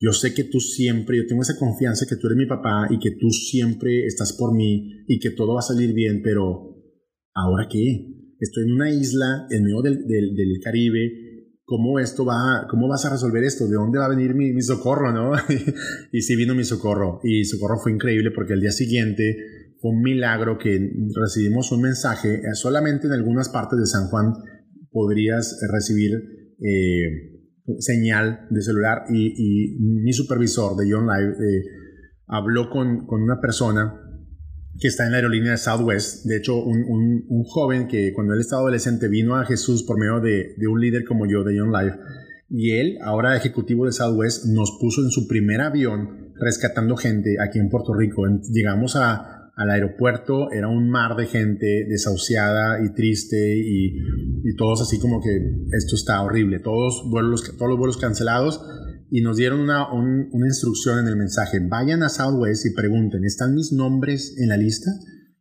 yo 0.01 0.13
sé 0.13 0.33
que 0.33 0.45
tú 0.45 0.61
siempre, 0.61 1.19
yo 1.19 1.27
tengo 1.27 1.43
esa 1.43 1.59
confianza 1.59 2.07
que 2.09 2.17
tú 2.17 2.29
eres 2.29 2.39
mi 2.39 2.47
papá 2.47 2.87
y 2.89 2.99
que 2.99 3.11
tú 3.21 3.29
siempre 3.29 4.07
estás 4.07 4.33
por 4.33 4.55
mí 4.55 5.05
y 5.07 5.19
que 5.21 5.33
todo 5.33 5.53
va 5.53 5.61
a 5.61 5.63
salir 5.63 5.93
bien, 5.93 6.23
pero 6.25 6.75
¿ahora 7.35 7.69
qué? 7.71 8.07
Estoy 8.41 8.65
en 8.65 8.73
una 8.73 8.91
isla 8.91 9.47
en 9.51 9.65
medio 9.65 9.83
del, 9.83 10.07
del, 10.07 10.61
Caribe, 10.65 11.13
¿cómo 11.65 11.99
esto 11.99 12.25
va, 12.25 12.67
cómo 12.71 12.89
vas 12.89 13.05
a 13.05 13.11
resolver 13.11 13.45
esto? 13.45 13.67
¿De 13.67 13.75
dónde 13.75 13.99
va 13.99 14.07
a 14.07 14.17
venir 14.17 14.35
mi, 14.35 14.59
socorro, 14.63 15.13
no? 15.13 15.33
y 16.13 16.23
sí 16.23 16.35
vino 16.35 16.55
mi 16.55 16.65
socorro. 16.65 17.21
Y 17.25 17.45
socorro 17.45 17.77
fue 17.79 17.93
increíble 17.93 18.31
porque 18.31 18.55
el 18.55 18.61
día 18.63 18.73
siguiente 18.73 19.37
fue 19.85 19.91
un 19.91 20.01
milagro 20.01 20.57
que 20.57 20.81
recibimos 21.15 21.71
un 21.71 21.83
mensaje. 21.83 22.37
Eh, 22.37 22.55
solamente 22.55 23.07
en 23.07 23.13
algunas 23.13 23.51
partes 23.51 23.79
de 23.79 23.85
San 23.87 24.09
Juan 24.09 24.33
podrías 24.91 25.61
recibir 25.71 26.15
eh, 26.59 27.77
señal 27.81 28.47
de 28.49 28.63
celular 28.63 29.03
y, 29.11 29.77
mi 29.79 30.15
supervisor 30.15 30.75
de 30.77 30.91
John 30.91 31.07
Live 31.07 31.33
eh, 31.33 31.63
habló 32.29 32.71
con, 32.71 33.07
con 33.07 33.23
una 33.23 33.43
persona 33.43 34.01
que 34.81 34.89
está 34.89 35.05
en 35.05 35.11
la 35.11 35.19
aerolínea 35.19 35.51
de 35.51 35.59
Southwest. 35.59 36.25
De 36.25 36.39
hecho, 36.39 36.65
un, 36.65 37.27
un, 37.29 37.45
joven 37.45 37.87
que 37.87 38.15
cuando 38.15 38.33
él 38.33 38.41
estaba 38.41 38.63
adolescente 38.63 39.09
vino 39.09 39.37
a 39.37 39.45
Jesús 39.45 39.83
por 39.83 39.99
medio 39.99 40.21
de, 40.21 40.55
de 40.57 40.67
un 40.67 40.81
líder 40.81 41.05
como 41.05 41.27
yo 41.27 41.45
de 41.45 41.57
Young 41.57 41.73
Life. 41.77 41.99
Y 42.49 42.71
él, 42.73 42.97
ahora 43.03 43.37
ejecutivo 43.37 43.85
de 43.85 43.93
Southwest, 43.93 44.47
nos 44.47 44.79
puso 44.81 45.03
en 45.03 45.11
su 45.11 45.29
primer 45.29 45.61
avión 45.61 46.33
rescatando 46.41 46.97
gente 46.97 47.37
aquí 47.47 47.59
en 47.59 47.69
Puerto 47.69 47.93
Rico. 47.93 48.23
Llegamos 48.51 48.97
a, 48.97 49.34
al 49.57 49.71
aeropuerto, 49.71 50.51
era 50.51 50.69
un 50.69 50.91
mar 50.91 51.17
de 51.17 51.27
gente 51.27 51.87
desahuciada 51.89 52.85
y 52.85 52.93
triste 52.93 53.57
y, 53.57 53.99
y 54.43 54.57
todos 54.57 54.83
así 54.83 54.99
como 54.99 55.21
que 55.21 55.31
esto 55.77 55.95
está 55.95 56.23
horrible. 56.23 56.59
Todos, 56.59 57.05
vuelos, 57.09 57.45
todos 57.57 57.69
los 57.69 57.79
vuelos 57.79 57.97
cancelados 57.99 58.61
y 59.11 59.21
nos 59.23 59.37
dieron 59.37 59.61
una, 59.61 59.93
una 59.93 60.47
instrucción 60.47 60.99
en 60.99 61.07
el 61.07 61.17
mensaje. 61.17 61.61
Vayan 61.61 62.03
a 62.03 62.09
Southwest 62.09 62.67
y 62.67 62.75
pregunten, 62.75 63.25
¿están 63.25 63.55
mis 63.55 63.73
nombres 63.73 64.37
en 64.39 64.49
la 64.49 64.57
lista? 64.57 64.91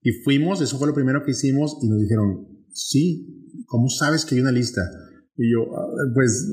Y 0.04 0.12
fuimos, 0.24 0.62
eso 0.62 0.78
fue 0.78 0.88
lo 0.88 0.94
primero 0.94 1.24
que 1.24 1.32
hicimos 1.32 1.80
y 1.82 1.88
nos 1.88 2.00
dijeron, 2.00 2.48
sí, 2.72 3.50
¿cómo 3.66 3.90
sabes 3.90 4.26
que 4.26 4.36
hay 4.36 4.42
una 4.42 4.52
lista? 4.52 4.82
Y 5.38 5.52
yo, 5.52 5.76
ah, 5.76 5.88
pues, 6.14 6.48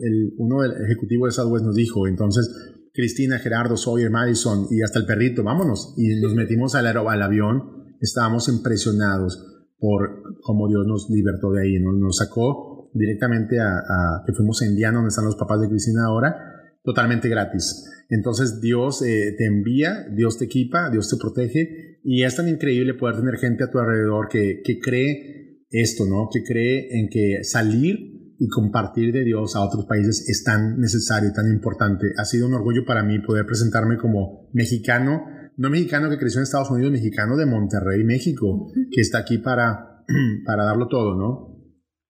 el, 0.00 0.34
uno 0.36 0.60
del 0.60 0.72
ejecutivo 0.84 1.26
de 1.26 1.32
Southwest 1.32 1.64
nos 1.64 1.76
dijo, 1.76 2.06
entonces, 2.06 2.46
Cristina, 2.92 3.38
Gerardo, 3.38 3.76
Sawyer, 3.76 4.10
Madison 4.10 4.66
y 4.70 4.82
hasta 4.82 4.98
el 4.98 5.06
perrito, 5.06 5.42
vámonos. 5.42 5.94
Y 5.96 6.20
nos 6.20 6.34
metimos 6.34 6.74
al, 6.74 6.86
al 6.86 7.22
avión, 7.22 7.94
estábamos 8.00 8.48
impresionados 8.48 9.44
por 9.78 10.22
cómo 10.42 10.68
Dios 10.68 10.86
nos 10.86 11.08
libertó 11.10 11.52
de 11.52 11.62
ahí, 11.62 11.78
¿no? 11.78 11.92
nos 11.92 12.16
sacó 12.16 12.90
directamente 12.94 13.60
a, 13.60 14.22
que 14.26 14.32
fuimos 14.32 14.62
a 14.62 14.66
Indiana, 14.66 14.96
donde 14.96 15.08
están 15.08 15.24
los 15.24 15.36
papás 15.36 15.60
de 15.60 15.68
Cristina 15.68 16.06
ahora, 16.06 16.34
totalmente 16.82 17.28
gratis. 17.28 17.84
Entonces 18.08 18.60
Dios 18.60 19.02
eh, 19.02 19.34
te 19.36 19.46
envía, 19.46 20.06
Dios 20.14 20.38
te 20.38 20.46
equipa, 20.46 20.90
Dios 20.90 21.10
te 21.10 21.16
protege 21.16 22.00
y 22.02 22.24
es 22.24 22.36
tan 22.36 22.48
increíble 22.48 22.94
poder 22.94 23.16
tener 23.16 23.36
gente 23.36 23.64
a 23.64 23.70
tu 23.70 23.78
alrededor 23.78 24.28
que, 24.28 24.62
que 24.64 24.78
cree 24.78 25.64
esto, 25.70 26.06
¿no? 26.06 26.28
Que 26.32 26.42
cree 26.42 26.98
en 26.98 27.08
que 27.10 27.44
salir 27.44 28.17
y 28.38 28.48
compartir 28.48 29.12
de 29.12 29.24
Dios 29.24 29.56
a 29.56 29.62
otros 29.62 29.86
países 29.86 30.28
es 30.28 30.44
tan 30.44 30.78
necesario 30.78 31.30
y 31.30 31.32
tan 31.32 31.48
importante. 31.48 32.12
Ha 32.16 32.24
sido 32.24 32.46
un 32.46 32.54
orgullo 32.54 32.84
para 32.86 33.02
mí 33.02 33.18
poder 33.18 33.44
presentarme 33.46 33.96
como 33.98 34.48
mexicano, 34.52 35.24
no 35.56 35.70
mexicano 35.70 36.08
que 36.08 36.18
creció 36.18 36.38
en 36.38 36.44
Estados 36.44 36.70
Unidos, 36.70 36.92
mexicano 36.92 37.36
de 37.36 37.46
Monterrey, 37.46 38.04
México, 38.04 38.70
que 38.92 39.00
está 39.00 39.18
aquí 39.18 39.38
para, 39.38 40.04
para 40.46 40.64
darlo 40.64 40.86
todo, 40.86 41.16
¿no? 41.16 41.58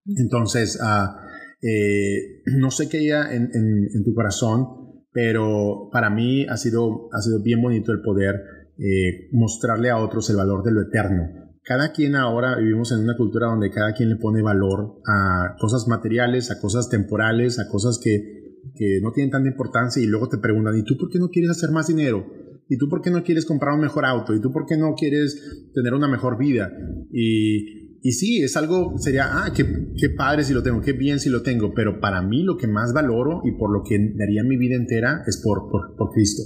Entonces, 0.05 0.79
uh, 0.81 1.19
eh, 1.62 2.43
no 2.59 2.71
sé 2.71 2.88
qué 2.88 2.99
hay 2.99 3.11
en, 3.11 3.51
en, 3.53 4.05
tu 4.05 4.14
corazón, 4.14 4.67
pero 5.12 5.88
para 5.91 6.11
mí 6.11 6.47
ha 6.47 6.57
sido, 6.57 7.09
ha 7.12 7.21
sido 7.21 7.43
bien 7.43 7.61
bonito 7.61 7.93
el 7.93 8.01
poder 8.01 8.37
eh, 8.79 9.29
mostrarle 9.33 9.91
a 9.91 9.99
otros 9.99 10.31
el 10.31 10.37
valor 10.37 10.62
de 10.62 10.73
lo 10.73 10.83
eterno. 10.83 11.48
Cada 11.69 11.93
quien 11.93 12.17
ahora 12.17 12.57
vivimos 12.57 12.93
en 12.93 13.01
una 13.01 13.15
cultura 13.15 13.49
donde 13.49 13.71
cada 13.71 13.93
quien 13.93 14.09
le 14.09 14.17
pone 14.17 14.41
valor 14.41 15.03
a 15.07 15.55
cosas 15.61 15.87
materiales, 15.87 16.51
a 16.51 16.59
cosas 16.59 16.89
temporales, 16.89 17.59
a 17.59 17.69
cosas 17.69 18.01
que, 18.03 18.57
que 18.75 19.01
no 19.03 19.13
tienen 19.13 19.31
tanta 19.31 19.51
importancia 19.51 20.03
y 20.03 20.07
luego 20.07 20.31
te 20.31 20.39
preguntan, 20.39 20.79
¿y 20.79 20.83
tú 20.83 20.97
por 20.97 21.11
qué 21.11 21.19
no 21.19 21.29
quieres 21.29 21.51
hacer 21.51 21.71
más 21.71 21.89
dinero? 21.89 22.25
¿Y 22.71 22.79
tú 22.79 22.89
por 22.89 23.03
qué 23.03 23.11
no 23.11 23.23
quieres 23.23 23.45
comprar 23.45 23.75
un 23.75 23.83
mejor 23.83 24.07
auto? 24.07 24.35
¿Y 24.35 24.41
tú 24.41 24.51
por 24.51 24.65
qué 24.65 24.79
no 24.79 24.95
quieres 24.95 25.71
tener 25.75 25.93
una 25.93 26.09
mejor 26.09 26.39
vida? 26.39 26.73
Y 27.13 27.89
y 28.01 28.13
sí, 28.13 28.43
es 28.43 28.57
algo, 28.57 28.97
sería, 28.99 29.27
ah, 29.29 29.53
qué, 29.55 29.65
qué, 29.97 30.11
padre 30.17 30.45
si 30.45 30.55
lo 30.55 30.63
tengo, 30.63 30.81
qué 30.81 30.93
bien 30.93 31.19
si 31.19 31.31
lo 31.31 31.43
tengo, 31.43 31.75
pero 31.75 32.01
para 32.01 32.23
mí 32.23 32.45
lo 32.45 32.57
que 32.57 32.69
más 32.69 32.93
valoro 32.93 33.43
y 33.45 33.53
por 33.53 33.73
lo 33.73 33.83
que 33.83 34.15
daría 34.17 34.45
mi 34.45 34.57
vida 34.57 34.77
entera 34.77 35.25
es 35.27 35.43
por, 35.43 35.69
por, 35.69 35.97
por 35.97 36.13
Cristo, 36.13 36.43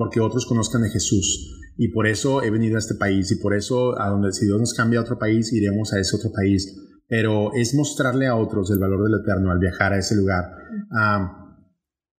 porque 0.00 0.18
otros 0.18 0.46
conozcan 0.46 0.80
de 0.80 0.88
Jesús. 0.88 1.60
Y 1.76 1.88
por 1.88 2.06
eso 2.06 2.42
he 2.42 2.50
venido 2.50 2.76
a 2.76 2.78
este 2.78 2.94
país 2.94 3.30
y 3.32 3.36
por 3.36 3.52
eso 3.52 4.00
a 4.00 4.08
donde 4.08 4.32
si 4.32 4.46
Dios 4.46 4.58
nos 4.58 4.72
cambia 4.72 4.98
a 4.98 5.02
otro 5.02 5.18
país, 5.18 5.52
iremos 5.52 5.92
a 5.92 6.00
ese 6.00 6.16
otro 6.16 6.32
país. 6.32 6.74
Pero 7.06 7.52
es 7.52 7.74
mostrarle 7.74 8.26
a 8.26 8.34
otros 8.34 8.70
el 8.70 8.78
valor 8.78 9.04
del 9.04 9.20
eterno 9.20 9.50
al 9.50 9.58
viajar 9.58 9.92
a 9.92 9.98
ese 9.98 10.16
lugar. 10.16 10.44
Ah, 10.90 11.54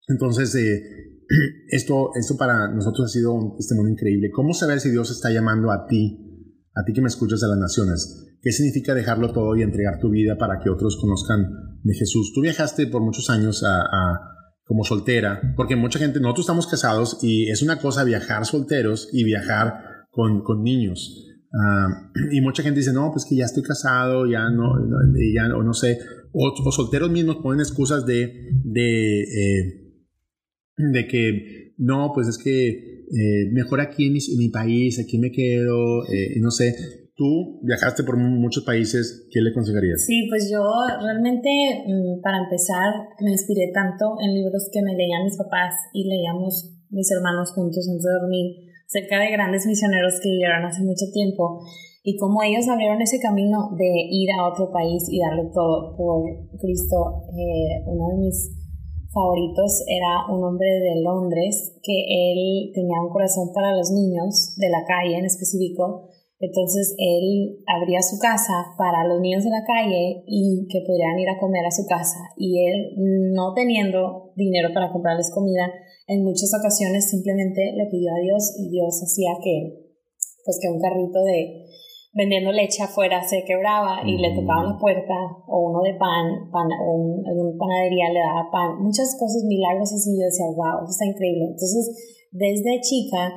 entonces, 0.08 0.54
eh, 0.54 0.80
esto, 1.70 2.12
esto 2.14 2.38
para 2.38 2.72
nosotros 2.72 3.10
ha 3.10 3.14
sido 3.14 3.34
un 3.34 3.58
testimonio 3.58 3.94
increíble. 3.94 4.30
¿Cómo 4.30 4.54
saber 4.54 4.80
si 4.80 4.92
Dios 4.92 5.10
está 5.10 5.32
llamando 5.32 5.72
a 5.72 5.88
ti, 5.88 6.54
a 6.76 6.84
ti 6.86 6.94
que 6.94 7.02
me 7.02 7.08
escuchas 7.08 7.42
a 7.42 7.48
las 7.48 7.58
naciones? 7.58 8.38
¿Qué 8.44 8.52
significa 8.52 8.94
dejarlo 8.94 9.34
todo 9.34 9.56
y 9.56 9.64
entregar 9.64 10.00
tu 10.00 10.12
vida 10.12 10.38
para 10.38 10.60
que 10.60 10.70
otros 10.70 11.00
conozcan 11.02 11.80
de 11.82 11.96
Jesús? 11.96 12.32
Tú 12.36 12.42
viajaste 12.42 12.86
por 12.86 13.02
muchos 13.02 13.28
años 13.32 13.64
a, 13.64 14.20
como 14.72 14.86
soltera, 14.86 15.54
porque 15.58 15.76
mucha 15.76 16.00
gente, 16.00 16.22
nosotros 16.22 16.46
estamos 16.46 16.66
casados 16.66 17.20
y 17.22 17.50
es 17.50 17.62
una 17.62 17.78
cosa 17.78 18.06
viajar 18.06 18.46
solteros 18.46 19.10
y 19.12 19.26
viajar 19.26 20.08
con, 20.12 20.44
con 20.44 20.64
niños. 20.64 21.28
Ah, 21.54 22.10
y 22.32 22.40
mucha 22.40 22.64
gente 22.64 22.80
dice, 22.80 22.94
no, 22.94 23.12
pues 23.12 23.26
que 23.30 23.36
ya 23.36 23.44
estoy 23.44 23.64
casado, 23.64 24.26
ya 24.32 24.50
no, 24.50 24.76
ya, 25.36 25.54
o 25.54 25.62
no 25.62 25.74
sé, 25.74 25.98
o, 26.32 26.72
solteros 26.72 27.12
mismos 27.12 27.40
ponen 27.44 27.60
excusas 27.60 28.06
de, 28.06 28.32
de, 28.64 29.24
eh, 29.24 29.94
de 30.78 31.06
que, 31.06 31.74
no, 31.78 32.14
pues 32.16 32.30
es 32.30 32.38
que 32.38 32.70
eh, 32.70 33.52
mejor 33.52 33.82
aquí 33.82 34.06
en 34.06 34.14
mi, 34.38 34.48
país, 34.52 35.02
aquí 35.02 35.20
me 35.20 35.34
quedo, 35.34 36.06
eh, 36.06 36.40
no 36.40 36.50
sé, 36.50 36.74
tú 37.22 37.62
viajaste 37.62 38.02
por 38.02 38.18
muchos 38.18 38.66
países, 38.66 39.30
¿qué 39.30 39.42
le 39.42 39.52
aconsejarías? 39.52 40.02
Sí, 40.10 40.26
pues 40.28 40.50
yo 40.50 40.66
realmente, 41.06 41.50
mm, 41.86 42.22
para 42.26 42.42
empezar, 42.42 43.14
me 43.22 43.30
inspiré 43.30 43.70
tanto 43.72 44.18
en 44.26 44.34
libros 44.34 44.70
que 44.74 44.82
me 44.82 44.98
leían 44.98 45.26
mis 45.30 45.38
papás 45.38 45.76
y 45.94 46.10
leíamos 46.10 46.82
mis 46.90 47.12
hermanos 47.12 47.54
juntos 47.54 47.86
antes 47.86 48.02
de 48.02 48.18
dormir 48.20 48.46
cerca 48.88 49.22
de 49.22 49.30
grandes 49.30 49.68
misioneros 49.68 50.20
que 50.20 50.30
vivieron 50.34 50.66
hace 50.66 50.82
mucho 50.82 51.06
tiempo 51.14 51.62
y 52.04 52.18
como 52.18 52.42
ellos 52.42 52.68
abrieron 52.68 53.00
ese 53.02 53.20
camino 53.20 53.70
de 53.78 54.10
ir 54.10 54.30
a 54.34 54.50
otro 54.50 54.72
país 54.72 55.06
y 55.08 55.20
darle 55.22 55.52
todo 55.54 55.96
por 55.96 56.26
Cristo. 56.60 57.30
Eh, 57.38 57.86
uno 57.86 58.10
de 58.10 58.18
mis 58.26 58.58
favoritos 59.14 59.84
era 59.88 60.34
un 60.34 60.44
hombre 60.44 60.68
de 60.68 61.02
Londres 61.04 61.78
que 61.84 61.94
él 61.94 62.72
tenía 62.74 63.02
un 63.04 63.12
corazón 63.12 63.54
para 63.54 63.76
los 63.76 63.92
niños 63.92 64.56
de 64.58 64.70
la 64.70 64.84
calle 64.88 65.20
en 65.20 65.26
específico. 65.26 66.10
Entonces 66.42 66.96
él 66.98 67.62
abría 67.70 68.02
su 68.02 68.18
casa 68.18 68.74
para 68.76 69.06
los 69.06 69.22
niños 69.22 69.44
de 69.44 69.54
la 69.54 69.64
calle 69.64 70.26
y 70.26 70.66
que 70.68 70.82
pudieran 70.82 71.20
ir 71.20 71.30
a 71.30 71.38
comer 71.40 71.64
a 71.66 71.72
su 71.72 71.86
casa. 71.86 72.18
Y 72.36 72.66
él, 72.66 72.98
no 73.32 73.54
teniendo 73.54 74.34
dinero 74.36 74.74
para 74.74 74.92
comprarles 74.92 75.30
comida, 75.30 75.70
en 76.08 76.24
muchas 76.24 76.52
ocasiones 76.58 77.10
simplemente 77.10 77.62
le 77.78 77.86
pidió 77.86 78.10
a 78.12 78.20
Dios 78.20 78.58
y 78.58 78.70
Dios 78.70 79.00
hacía 79.06 79.38
que, 79.38 79.86
pues 80.44 80.58
que 80.60 80.68
un 80.68 80.82
carrito 80.82 81.22
de 81.24 81.62
vendiendo 82.14 82.52
leche 82.52 82.84
afuera 82.84 83.22
se 83.24 83.46
quebraba 83.46 84.02
y 84.04 84.18
le 84.18 84.36
tocaban 84.36 84.74
la 84.74 84.78
puerta 84.78 85.16
o 85.48 85.70
uno 85.70 85.80
de 85.82 85.94
pan, 85.94 86.50
pan 86.52 86.68
o 86.74 86.92
un, 86.92 87.24
alguna 87.26 87.56
panadería 87.58 88.12
le 88.12 88.20
daba 88.20 88.50
pan, 88.52 88.84
muchas 88.84 89.16
cosas, 89.18 89.46
milagros 89.48 89.94
así, 89.94 90.12
yo 90.18 90.26
decía, 90.26 90.48
wow, 90.48 90.84
eso 90.84 90.92
está 90.92 91.06
increíble. 91.06 91.54
Entonces, 91.54 92.28
desde 92.32 92.82
chica, 92.82 93.32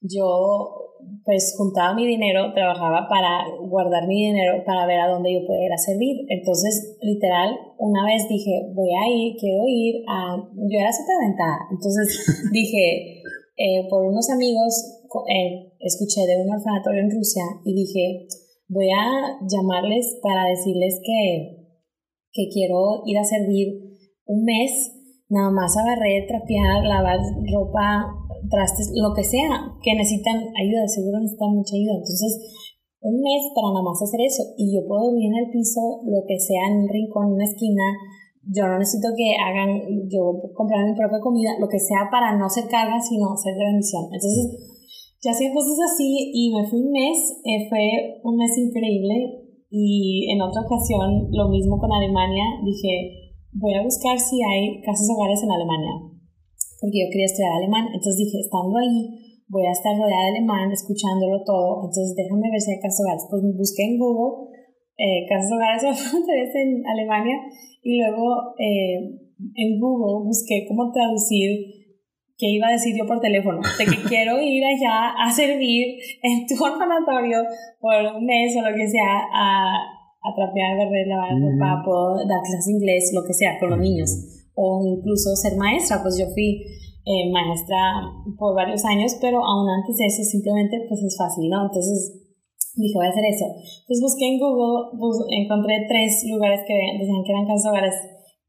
yo 0.00 0.83
pues 1.24 1.54
juntaba 1.56 1.94
mi 1.94 2.06
dinero, 2.06 2.52
trabajaba 2.52 3.08
para 3.08 3.48
guardar 3.66 4.06
mi 4.06 4.26
dinero 4.26 4.62
para 4.66 4.86
ver 4.86 5.00
a 5.00 5.08
dónde 5.08 5.32
yo 5.32 5.46
podía 5.46 5.66
ir 5.66 5.72
a 5.72 5.78
servir. 5.78 6.16
Entonces, 6.28 6.96
literal, 7.00 7.56
una 7.78 8.04
vez 8.04 8.28
dije, 8.28 8.72
voy 8.74 8.90
a 8.90 9.08
ir, 9.08 9.36
quiero 9.38 9.64
ir 9.66 10.04
a... 10.06 10.36
Yo 10.36 10.78
era 10.78 10.92
súper 10.92 11.16
aventada. 11.22 11.58
Entonces 11.70 12.26
dije, 12.52 13.22
eh, 13.56 13.88
por 13.88 14.04
unos 14.04 14.28
amigos, 14.30 15.00
eh, 15.28 15.72
escuché 15.80 16.26
de 16.26 16.42
un 16.42 16.50
orfanatorio 16.52 17.00
en 17.02 17.10
Rusia 17.10 17.42
y 17.64 17.74
dije, 17.74 18.26
voy 18.68 18.90
a 18.90 19.38
llamarles 19.48 20.18
para 20.22 20.48
decirles 20.50 21.00
que, 21.04 21.68
que 22.32 22.48
quiero 22.52 23.02
ir 23.06 23.18
a 23.18 23.24
servir 23.24 23.84
un 24.26 24.44
mes, 24.44 24.93
nada 25.28 25.50
más 25.50 25.76
a 25.76 25.84
barrer, 25.84 26.26
trapear, 26.26 26.84
lavar 26.84 27.18
ropa, 27.52 28.06
trastes, 28.50 28.92
lo 28.94 29.14
que 29.14 29.24
sea, 29.24 29.48
que 29.82 29.94
necesitan 29.94 30.36
ayuda, 30.54 30.86
seguro 30.86 31.20
necesitan 31.20 31.54
mucha 31.56 31.76
ayuda. 31.76 31.96
Entonces, 31.96 32.32
un 33.00 33.20
mes 33.20 33.52
para 33.54 33.68
nada 33.68 33.84
más 33.84 34.00
hacer 34.00 34.20
eso 34.20 34.42
y 34.56 34.72
yo 34.72 34.86
puedo 34.88 35.12
dormir 35.12 35.28
en 35.28 35.44
el 35.44 35.50
piso, 35.52 36.00
lo 36.08 36.24
que 36.26 36.38
sea, 36.38 36.68
en 36.72 36.84
un 36.84 36.88
rincón, 36.88 37.28
en 37.28 37.34
una 37.36 37.44
esquina. 37.44 37.84
Yo 38.44 38.68
no 38.68 38.78
necesito 38.78 39.08
que 39.16 39.36
hagan, 39.40 39.80
yo 40.08 40.36
comprar 40.52 40.84
mi 40.84 40.96
propia 40.96 41.20
comida, 41.20 41.56
lo 41.60 41.68
que 41.68 41.80
sea 41.80 42.08
para 42.10 42.36
no 42.36 42.48
ser 42.48 42.68
carga, 42.68 43.00
sino 43.00 43.36
ser 43.36 43.56
de 43.56 43.64
bendición. 43.64 44.04
Entonces, 44.12 44.74
ya 45.24 45.32
hacía 45.32 45.52
cosas 45.52 45.80
así 45.88 46.32
y 46.32 46.52
me 46.52 46.68
fui 46.68 46.80
un 46.80 46.92
mes, 46.92 47.40
eh, 47.44 47.64
fue 47.70 48.20
un 48.24 48.36
mes 48.36 48.52
increíble 48.58 49.40
y 49.70 50.30
en 50.30 50.40
otra 50.42 50.60
ocasión 50.60 51.28
lo 51.32 51.48
mismo 51.48 51.80
con 51.80 51.90
Alemania, 51.90 52.44
dije, 52.62 53.23
voy 53.54 53.74
a 53.74 53.82
buscar 53.82 54.18
si 54.18 54.42
hay 54.42 54.82
casas 54.82 55.08
hogares 55.10 55.42
en 55.42 55.50
Alemania, 55.50 55.94
porque 56.80 57.06
yo 57.06 57.10
quería 57.10 57.26
estudiar 57.26 57.54
alemán, 57.54 57.86
entonces 57.86 58.18
dije, 58.18 58.38
estando 58.42 58.76
ahí, 58.78 59.40
voy 59.48 59.66
a 59.66 59.72
estar 59.72 59.94
rodeada 59.94 60.30
de 60.30 60.38
alemán, 60.38 60.72
escuchándolo 60.72 61.42
todo, 61.44 61.86
entonces 61.86 62.14
déjame 62.16 62.50
ver 62.50 62.60
si 62.60 62.72
hay 62.72 62.80
casas 62.80 63.00
hogares, 63.04 63.26
pues 63.30 63.42
me 63.42 63.56
busqué 63.56 63.82
en 63.84 63.98
Google 63.98 64.54
eh, 64.96 65.26
casas 65.28 65.50
hogares 65.50 65.82
en 66.54 66.86
Alemania 66.86 67.36
y 67.82 67.98
luego 67.98 68.54
eh, 68.58 68.98
en 69.54 69.80
Google 69.80 70.26
busqué 70.26 70.66
cómo 70.68 70.92
traducir 70.92 71.74
que 72.36 72.46
iba 72.50 72.68
a 72.68 72.72
decir 72.72 72.96
yo 72.96 73.06
por 73.06 73.20
teléfono, 73.20 73.60
de 73.78 73.84
que 73.84 74.02
quiero 74.08 74.40
ir 74.40 74.62
allá 74.64 75.14
a 75.18 75.30
servir 75.30 75.98
en 76.22 76.46
tu 76.46 76.62
orfanatorio 76.62 77.44
por 77.80 77.94
un 78.16 78.24
mes 78.24 78.56
o 78.56 78.68
lo 78.68 78.74
que 78.74 78.88
sea, 78.88 79.22
a, 79.32 79.78
a 80.24 80.32
trapear, 80.32 80.80
barrer, 80.80 81.06
lavar 81.06 81.36
ropa, 81.36 81.84
puedo 81.84 82.16
dar 82.24 82.40
clases 82.40 82.66
de 82.66 82.72
inglés, 82.80 83.12
lo 83.12 83.22
que 83.28 83.36
sea, 83.36 83.60
con 83.60 83.70
los 83.70 83.78
niños, 83.78 84.08
o 84.56 84.80
incluso 84.96 85.36
ser 85.36 85.56
maestra, 85.60 86.00
pues 86.00 86.16
yo 86.16 86.24
fui 86.32 86.64
eh, 87.04 87.28
maestra 87.28 88.08
por 88.40 88.56
varios 88.56 88.80
años, 88.88 89.12
pero 89.20 89.44
aún 89.44 89.68
antes 89.68 89.96
de 90.00 90.06
eso 90.08 90.24
simplemente 90.24 90.80
pues 90.88 91.04
es 91.04 91.12
fácil, 91.20 91.52
¿no? 91.52 91.68
Entonces 91.68 92.24
dije, 92.76 92.96
voy 92.96 93.04
a 93.06 93.12
hacer 93.12 93.28
eso. 93.28 93.44
Entonces 93.52 94.00
busqué 94.00 94.24
en 94.32 94.40
Google, 94.40 95.28
encontré 95.36 95.84
tres 95.84 96.24
lugares 96.32 96.64
que 96.66 96.72
decían 96.72 97.20
que 97.20 97.32
eran 97.36 97.46
casas 97.46 97.68
hogares 97.68 97.94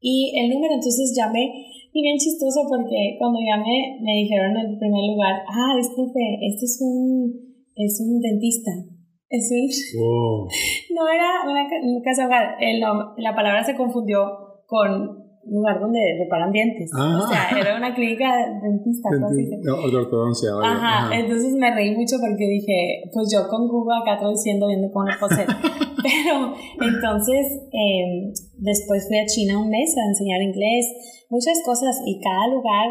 y 0.00 0.32
el 0.40 0.48
número, 0.48 0.80
entonces 0.80 1.12
llamé 1.12 1.44
y 1.92 2.00
bien 2.00 2.16
chistoso 2.16 2.64
porque 2.68 3.16
cuando 3.18 3.38
llamé 3.40 4.00
me 4.00 4.24
dijeron 4.24 4.56
en 4.56 4.72
el 4.72 4.78
primer 4.78 5.04
lugar, 5.12 5.44
ah, 5.44 5.76
disculpe, 5.76 6.20
este 6.40 6.64
es 6.64 6.78
un, 6.80 7.32
es 7.76 8.00
un 8.00 8.20
dentista. 8.20 8.95
Es 9.28 9.50
un... 9.50 10.48
No 10.94 11.08
era 11.08 11.42
una, 11.44 11.66
casa 12.04 12.26
hogar, 12.26 12.56
la 13.16 13.34
palabra 13.34 13.64
se 13.64 13.76
confundió 13.76 14.24
con 14.66 15.26
lugar 15.48 15.80
donde 15.80 16.00
reparan 16.18 16.52
dientes. 16.52 16.90
O 16.92 17.26
sea, 17.28 17.50
era 17.58 17.76
una 17.76 17.94
clínica 17.94 18.26
dentista. 18.62 19.08
no, 19.62 19.98
ortodoncia. 19.98 20.50
Ajá, 20.62 21.06
ajá, 21.06 21.16
entonces 21.18 21.54
me 21.54 21.74
reí 21.74 21.94
mucho 21.96 22.16
porque 22.20 22.46
dije, 22.46 23.08
pues 23.12 23.28
yo 23.32 23.48
con 23.48 23.68
Google 23.68 23.98
acá 24.02 24.18
traduciendo, 24.18 24.66
viendo 24.66 24.90
cómo 24.92 25.06
lo 25.06 25.12
hacer. 25.12 25.46
Pero 26.02 26.54
entonces, 26.80 27.46
eh, 27.72 28.32
después 28.58 29.06
fui 29.08 29.18
a 29.18 29.26
China 29.26 29.58
un 29.58 29.70
mes 29.70 29.96
a 29.96 30.06
enseñar 30.08 30.42
inglés 30.42 30.86
muchas 31.30 31.60
cosas 31.64 32.00
y 32.06 32.20
cada 32.20 32.46
lugar 32.48 32.86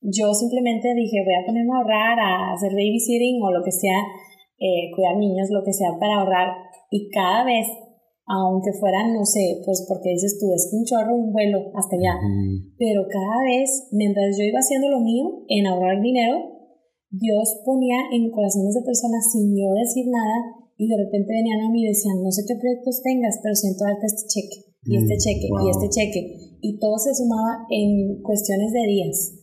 yo 0.00 0.32
simplemente 0.32 0.94
dije 0.94 1.22
voy 1.24 1.34
a 1.34 1.46
ponerme 1.46 1.70
a 1.74 1.78
ahorrar, 1.78 2.18
a 2.18 2.52
hacer 2.52 2.70
babysitting 2.72 3.42
o 3.42 3.50
lo 3.50 3.62
que 3.62 3.72
sea, 3.72 3.98
eh, 4.58 4.90
cuidar 4.94 5.16
niños, 5.16 5.50
lo 5.50 5.62
que 5.64 5.72
sea 5.72 5.98
para 5.98 6.20
ahorrar. 6.20 6.48
Y 6.90 7.10
cada 7.10 7.44
vez, 7.44 7.66
aunque 8.26 8.72
fueran, 8.72 9.14
no 9.14 9.24
sé, 9.24 9.62
pues 9.64 9.86
porque 9.88 10.10
dices 10.10 10.38
tú, 10.40 10.52
es 10.52 10.70
un 10.72 10.84
chorro, 10.84 11.14
un 11.14 11.32
vuelo 11.32 11.70
hasta 11.74 11.96
allá, 11.96 12.14
pero 12.78 13.06
cada 13.08 13.42
vez, 13.44 13.88
mientras 13.92 14.36
yo 14.36 14.44
iba 14.44 14.58
haciendo 14.58 14.88
lo 14.88 15.00
mío 15.00 15.44
en 15.48 15.66
ahorrar 15.66 16.00
dinero, 16.02 16.58
Dios 17.10 17.62
ponía 17.64 17.96
en 18.12 18.30
corazones 18.30 18.74
de 18.74 18.82
personas 18.84 19.32
sin 19.32 19.56
yo 19.56 19.72
decir 19.72 20.06
nada 20.12 20.68
y 20.76 20.86
de 20.86 20.96
repente 20.96 21.32
venían 21.32 21.60
a 21.64 21.70
mí 21.70 21.84
y 21.84 21.88
decían, 21.88 22.22
no 22.22 22.30
sé 22.30 22.44
qué 22.46 22.54
proyectos 22.60 23.02
tengas, 23.02 23.40
pero 23.42 23.54
siento 23.54 23.84
darte 23.84 24.06
este 24.06 24.28
cheque 24.28 24.68
y 24.84 24.96
este 24.96 25.14
mm, 25.14 25.18
cheque 25.18 25.48
y 25.48 25.70
este 25.70 25.88
cheque 25.88 26.20
y 26.60 26.78
todo 26.78 26.98
se 26.98 27.14
sumaba 27.14 27.66
en 27.70 28.20
cuestiones 28.22 28.72
de 28.72 28.86
días. 28.86 29.37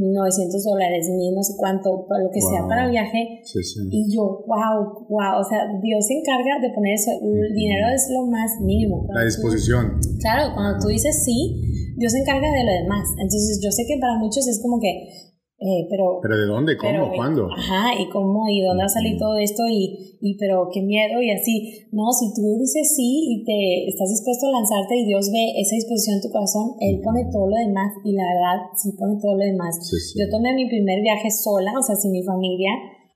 900 0.00 0.64
dólares, 0.64 1.08
ni 1.10 1.32
no 1.32 1.42
sé 1.42 1.54
cuánto, 1.58 2.06
lo 2.08 2.30
que 2.30 2.40
sea 2.40 2.66
para 2.66 2.86
el 2.86 2.90
viaje. 2.90 3.42
Y 3.90 4.14
yo, 4.14 4.44
wow, 4.46 5.06
wow, 5.08 5.40
o 5.40 5.44
sea, 5.44 5.68
Dios 5.82 6.06
se 6.06 6.14
encarga 6.14 6.60
de 6.60 6.72
poner 6.74 6.94
eso. 6.94 7.10
El 7.20 7.52
dinero 7.54 7.88
es 7.94 8.08
lo 8.10 8.26
más 8.26 8.50
mínimo. 8.60 9.06
La 9.12 9.24
disposición. 9.24 10.00
claro, 10.20 10.54
cuando 10.54 10.78
tú 10.80 10.88
dices 10.88 11.24
sí, 11.24 11.94
Dios 11.96 12.12
se 12.12 12.18
encarga 12.18 12.48
de 12.48 12.64
lo 12.64 12.72
demás. 12.82 13.06
Entonces, 13.18 13.60
yo 13.62 13.70
sé 13.70 13.84
que 13.86 13.98
para 14.00 14.18
muchos 14.18 14.46
es 14.48 14.60
como 14.62 14.80
que, 14.80 15.31
eh, 15.62 15.86
pero, 15.88 16.18
pero 16.20 16.36
¿de 16.36 16.46
dónde? 16.46 16.76
¿Cómo? 16.76 17.12
¿Cuándo? 17.14 17.46
Ajá, 17.46 17.94
y 17.94 18.08
cómo, 18.10 18.48
y 18.48 18.60
dónde 18.62 18.82
va 18.82 18.86
a 18.86 18.88
salir 18.88 19.16
todo 19.16 19.38
esto, 19.38 19.62
y, 19.70 20.18
y 20.20 20.34
pero 20.36 20.68
qué 20.72 20.82
miedo, 20.82 21.22
y 21.22 21.30
así. 21.30 21.86
No, 21.92 22.10
si 22.10 22.34
tú 22.34 22.58
dices 22.58 22.96
sí 22.96 23.30
y 23.30 23.44
te 23.44 23.88
estás 23.88 24.10
dispuesto 24.10 24.48
a 24.48 24.58
lanzarte 24.58 24.96
y 24.96 25.06
Dios 25.06 25.30
ve 25.30 25.54
esa 25.60 25.76
disposición 25.76 26.16
en 26.16 26.22
tu 26.22 26.30
corazón, 26.30 26.74
Él 26.80 27.00
pone 27.04 27.30
todo 27.30 27.46
lo 27.46 27.56
demás, 27.56 27.94
y 28.04 28.12
la 28.12 28.24
verdad, 28.26 28.74
sí 28.74 28.90
pone 28.98 29.20
todo 29.22 29.38
lo 29.38 29.44
demás. 29.44 29.78
Yo 30.18 30.28
tomé 30.30 30.54
mi 30.54 30.68
primer 30.68 31.00
viaje 31.00 31.30
sola, 31.30 31.72
o 31.78 31.82
sea, 31.82 31.94
sin 31.94 32.10
mi 32.10 32.22
familia, 32.22 32.70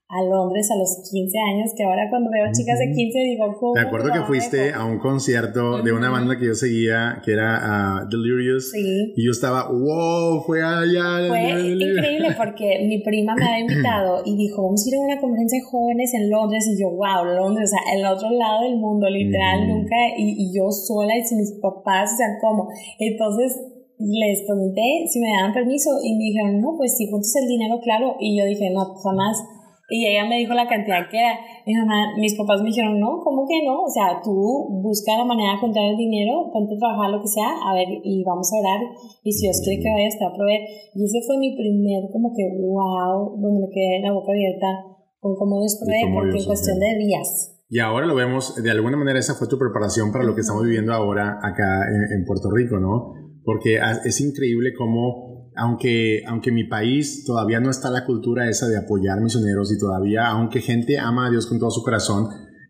a 0.08 0.22
Londres 0.22 0.70
a 0.70 0.76
los 0.78 1.02
15 1.10 1.36
años, 1.50 1.72
que 1.76 1.82
ahora 1.82 2.06
cuando 2.08 2.30
veo 2.30 2.46
chicas 2.52 2.78
de 2.78 2.94
15 2.94 3.18
digo, 3.18 3.56
¿cómo? 3.58 3.74
Me 3.74 3.80
acuerdo 3.80 4.12
que 4.12 4.20
fuiste 4.20 4.72
a 4.72 4.84
un 4.84 5.00
concierto 5.00 5.82
de 5.82 5.92
una 5.92 6.10
banda 6.10 6.38
que 6.38 6.46
yo 6.46 6.54
seguía, 6.54 7.20
que 7.24 7.32
era 7.32 8.06
uh, 8.06 8.08
Delirious, 8.08 8.70
sí. 8.70 9.14
y 9.16 9.26
yo 9.26 9.32
estaba, 9.32 9.66
wow, 9.68 10.44
fue 10.46 10.62
allá. 10.62 11.26
Fue 11.26 11.50
increíble 11.58 12.28
porque 12.36 12.86
mi 12.86 13.02
prima 13.02 13.34
me 13.34 13.46
había 13.46 13.60
invitado 13.66 14.22
y 14.24 14.36
dijo, 14.36 14.62
vamos 14.62 14.86
a 14.86 14.88
ir 14.88 14.94
a 14.94 15.00
una 15.00 15.20
conferencia 15.20 15.58
de 15.58 15.64
jóvenes 15.64 16.14
en 16.14 16.30
Londres, 16.30 16.64
y 16.70 16.80
yo, 16.80 16.88
wow, 16.90 17.24
Londres, 17.24 17.72
o 17.72 17.74
sea, 17.74 17.98
el 17.98 18.06
otro 18.06 18.30
lado 18.30 18.62
del 18.62 18.76
mundo, 18.76 19.10
literal, 19.10 19.66
nunca, 19.66 19.96
y, 20.16 20.38
y, 20.38 20.54
yo 20.54 20.70
sola 20.70 21.18
y 21.18 21.24
sin 21.26 21.38
mis 21.38 21.52
papás, 21.60 22.12
o 22.14 22.16
sea, 22.16 22.26
¿cómo? 22.40 22.68
Entonces, 23.00 23.58
les 23.98 24.42
pregunté 24.46 25.06
si 25.08 25.18
me 25.18 25.34
daban 25.34 25.52
permiso 25.52 25.90
y 26.04 26.14
me 26.14 26.24
dijeron, 26.24 26.60
no, 26.60 26.76
pues 26.76 26.96
si 26.96 27.10
juntos 27.10 27.34
el 27.42 27.48
dinero, 27.48 27.80
claro, 27.82 28.14
y 28.20 28.38
yo 28.38 28.44
dije, 28.44 28.70
no, 28.70 28.94
jamás 29.02 29.36
y 29.88 30.06
ella 30.06 30.26
me 30.26 30.38
dijo 30.38 30.54
la 30.54 30.66
cantidad 30.66 31.06
que 31.08 31.18
era. 31.18 31.38
Mi 31.66 31.74
mamá, 31.74 32.18
mis 32.18 32.34
papás 32.34 32.60
me 32.62 32.68
dijeron, 32.68 32.98
no, 32.98 33.22
¿cómo 33.22 33.46
que 33.46 33.62
no? 33.64 33.86
O 33.86 33.90
sea, 33.90 34.18
tú 34.22 34.34
busca 34.82 35.16
la 35.16 35.24
manera 35.24 35.52
de 35.52 35.58
juntar 35.58 35.84
el 35.84 35.96
dinero, 35.96 36.50
ponte 36.52 36.74
a 36.74 36.78
trabajar 36.78 37.10
lo 37.10 37.22
que 37.22 37.28
sea, 37.28 37.54
a 37.62 37.74
ver, 37.74 37.86
y 38.02 38.24
vamos 38.24 38.50
a 38.52 38.58
orar. 38.58 38.80
Y 39.22 39.30
si 39.30 39.46
Dios 39.46 39.62
quiere 39.62 39.82
que 39.82 39.90
vaya, 39.90 40.10
a 40.10 40.34
proveer. 40.34 40.62
Y 40.94 41.04
ese 41.04 41.22
fue 41.26 41.38
mi 41.38 41.54
primer, 41.54 42.10
como 42.10 42.34
que, 42.34 42.42
wow, 42.58 43.38
donde 43.38 43.66
me 43.66 43.70
quedé 43.70 44.02
la 44.02 44.12
boca 44.12 44.32
abierta 44.32 44.66
con 45.20 45.36
cómo 45.36 45.60
Dios 45.60 45.78
provee, 45.78 46.12
porque 46.12 46.38
en 46.38 46.46
cuestión 46.46 46.78
de 46.78 46.98
días. 46.98 47.52
Y 47.68 47.80
ahora 47.80 48.06
lo 48.06 48.14
vemos, 48.14 48.54
de 48.62 48.70
alguna 48.70 48.96
manera 48.96 49.18
esa 49.18 49.34
fue 49.34 49.48
tu 49.48 49.58
preparación 49.58 50.12
para 50.12 50.24
lo 50.24 50.34
que 50.34 50.42
estamos 50.42 50.62
viviendo 50.62 50.92
ahora 50.92 51.38
acá 51.42 51.86
en, 51.90 52.18
en 52.18 52.24
Puerto 52.24 52.48
Rico, 52.50 52.78
¿no? 52.78 53.14
Porque 53.42 53.78
es 54.04 54.20
increíble 54.20 54.72
cómo 54.76 55.25
aunque, 55.56 56.22
aunque 56.26 56.52
mi 56.52 56.64
país 56.64 57.24
todavía 57.24 57.60
no 57.60 57.70
está 57.70 57.90
la 57.90 58.04
cultura 58.04 58.48
esa 58.48 58.68
de 58.68 58.76
apoyar 58.76 59.20
misioneros 59.20 59.72
y 59.72 59.78
todavía, 59.78 60.28
aunque 60.28 60.60
gente 60.60 60.98
ama 60.98 61.26
a 61.26 61.30
Dios 61.30 61.46
con 61.46 61.58
todo 61.58 61.70
su 61.70 61.82
corazón, 61.82 62.28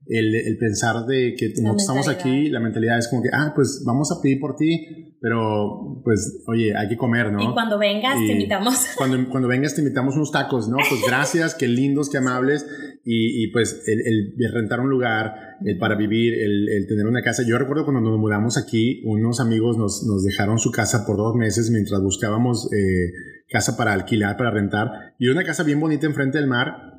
el, 0.08 0.34
el 0.34 0.56
pensar 0.58 1.04
de 1.04 1.34
que 1.36 1.48
nosotros 1.48 1.82
estamos 1.82 2.08
aquí, 2.08 2.48
la 2.48 2.60
mentalidad 2.60 2.98
es 2.98 3.08
como 3.08 3.22
que, 3.22 3.30
ah, 3.32 3.52
pues 3.54 3.82
vamos 3.84 4.12
a 4.12 4.22
pedir 4.22 4.38
por 4.38 4.54
ti, 4.54 5.16
pero 5.20 6.00
pues, 6.04 6.44
oye, 6.46 6.76
hay 6.76 6.88
que 6.88 6.96
comer, 6.96 7.32
¿no? 7.32 7.42
Y 7.42 7.52
cuando 7.52 7.78
vengas 7.78 8.14
te 8.14 8.32
invitamos. 8.32 8.86
Cuando, 8.96 9.28
cuando 9.28 9.48
vengas 9.48 9.74
te 9.74 9.80
invitamos 9.80 10.14
unos 10.14 10.30
tacos, 10.30 10.68
¿no? 10.68 10.76
Pues 10.76 11.02
gracias, 11.06 11.54
qué 11.54 11.66
lindos, 11.66 12.08
qué 12.08 12.18
amables. 12.18 12.64
Y, 13.08 13.44
y 13.44 13.52
pues 13.52 13.84
el, 13.86 14.00
el, 14.00 14.52
rentar 14.52 14.80
un 14.80 14.90
lugar, 14.90 15.32
el 15.64 15.78
para 15.78 15.94
vivir, 15.94 16.34
el, 16.34 16.68
el, 16.68 16.88
tener 16.88 17.06
una 17.06 17.22
casa. 17.22 17.44
Yo 17.46 17.56
recuerdo 17.56 17.84
cuando 17.84 18.00
nos 18.00 18.18
mudamos 18.18 18.58
aquí, 18.58 19.00
unos 19.04 19.38
amigos 19.38 19.78
nos, 19.78 20.04
nos 20.04 20.24
dejaron 20.24 20.58
su 20.58 20.72
casa 20.72 21.06
por 21.06 21.16
dos 21.16 21.36
meses 21.36 21.70
mientras 21.70 22.02
buscábamos 22.02 22.68
eh, 22.72 23.12
casa 23.48 23.76
para 23.76 23.92
alquilar, 23.92 24.36
para 24.36 24.50
rentar. 24.50 24.90
Y 25.20 25.28
una 25.28 25.44
casa 25.44 25.62
bien 25.62 25.78
bonita 25.78 26.04
enfrente 26.06 26.38
del 26.38 26.48
mar, 26.48 26.96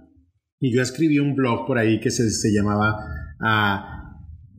y 0.60 0.74
yo 0.74 0.82
escribí 0.82 1.20
un 1.20 1.36
blog 1.36 1.68
por 1.68 1.78
ahí 1.78 2.00
que 2.00 2.10
se, 2.10 2.30
se 2.32 2.52
llamaba 2.52 2.96
ah, 3.42 3.98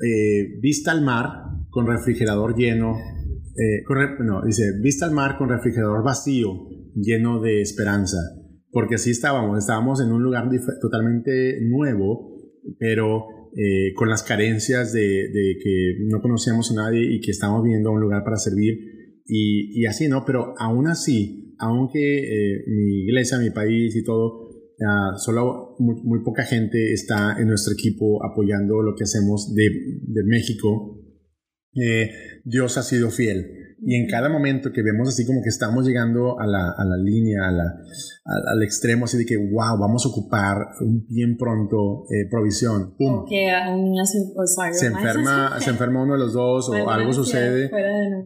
eh, 0.04 0.58
Vista 0.60 0.92
al 0.92 1.02
mar 1.02 1.44
con 1.70 1.86
refrigerador 1.86 2.54
lleno. 2.56 2.94
Eh, 3.56 3.84
no, 4.20 4.42
dice 4.44 4.78
Vista 4.82 5.06
al 5.06 5.12
mar 5.12 5.36
con 5.38 5.48
refrigerador 5.48 6.04
vacío, 6.04 6.68
lleno 6.94 7.40
de 7.40 7.62
esperanza. 7.62 8.18
Porque 8.70 8.96
así 8.96 9.10
estábamos, 9.10 9.58
estábamos 9.58 10.00
en 10.00 10.12
un 10.12 10.22
lugar 10.22 10.48
totalmente 10.80 11.60
nuevo, 11.62 12.36
pero 12.78 13.26
eh, 13.56 13.94
con 13.94 14.08
las 14.08 14.22
carencias 14.22 14.92
de, 14.92 15.00
de, 15.00 15.56
que 15.62 15.96
no 16.06 16.20
conocíamos 16.20 16.70
a 16.70 16.74
nadie 16.74 17.14
y 17.14 17.20
que 17.20 17.30
estábamos 17.30 17.64
viendo 17.64 17.90
un 17.90 18.00
lugar 18.00 18.24
para 18.24 18.36
servir. 18.36 18.78
Y, 19.26 19.80
y 19.80 19.86
así, 19.86 20.08
¿no? 20.08 20.24
Pero 20.24 20.54
aún 20.58 20.86
así, 20.86 21.54
aunque 21.58 22.64
mi 22.66 23.04
iglesia, 23.04 23.38
mi 23.38 23.50
país 23.50 23.96
y 23.96 24.04
todo 24.04 24.48
solo 25.16 25.76
muy, 25.78 26.22
poca 26.22 26.44
gente 26.44 26.92
está 26.92 27.36
en 27.38 27.48
nuestro 27.48 27.74
equipo 27.74 28.24
apoyando 28.24 28.82
lo 28.82 28.94
que 28.94 29.04
hacemos 29.04 29.54
de, 29.54 29.68
de 30.02 30.24
México. 30.24 31.00
Eh, 31.74 32.10
Dios 32.44 32.78
ha 32.78 32.82
sido 32.82 33.10
fiel. 33.10 33.67
Y 33.80 33.94
en 33.94 34.08
cada 34.08 34.28
momento 34.28 34.72
que 34.72 34.82
vemos 34.82 35.08
así 35.08 35.24
como 35.24 35.42
que 35.42 35.48
estamos 35.48 35.86
llegando 35.86 36.38
a 36.40 36.46
la, 36.46 36.70
a 36.76 36.84
la 36.84 36.96
línea, 36.96 37.48
a 37.48 37.52
la, 37.52 37.64
al 38.24 38.62
extremo, 38.62 39.04
así 39.04 39.18
de 39.18 39.24
que, 39.24 39.36
wow, 39.36 39.78
vamos 39.78 40.04
a 40.04 40.08
ocupar 40.08 40.56
bien 41.08 41.36
pronto 41.36 42.04
eh, 42.10 42.28
provisión. 42.30 42.94
¡Pum! 42.96 43.24
se, 44.72 44.86
enferma, 44.86 45.60
se 45.60 45.70
enferma 45.70 46.02
uno 46.02 46.14
de 46.14 46.18
los 46.18 46.32
dos 46.32 46.68
o 46.68 46.90
algo 46.90 47.12
sucede. 47.12 47.70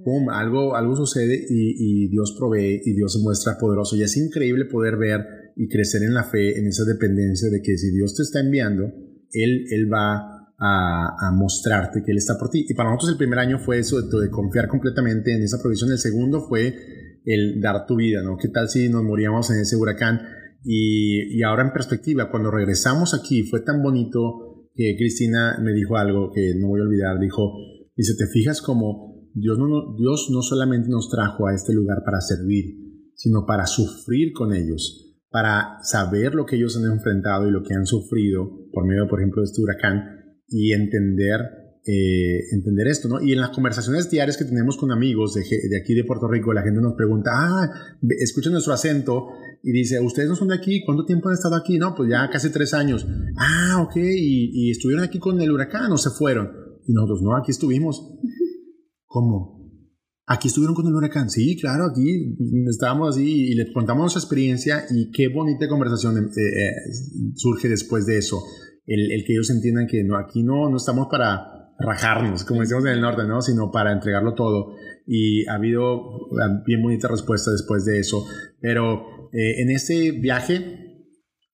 ¡Pum! 0.05 0.29
Algo, 0.31 0.75
algo 0.75 0.97
sucede 0.97 1.37
y, 1.49 2.07
y 2.07 2.09
Dios 2.09 2.35
provee 2.39 2.81
y 2.85 2.95
Dios 2.95 3.13
se 3.13 3.19
muestra 3.21 3.59
poderoso. 3.59 3.97
Y 3.97 4.03
es 4.03 4.17
increíble 4.17 4.65
poder 4.65 4.97
ver 4.97 5.21
y 5.57 5.69
crecer 5.69 6.03
en 6.03 6.15
la 6.15 6.25
fe, 6.25 6.59
en 6.59 6.67
esa 6.67 6.85
dependencia 6.85 7.51
de 7.51 7.61
que 7.61 7.77
si 7.77 7.91
Dios 7.93 8.15
te 8.15 8.23
está 8.23 8.41
enviando, 8.41 8.85
Él, 9.33 9.67
él 9.71 9.93
va 9.93 10.42
a, 10.59 11.29
a, 11.29 11.33
mostrarte 11.33 12.03
que 12.05 12.13
Él 12.13 12.19
está 12.19 12.39
por 12.39 12.51
ti. 12.51 12.65
Y 12.69 12.75
para 12.75 12.91
nosotros 12.91 13.13
el 13.13 13.19
primer 13.19 13.39
año 13.39 13.59
fue 13.59 13.79
eso, 13.79 14.01
de, 14.01 14.31
confiar 14.31 14.69
completamente 14.69 15.35
en 15.35 15.43
esa 15.43 15.61
provisión. 15.61 15.91
El 15.91 15.99
segundo 15.99 16.47
fue 16.49 16.75
el 17.25 17.61
dar 17.61 17.87
tu 17.87 17.97
vida, 17.97 18.23
¿no? 18.23 18.37
¿Qué 18.37 18.49
tal 18.49 18.69
si 18.69 18.89
nos 18.89 19.03
moríamos 19.03 19.51
en 19.51 19.61
ese 19.61 19.77
huracán? 19.77 20.21
Y, 20.65 21.39
y 21.39 21.43
ahora 21.43 21.63
en 21.63 21.73
perspectiva, 21.73 22.31
cuando 22.31 22.51
regresamos 22.51 23.15
aquí, 23.15 23.43
fue 23.43 23.61
tan 23.61 23.83
bonito 23.83 24.69
que 24.75 24.95
Cristina 24.97 25.59
me 25.61 25.73
dijo 25.73 25.97
algo 25.97 26.31
que 26.33 26.55
no 26.59 26.69
voy 26.69 26.81
a 26.81 26.85
olvidar. 26.85 27.19
Dijo, 27.19 27.53
dice, 27.97 28.15
te 28.17 28.27
fijas 28.27 28.63
como 28.63 29.29
Dios 29.35 29.59
no, 29.59 29.97
Dios 29.97 30.29
no 30.31 30.43
solamente 30.43 30.89
nos 30.89 31.11
trajo 31.11 31.47
a 31.47 31.55
este 31.55 31.73
lugar 31.73 32.03
para 32.05 32.21
servir, 32.21 33.11
sino 33.15 33.45
para 33.47 33.67
sufrir 33.67 34.33
con 34.33 34.55
ellos 34.55 35.09
para 35.33 35.79
saber 35.83 36.35
lo 36.35 36.45
que 36.45 36.57
ellos 36.57 36.77
han 36.77 36.93
enfrentado 36.93 37.49
y 37.49 37.51
lo 37.51 37.63
que 37.63 37.75
han 37.75 37.87
sufrido 37.87 38.69
por 38.71 38.87
medio, 38.87 39.09
por 39.09 39.19
ejemplo, 39.19 39.41
de 39.41 39.47
este 39.47 39.63
huracán 39.63 40.22
y 40.53 40.73
entender, 40.73 41.41
eh, 41.85 42.41
entender 42.53 42.87
esto, 42.89 43.09
¿no? 43.09 43.21
Y 43.21 43.33
en 43.33 43.41
las 43.41 43.51
conversaciones 43.51 44.11
diarias 44.11 44.37
que 44.37 44.45
tenemos 44.45 44.77
con 44.77 44.93
amigos 44.93 45.35
de, 45.35 45.43
de, 45.69 45.81
aquí 45.81 45.95
de 45.95 46.05
Puerto 46.05 46.29
Rico, 46.29 46.53
la 46.53 46.63
gente 46.63 46.81
nos 46.81 46.95
pregunta, 46.95 47.31
ah, 47.35 47.71
escuchan 48.21 48.53
nuestro 48.53 48.73
acento 48.73 49.29
y 49.63 49.73
dice, 49.73 50.01
¿ustedes 50.01 50.29
no 50.29 50.37
son 50.37 50.49
de 50.49 50.57
aquí? 50.57 50.83
¿Cuánto 50.85 51.05
tiempo 51.05 51.29
han 51.29 51.35
estado 51.35 51.57
aquí? 51.57 51.79
No, 51.79 51.95
pues 51.95 52.11
ya 52.11 52.29
casi 52.31 52.51
tres 52.51 52.75
años. 52.75 53.07
Ah, 53.37 53.83
ok, 53.83 53.97
y, 53.97 54.69
y 54.69 54.71
estuvieron 54.71 55.05
aquí 55.05 55.19
con 55.19 55.41
el 55.41 55.51
huracán 55.51 55.91
o 55.91 55.99
se 55.99 56.11
fueron. 56.11 56.51
Y 56.87 56.93
nosotros, 56.93 57.23
no, 57.23 57.37
aquí 57.37 57.51
estuvimos. 57.51 58.19
¿Cómo? 59.07 59.63
Aquí 60.27 60.49
estuvieron 60.49 60.75
con 60.75 60.87
el 60.87 60.95
huracán. 60.95 61.29
Sí, 61.31 61.57
claro, 61.57 61.87
aquí 61.87 62.37
estábamos 62.69 63.17
así 63.17 63.49
y 63.51 63.55
le 63.55 63.73
contamos 63.73 64.03
nuestra 64.03 64.21
experiencia 64.21 64.85
y 64.91 65.11
qué 65.11 65.29
bonita 65.29 65.69
conversación 65.69 66.17
eh, 66.17 66.41
eh, 66.41 66.73
surge 67.35 67.69
después 67.69 68.07
de 68.07 68.19
eso. 68.19 68.41
El, 68.87 69.13
el, 69.13 69.25
que 69.25 69.35
ellos 69.35 69.51
entiendan 69.51 69.87
que 69.87 70.03
no, 70.05 70.17
aquí 70.17 70.43
no, 70.43 70.69
no 70.69 70.77
estamos 70.77 71.09
para 71.11 71.53
rajarnos, 71.79 72.45
como 72.45 72.61
decimos 72.61 72.85
en 72.85 72.93
el 72.93 73.01
norte, 73.01 73.25
¿no? 73.25 73.43
sino 73.43 73.71
para 73.71 73.93
entregarlo 73.93 74.35
todo. 74.35 74.75
Y 75.07 75.47
ha 75.49 75.55
habido 75.55 76.29
bien 76.65 76.83
bonita 76.83 77.09
respuesta 77.09 77.51
después 77.51 77.85
de 77.85 77.99
eso. 77.99 78.25
Pero 78.61 79.31
eh, 79.33 79.63
en 79.63 79.71
ese 79.71 80.13
viaje 80.13 81.07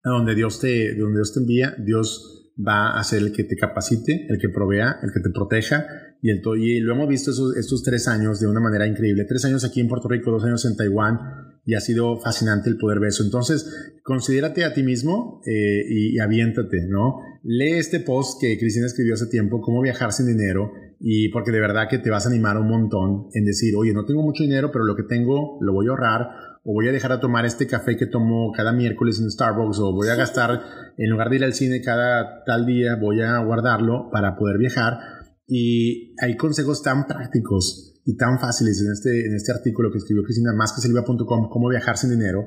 a 0.04 0.10
donde 0.10 0.34
Dios 0.34 0.60
te, 0.60 0.94
donde 0.94 1.18
Dios 1.18 1.32
te 1.32 1.40
envía, 1.40 1.74
Dios 1.78 2.52
va 2.58 2.98
a 2.98 3.04
ser 3.04 3.22
el 3.22 3.32
que 3.32 3.44
te 3.44 3.56
capacite, 3.56 4.26
el 4.28 4.38
que 4.38 4.48
provea, 4.48 4.96
el 5.02 5.12
que 5.12 5.20
te 5.20 5.30
proteja 5.30 5.86
y, 6.20 6.30
el, 6.30 6.42
y 6.58 6.80
lo 6.80 6.94
hemos 6.94 7.08
visto 7.08 7.30
estos, 7.30 7.56
estos 7.56 7.82
tres 7.82 8.08
años 8.08 8.40
de 8.40 8.46
una 8.46 8.60
manera 8.60 8.86
increíble. 8.86 9.24
Tres 9.24 9.44
años 9.44 9.64
aquí 9.64 9.80
en 9.80 9.88
Puerto 9.88 10.08
Rico, 10.08 10.30
dos 10.30 10.44
años 10.44 10.64
en 10.64 10.76
Taiwán 10.76 11.48
y 11.68 11.74
ha 11.74 11.80
sido 11.80 12.16
fascinante 12.16 12.70
el 12.70 12.78
poder 12.78 12.98
ver 12.98 13.08
eso. 13.08 13.22
Entonces, 13.22 13.92
considérate 14.02 14.64
a 14.64 14.72
ti 14.72 14.82
mismo 14.82 15.42
eh, 15.44 15.84
y, 15.86 16.18
aviéntate, 16.18 16.86
¿no? 16.88 17.18
Lee 17.42 17.72
este 17.72 18.00
post 18.00 18.40
que 18.40 18.58
Cristina 18.58 18.86
escribió 18.86 19.12
hace 19.12 19.26
tiempo, 19.26 19.60
cómo 19.60 19.82
viajar 19.82 20.12
sin 20.12 20.28
dinero, 20.28 20.72
y 20.98 21.28
porque 21.28 21.52
de 21.52 21.60
verdad 21.60 21.86
que 21.90 21.98
te 21.98 22.08
vas 22.08 22.24
a 22.24 22.30
animar 22.30 22.56
un 22.56 22.68
montón 22.68 23.26
en 23.34 23.44
decir, 23.44 23.74
oye, 23.76 23.92
no 23.92 24.06
tengo 24.06 24.22
mucho 24.22 24.44
dinero, 24.44 24.70
pero 24.72 24.86
lo 24.86 24.96
que 24.96 25.02
tengo 25.02 25.58
lo 25.60 25.74
voy 25.74 25.88
a 25.88 25.90
ahorrar, 25.90 26.30
o 26.64 26.72
voy 26.72 26.88
a 26.88 26.92
dejar 26.92 27.12
de 27.12 27.18
tomar 27.18 27.44
este 27.44 27.66
café 27.66 27.98
que 27.98 28.06
tomo 28.06 28.50
cada 28.56 28.72
miércoles 28.72 29.20
en 29.20 29.30
Starbucks, 29.30 29.78
o 29.78 29.92
voy 29.92 30.08
a 30.08 30.14
gastar, 30.14 30.62
en 30.96 31.10
lugar 31.10 31.28
de 31.28 31.36
ir 31.36 31.44
al 31.44 31.52
cine 31.52 31.82
cada 31.82 32.44
tal 32.44 32.64
día, 32.64 32.96
voy 32.96 33.20
a 33.20 33.36
guardarlo 33.40 34.08
para 34.10 34.36
poder 34.36 34.56
viajar 34.56 35.17
y 35.48 36.14
hay 36.20 36.36
consejos 36.36 36.82
tan 36.82 37.06
prácticos 37.06 37.98
y 38.04 38.16
tan 38.16 38.38
fáciles 38.38 38.80
en 38.82 38.92
este, 38.92 39.26
en 39.26 39.34
este 39.34 39.52
artículo 39.52 39.90
que 39.90 39.98
escribió 39.98 40.22
Cristina, 40.22 40.52
más 40.52 40.72
que 40.72 40.80
cómo 41.26 41.68
viajar 41.68 41.96
sin 41.96 42.10
dinero, 42.10 42.46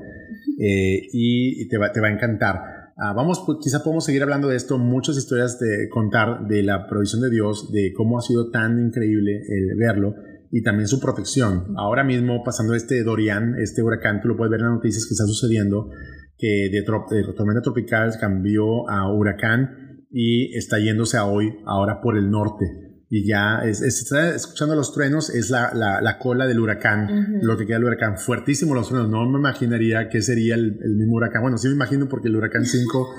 eh, 0.60 1.08
y, 1.12 1.68
te, 1.68 1.78
va, 1.78 1.92
te 1.92 2.00
va 2.00 2.08
a 2.08 2.14
encantar. 2.14 2.56
Uh, 2.96 3.16
vamos, 3.16 3.44
pues, 3.46 3.58
quizá 3.62 3.84
podemos 3.84 4.06
seguir 4.06 4.22
hablando 4.22 4.48
de 4.48 4.56
esto, 4.56 4.78
muchas 4.78 5.18
historias 5.18 5.60
de 5.60 5.90
contar 5.90 6.48
de 6.48 6.62
la 6.62 6.88
provisión 6.88 7.22
de 7.22 7.32
Dios, 7.32 7.72
de 7.72 7.92
cómo 7.96 8.20
ha 8.20 8.22
sido 8.22 8.52
tan 8.52 8.80
increíble 8.80 9.42
el 9.48 9.76
verlo 9.78 10.14
y 10.52 10.62
también 10.62 10.88
su 10.88 11.00
protección. 11.00 11.74
Ahora 11.78 12.04
mismo, 12.04 12.44
pasando 12.44 12.76
este 12.76 13.04
Dorian, 13.04 13.56
este 13.60 13.82
huracán, 13.82 14.22
tú 14.22 14.28
lo 14.28 14.38
puedes 14.38 14.52
ver 14.52 14.60
en 14.60 14.68
las 14.68 14.76
noticias 14.76 15.06
que 15.08 15.14
está 15.14 15.26
sucediendo, 15.26 15.90
que 16.38 16.70
de, 16.72 16.82
de 16.82 17.34
tormenta 17.34 17.62
tropical 17.62 18.12
cambió 18.20 18.88
a 18.90 19.12
huracán 19.12 20.06
y 20.12 20.56
está 20.56 20.78
yéndose 20.78 21.18
a 21.18 21.26
hoy, 21.26 21.50
ahora 21.66 22.02
por 22.02 22.18
el 22.18 22.30
norte 22.30 22.91
y 23.14 23.28
ya 23.28 23.60
es, 23.66 23.82
está 23.82 24.34
escuchando 24.34 24.74
los 24.74 24.94
truenos, 24.94 25.30
es 25.30 25.50
la, 25.50 25.74
la, 25.74 26.18
cola 26.18 26.48
del 26.48 26.62
huracán, 26.62 27.40
lo 27.42 27.58
que 27.58 27.66
queda 27.66 27.76
del 27.76 27.88
huracán. 27.88 28.18
Fuertísimo 28.18 28.74
los 28.74 28.88
truenos, 28.88 29.10
no 29.10 29.30
me 29.30 29.38
imaginaría 29.38 30.08
que 30.08 30.22
sería 30.22 30.56
el, 30.56 30.80
mismo 30.96 31.18
huracán. 31.18 31.42
Bueno, 31.42 31.58
sí 31.58 31.68
me 31.68 31.74
imagino 31.74 32.08
porque 32.08 32.30
el 32.30 32.38
huracán 32.38 32.66
5 32.66 33.10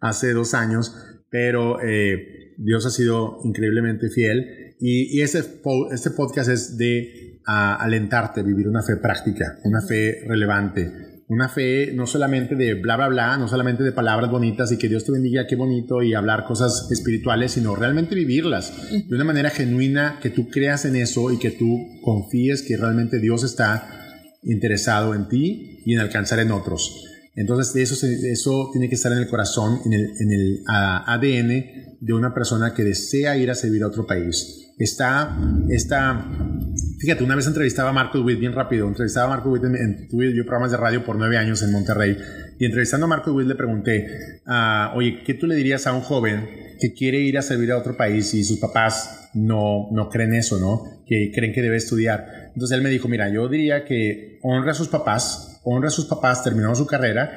hace 0.00 0.32
dos 0.32 0.54
años, 0.54 0.96
pero 1.28 1.82
eh, 1.82 2.54
Dios 2.56 2.86
ha 2.86 2.90
sido 2.90 3.40
increíblemente 3.44 4.08
fiel 4.08 4.74
y, 4.80 5.18
y 5.18 5.20
ese, 5.20 5.44
este 5.92 6.10
podcast 6.12 6.48
es 6.48 6.78
de 6.78 7.42
ah, 7.46 7.76
alentarte 7.76 8.40
a 8.40 8.44
vivir 8.44 8.66
una 8.66 8.82
fe 8.82 8.96
práctica, 8.96 9.58
una 9.64 9.82
fe 9.82 10.24
relevante 10.26 11.11
una 11.32 11.48
fe 11.48 11.92
no 11.94 12.06
solamente 12.06 12.54
de 12.54 12.74
bla, 12.74 12.96
bla, 12.96 13.08
bla, 13.08 13.36
no 13.38 13.48
solamente 13.48 13.82
de 13.82 13.92
palabras 13.92 14.30
bonitas 14.30 14.70
y 14.70 14.76
que 14.76 14.88
Dios 14.88 15.04
te 15.04 15.12
bendiga, 15.12 15.46
qué 15.46 15.56
bonito, 15.56 16.02
y 16.02 16.12
hablar 16.12 16.44
cosas 16.44 16.88
espirituales, 16.90 17.52
sino 17.52 17.74
realmente 17.74 18.14
vivirlas 18.14 18.72
de 18.90 19.14
una 19.14 19.24
manera 19.24 19.48
genuina, 19.48 20.18
que 20.20 20.28
tú 20.28 20.50
creas 20.50 20.84
en 20.84 20.94
eso 20.96 21.30
y 21.32 21.38
que 21.38 21.50
tú 21.50 21.78
confíes 22.02 22.62
que 22.62 22.76
realmente 22.76 23.18
Dios 23.18 23.44
está 23.44 23.88
interesado 24.42 25.14
en 25.14 25.28
ti 25.28 25.80
y 25.86 25.94
en 25.94 26.00
alcanzar 26.00 26.38
en 26.38 26.52
otros. 26.52 27.06
Entonces 27.34 27.74
eso, 27.76 28.06
eso 28.06 28.68
tiene 28.70 28.90
que 28.90 28.96
estar 28.96 29.10
en 29.10 29.18
el 29.18 29.28
corazón, 29.28 29.80
en 29.86 29.94
el, 29.94 30.10
en 30.20 30.32
el 30.32 30.62
ADN 30.66 31.98
de 31.98 32.12
una 32.12 32.34
persona 32.34 32.74
que 32.74 32.84
desea 32.84 33.38
ir 33.38 33.50
a 33.50 33.54
servir 33.54 33.84
a 33.84 33.86
otro 33.86 34.06
país. 34.06 34.68
Está, 34.78 35.34
está 35.70 36.26
Fíjate, 37.02 37.24
una 37.24 37.34
vez 37.34 37.48
entrevistaba 37.48 37.90
a 37.90 37.92
Marco 37.92 38.20
Witt, 38.20 38.38
bien 38.38 38.52
rápido, 38.52 38.86
entrevistaba 38.86 39.26
a 39.26 39.30
Marco 39.30 39.50
Witt 39.50 39.64
en, 39.64 40.06
tuve 40.06 40.32
yo 40.32 40.44
programas 40.44 40.70
de 40.70 40.76
radio 40.76 41.04
por 41.04 41.16
nueve 41.16 41.36
años 41.36 41.60
en 41.64 41.72
Monterrey, 41.72 42.16
y 42.60 42.64
entrevistando 42.64 43.06
a 43.06 43.08
Marco 43.08 43.32
Witt 43.32 43.48
le 43.48 43.56
pregunté, 43.56 44.06
uh, 44.46 44.96
oye, 44.96 45.24
¿qué 45.26 45.34
tú 45.34 45.48
le 45.48 45.56
dirías 45.56 45.88
a 45.88 45.94
un 45.94 46.02
joven 46.02 46.48
que 46.78 46.92
quiere 46.94 47.18
ir 47.18 47.36
a 47.38 47.42
servir 47.42 47.72
a 47.72 47.78
otro 47.78 47.96
país 47.96 48.32
y 48.34 48.44
sus 48.44 48.60
papás 48.60 49.30
no, 49.34 49.88
no 49.90 50.10
creen 50.10 50.32
eso, 50.32 50.60
¿no? 50.60 51.02
Que 51.04 51.32
creen 51.34 51.52
que 51.52 51.60
debe 51.60 51.76
estudiar. 51.76 52.52
Entonces 52.54 52.76
él 52.76 52.84
me 52.84 52.90
dijo, 52.90 53.08
mira, 53.08 53.28
yo 53.30 53.48
diría 53.48 53.84
que 53.84 54.38
honra 54.40 54.70
a 54.70 54.74
sus 54.74 54.86
papás, 54.86 55.60
honra 55.64 55.88
a 55.88 55.90
sus 55.90 56.04
papás, 56.04 56.44
terminó 56.44 56.72
su 56.76 56.86
carrera, 56.86 57.32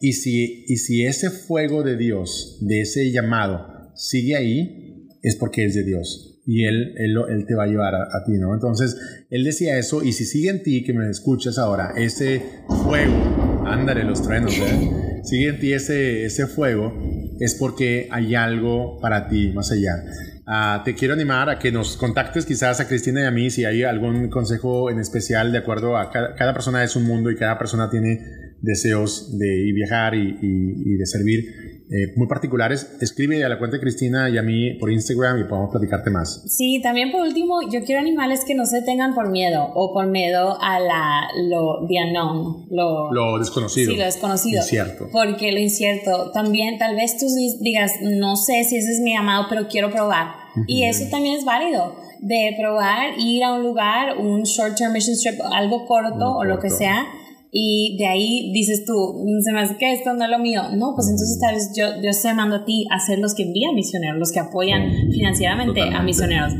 y 0.00 0.14
si, 0.14 0.64
y 0.66 0.78
si 0.78 1.04
ese 1.04 1.28
fuego 1.28 1.82
de 1.82 1.98
Dios, 1.98 2.56
de 2.62 2.80
ese 2.80 3.10
llamado, 3.10 3.92
sigue 3.94 4.34
ahí, 4.34 5.10
es 5.20 5.36
porque 5.36 5.66
es 5.66 5.74
de 5.74 5.84
Dios 5.84 6.29
y 6.46 6.64
él, 6.64 6.94
él, 6.96 7.16
él 7.28 7.46
te 7.46 7.54
va 7.54 7.64
a 7.64 7.66
llevar 7.66 7.94
a, 7.94 8.24
ti, 8.24 8.32
¿no? 8.32 8.54
Entonces, 8.54 8.96
él 9.30 9.44
decía 9.44 9.78
eso, 9.78 10.02
y 10.02 10.12
si 10.12 10.24
sigue 10.24 10.50
en 10.50 10.62
ti, 10.62 10.82
que 10.82 10.92
me 10.92 11.08
escuchas 11.08 11.58
ahora, 11.58 11.92
ese 11.96 12.42
fuego, 12.84 13.64
ándale 13.66 14.04
los 14.04 14.22
truenos, 14.22 14.56
¿eh? 14.58 15.20
sigue 15.24 15.48
en 15.48 15.60
ti 15.60 15.72
ese, 15.72 16.24
ese 16.24 16.46
fuego, 16.46 16.92
es 17.38 17.54
porque 17.54 18.08
hay 18.10 18.34
algo 18.34 18.98
para 19.00 19.28
ti 19.28 19.52
más 19.52 19.70
allá. 19.70 20.02
Uh, 20.46 20.82
te 20.82 20.94
quiero 20.94 21.14
animar 21.14 21.48
a 21.48 21.58
que 21.60 21.70
nos 21.70 21.96
contactes 21.96 22.44
quizás 22.44 22.80
a 22.80 22.88
Cristina 22.88 23.20
y 23.20 23.24
a 23.24 23.30
mí 23.30 23.50
si 23.50 23.64
hay 23.64 23.84
algún 23.84 24.28
consejo 24.30 24.90
en 24.90 24.98
especial 24.98 25.52
de 25.52 25.58
acuerdo 25.58 25.96
a 25.96 26.10
cada, 26.10 26.34
cada 26.34 26.52
persona 26.52 26.82
es 26.82 26.96
un 26.96 27.04
mundo 27.04 27.30
y 27.30 27.36
cada 27.36 27.56
persona 27.56 27.88
tiene 27.88 28.49
deseos 28.62 29.38
de 29.38 29.72
viajar 29.74 30.14
y, 30.14 30.38
y, 30.42 30.94
y 30.94 30.96
de 30.96 31.06
servir. 31.06 31.44
Eh, 31.92 32.12
muy 32.14 32.28
particulares, 32.28 32.98
escribe 33.00 33.42
a 33.42 33.48
la 33.48 33.58
cuenta 33.58 33.76
de 33.76 33.80
Cristina 33.82 34.30
y 34.30 34.38
a 34.38 34.42
mí 34.42 34.74
por 34.74 34.92
Instagram 34.92 35.40
y 35.40 35.44
podemos 35.48 35.70
platicarte 35.72 36.08
más. 36.08 36.44
Sí, 36.46 36.80
también 36.80 37.10
por 37.10 37.22
último, 37.22 37.62
yo 37.68 37.82
quiero 37.84 38.00
animales 38.00 38.44
que 38.46 38.54
no 38.54 38.64
se 38.64 38.82
tengan 38.82 39.12
por 39.12 39.28
miedo 39.28 39.72
o 39.74 39.92
por 39.92 40.06
miedo 40.06 40.56
a 40.60 40.78
la, 40.78 41.28
lo 41.48 41.88
the 41.88 41.96
unknown, 42.00 42.68
lo, 42.70 43.12
lo 43.12 43.40
desconocido. 43.40 43.90
Sí, 43.90 43.98
lo 43.98 44.04
desconocido. 44.04 44.62
Incierto. 44.62 45.08
Porque 45.10 45.50
lo 45.50 45.58
incierto, 45.58 46.30
también 46.30 46.78
tal 46.78 46.94
vez 46.94 47.18
tú 47.18 47.26
digas, 47.60 47.94
no 48.02 48.36
sé 48.36 48.62
si 48.62 48.76
ese 48.76 48.92
es 48.92 49.00
mi 49.00 49.16
amado, 49.16 49.46
pero 49.48 49.66
quiero 49.66 49.90
probar. 49.90 50.28
Y 50.68 50.84
eso 50.84 51.06
también 51.10 51.38
es 51.38 51.44
válido 51.44 51.96
de 52.20 52.54
probar, 52.56 53.18
ir 53.18 53.42
a 53.42 53.54
un 53.54 53.64
lugar, 53.64 54.16
un 54.16 54.42
short-term 54.42 54.92
mission 54.92 55.16
trip, 55.20 55.40
algo 55.52 55.86
corto 55.86 56.36
o 56.36 56.44
lo 56.44 56.60
que 56.60 56.70
sea, 56.70 57.06
y 57.52 57.96
de 57.98 58.06
ahí 58.06 58.52
dices 58.52 58.84
tú, 58.84 58.94
mm, 58.94 59.42
se 59.42 59.52
me 59.52 59.60
hace 59.60 59.76
que 59.76 59.92
esto 59.92 60.12
no 60.14 60.24
es 60.24 60.30
lo 60.30 60.38
mío. 60.38 60.62
No, 60.76 60.92
pues 60.94 61.08
entonces 61.08 61.38
tal 61.40 61.54
vez 61.54 61.72
yo, 61.76 62.00
yo 62.02 62.10
estoy 62.10 62.30
llamando 62.30 62.56
a 62.56 62.64
ti 62.64 62.86
a 62.90 62.98
ser 63.00 63.18
los 63.18 63.34
que 63.34 63.42
envían 63.42 63.74
misioneros, 63.74 64.18
los 64.18 64.32
que 64.32 64.40
apoyan 64.40 64.90
financieramente 65.12 65.82
a 65.82 66.02
misioneros. 66.02 66.52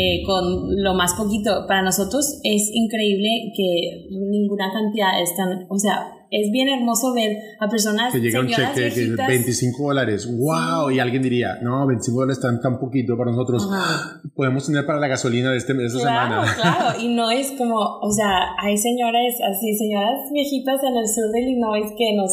Eh, 0.00 0.22
con 0.24 0.80
lo 0.80 0.94
más 0.94 1.14
poquito. 1.14 1.66
Para 1.66 1.82
nosotros 1.82 2.38
es 2.44 2.70
increíble 2.72 3.52
que 3.56 4.06
ninguna 4.10 4.70
cantidad 4.72 5.20
es 5.20 5.34
tan, 5.34 5.66
o 5.68 5.76
sea, 5.76 6.17
es 6.30 6.50
bien 6.50 6.68
hermoso 6.68 7.14
ver 7.14 7.36
a 7.60 7.68
personas 7.68 8.12
que 8.12 8.20
llega 8.20 8.40
un 8.40 8.48
cheque 8.48 8.90
de 8.90 9.16
25 9.16 9.82
dólares, 9.82 10.28
wow, 10.30 10.90
y 10.90 10.98
alguien 10.98 11.22
diría, 11.22 11.58
no, 11.62 11.86
25 11.86 12.20
dólares 12.20 12.38
están 12.38 12.60
tan 12.60 12.78
poquito 12.78 13.16
para 13.16 13.30
nosotros, 13.30 13.68
podemos 14.34 14.66
tener 14.66 14.86
para 14.86 14.98
la 15.00 15.08
gasolina 15.08 15.50
de, 15.52 15.58
este, 15.58 15.74
de 15.74 15.86
esta 15.86 16.00
claro, 16.00 16.46
semana. 16.46 16.54
Claro, 16.54 17.00
y 17.02 17.14
no 17.14 17.30
es 17.30 17.52
como, 17.52 17.76
o 17.78 18.10
sea, 18.10 18.54
hay 18.58 18.76
señores 18.76 19.34
así, 19.42 19.74
señoras 19.76 20.30
viejitas 20.32 20.82
en 20.82 20.96
el 20.96 21.06
sur 21.06 21.30
de 21.32 21.40
Illinois 21.42 21.92
que 21.96 22.16
nos 22.16 22.32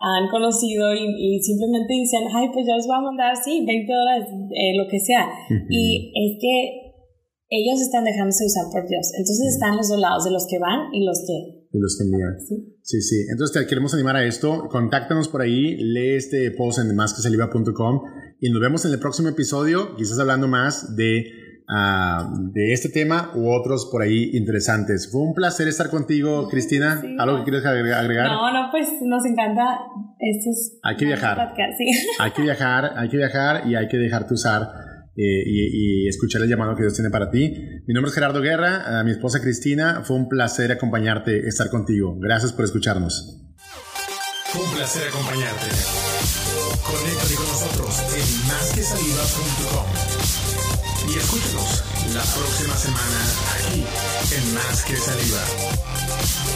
han 0.00 0.28
conocido 0.28 0.92
y, 0.94 1.40
simplemente 1.40 1.94
dicen, 1.94 2.22
ay, 2.34 2.48
pues 2.52 2.66
yo 2.66 2.76
les 2.76 2.86
voy 2.86 2.96
a 2.96 3.00
mandar, 3.00 3.36
sí, 3.36 3.64
20 3.64 3.92
dólares, 3.92 4.28
eh, 4.52 4.76
lo 4.76 4.86
que 4.88 5.00
sea. 5.00 5.28
Y 5.70 6.12
es 6.12 6.38
que 6.40 6.84
ellos 7.48 7.80
están 7.80 8.04
dejándose 8.04 8.44
usar 8.44 8.64
por 8.72 8.86
Dios. 8.88 9.12
Entonces 9.16 9.54
están 9.54 9.76
los 9.76 9.88
dos 9.88 9.98
lados, 9.98 10.24
de 10.24 10.32
los 10.32 10.46
que 10.46 10.58
van 10.58 10.92
y 10.92 11.04
los 11.04 11.24
que... 11.26 11.63
Y 11.74 11.80
los 11.80 11.98
que 11.98 12.04
envían. 12.04 12.38
Sí. 12.40 12.78
sí, 12.82 13.02
sí. 13.02 13.26
Entonces 13.28 13.60
te 13.60 13.66
queremos 13.66 13.92
animar 13.94 14.14
a 14.14 14.24
esto. 14.24 14.68
Contáctanos 14.70 15.26
por 15.26 15.42
ahí, 15.42 15.76
lee 15.76 16.14
este 16.14 16.52
post 16.52 16.78
en 16.78 16.94
masquesaliva.com 16.94 18.02
y 18.40 18.48
nos 18.50 18.60
vemos 18.60 18.84
en 18.84 18.92
el 18.92 19.00
próximo 19.00 19.28
episodio, 19.28 19.96
quizás 19.96 20.20
hablando 20.20 20.46
más 20.46 20.94
de, 20.94 21.24
uh, 21.68 22.52
de 22.52 22.72
este 22.72 22.90
tema 22.90 23.32
u 23.34 23.50
otros 23.52 23.88
por 23.90 24.02
ahí 24.02 24.30
interesantes. 24.34 25.10
Fue 25.10 25.22
un 25.22 25.34
placer 25.34 25.66
estar 25.66 25.90
contigo, 25.90 26.48
Cristina. 26.48 27.02
¿Algo 27.18 27.38
que 27.38 27.50
quieres 27.50 27.66
agregar? 27.66 28.28
No, 28.28 28.52
no, 28.52 28.70
pues 28.70 28.88
nos 29.02 29.24
encanta 29.26 29.80
estos... 30.20 30.78
Hay 30.84 30.94
que 30.94 31.06
viajar. 31.06 31.54
sí. 31.76 31.86
Hay 32.20 32.30
que 32.30 32.42
viajar, 32.42 32.92
hay 32.96 33.08
que 33.08 33.16
viajar 33.16 33.66
y 33.66 33.74
hay 33.74 33.88
que 33.88 33.96
dejarte 33.96 34.34
usar 34.34 34.93
eh, 35.16 35.42
y, 35.46 36.08
escuchar 36.08 36.42
el 36.42 36.48
llamado 36.48 36.74
que 36.76 36.82
Dios 36.82 36.94
tiene 36.94 37.10
para 37.10 37.30
ti. 37.30 37.54
Mi 37.86 37.94
nombre 37.94 38.08
es 38.08 38.14
Gerardo 38.14 38.40
Guerra, 38.40 39.00
a 39.00 39.04
mi 39.04 39.12
esposa 39.12 39.40
Cristina, 39.40 40.02
fue 40.04 40.16
un 40.16 40.28
placer 40.28 40.72
acompañarte, 40.72 41.46
estar 41.48 41.70
contigo. 41.70 42.16
Gracias 42.18 42.52
por 42.52 42.64
escucharnos. 42.64 43.40
Fue 44.46 44.62
un 44.62 44.74
placer 44.74 45.08
acompañarte. 45.08 45.66
Conéctate 46.84 47.34
con 47.34 47.46
nosotros 47.46 48.02
en 48.14 48.48
másquesaliva.com 48.48 49.86
y 51.08 51.18
escúchanos 51.18 51.84
la 52.14 52.22
próxima 52.22 52.74
semana 52.76 53.20
aquí 53.58 53.84
en 54.34 54.54
Más 54.54 54.84
que 54.84 54.96
Saliva. 54.96 56.54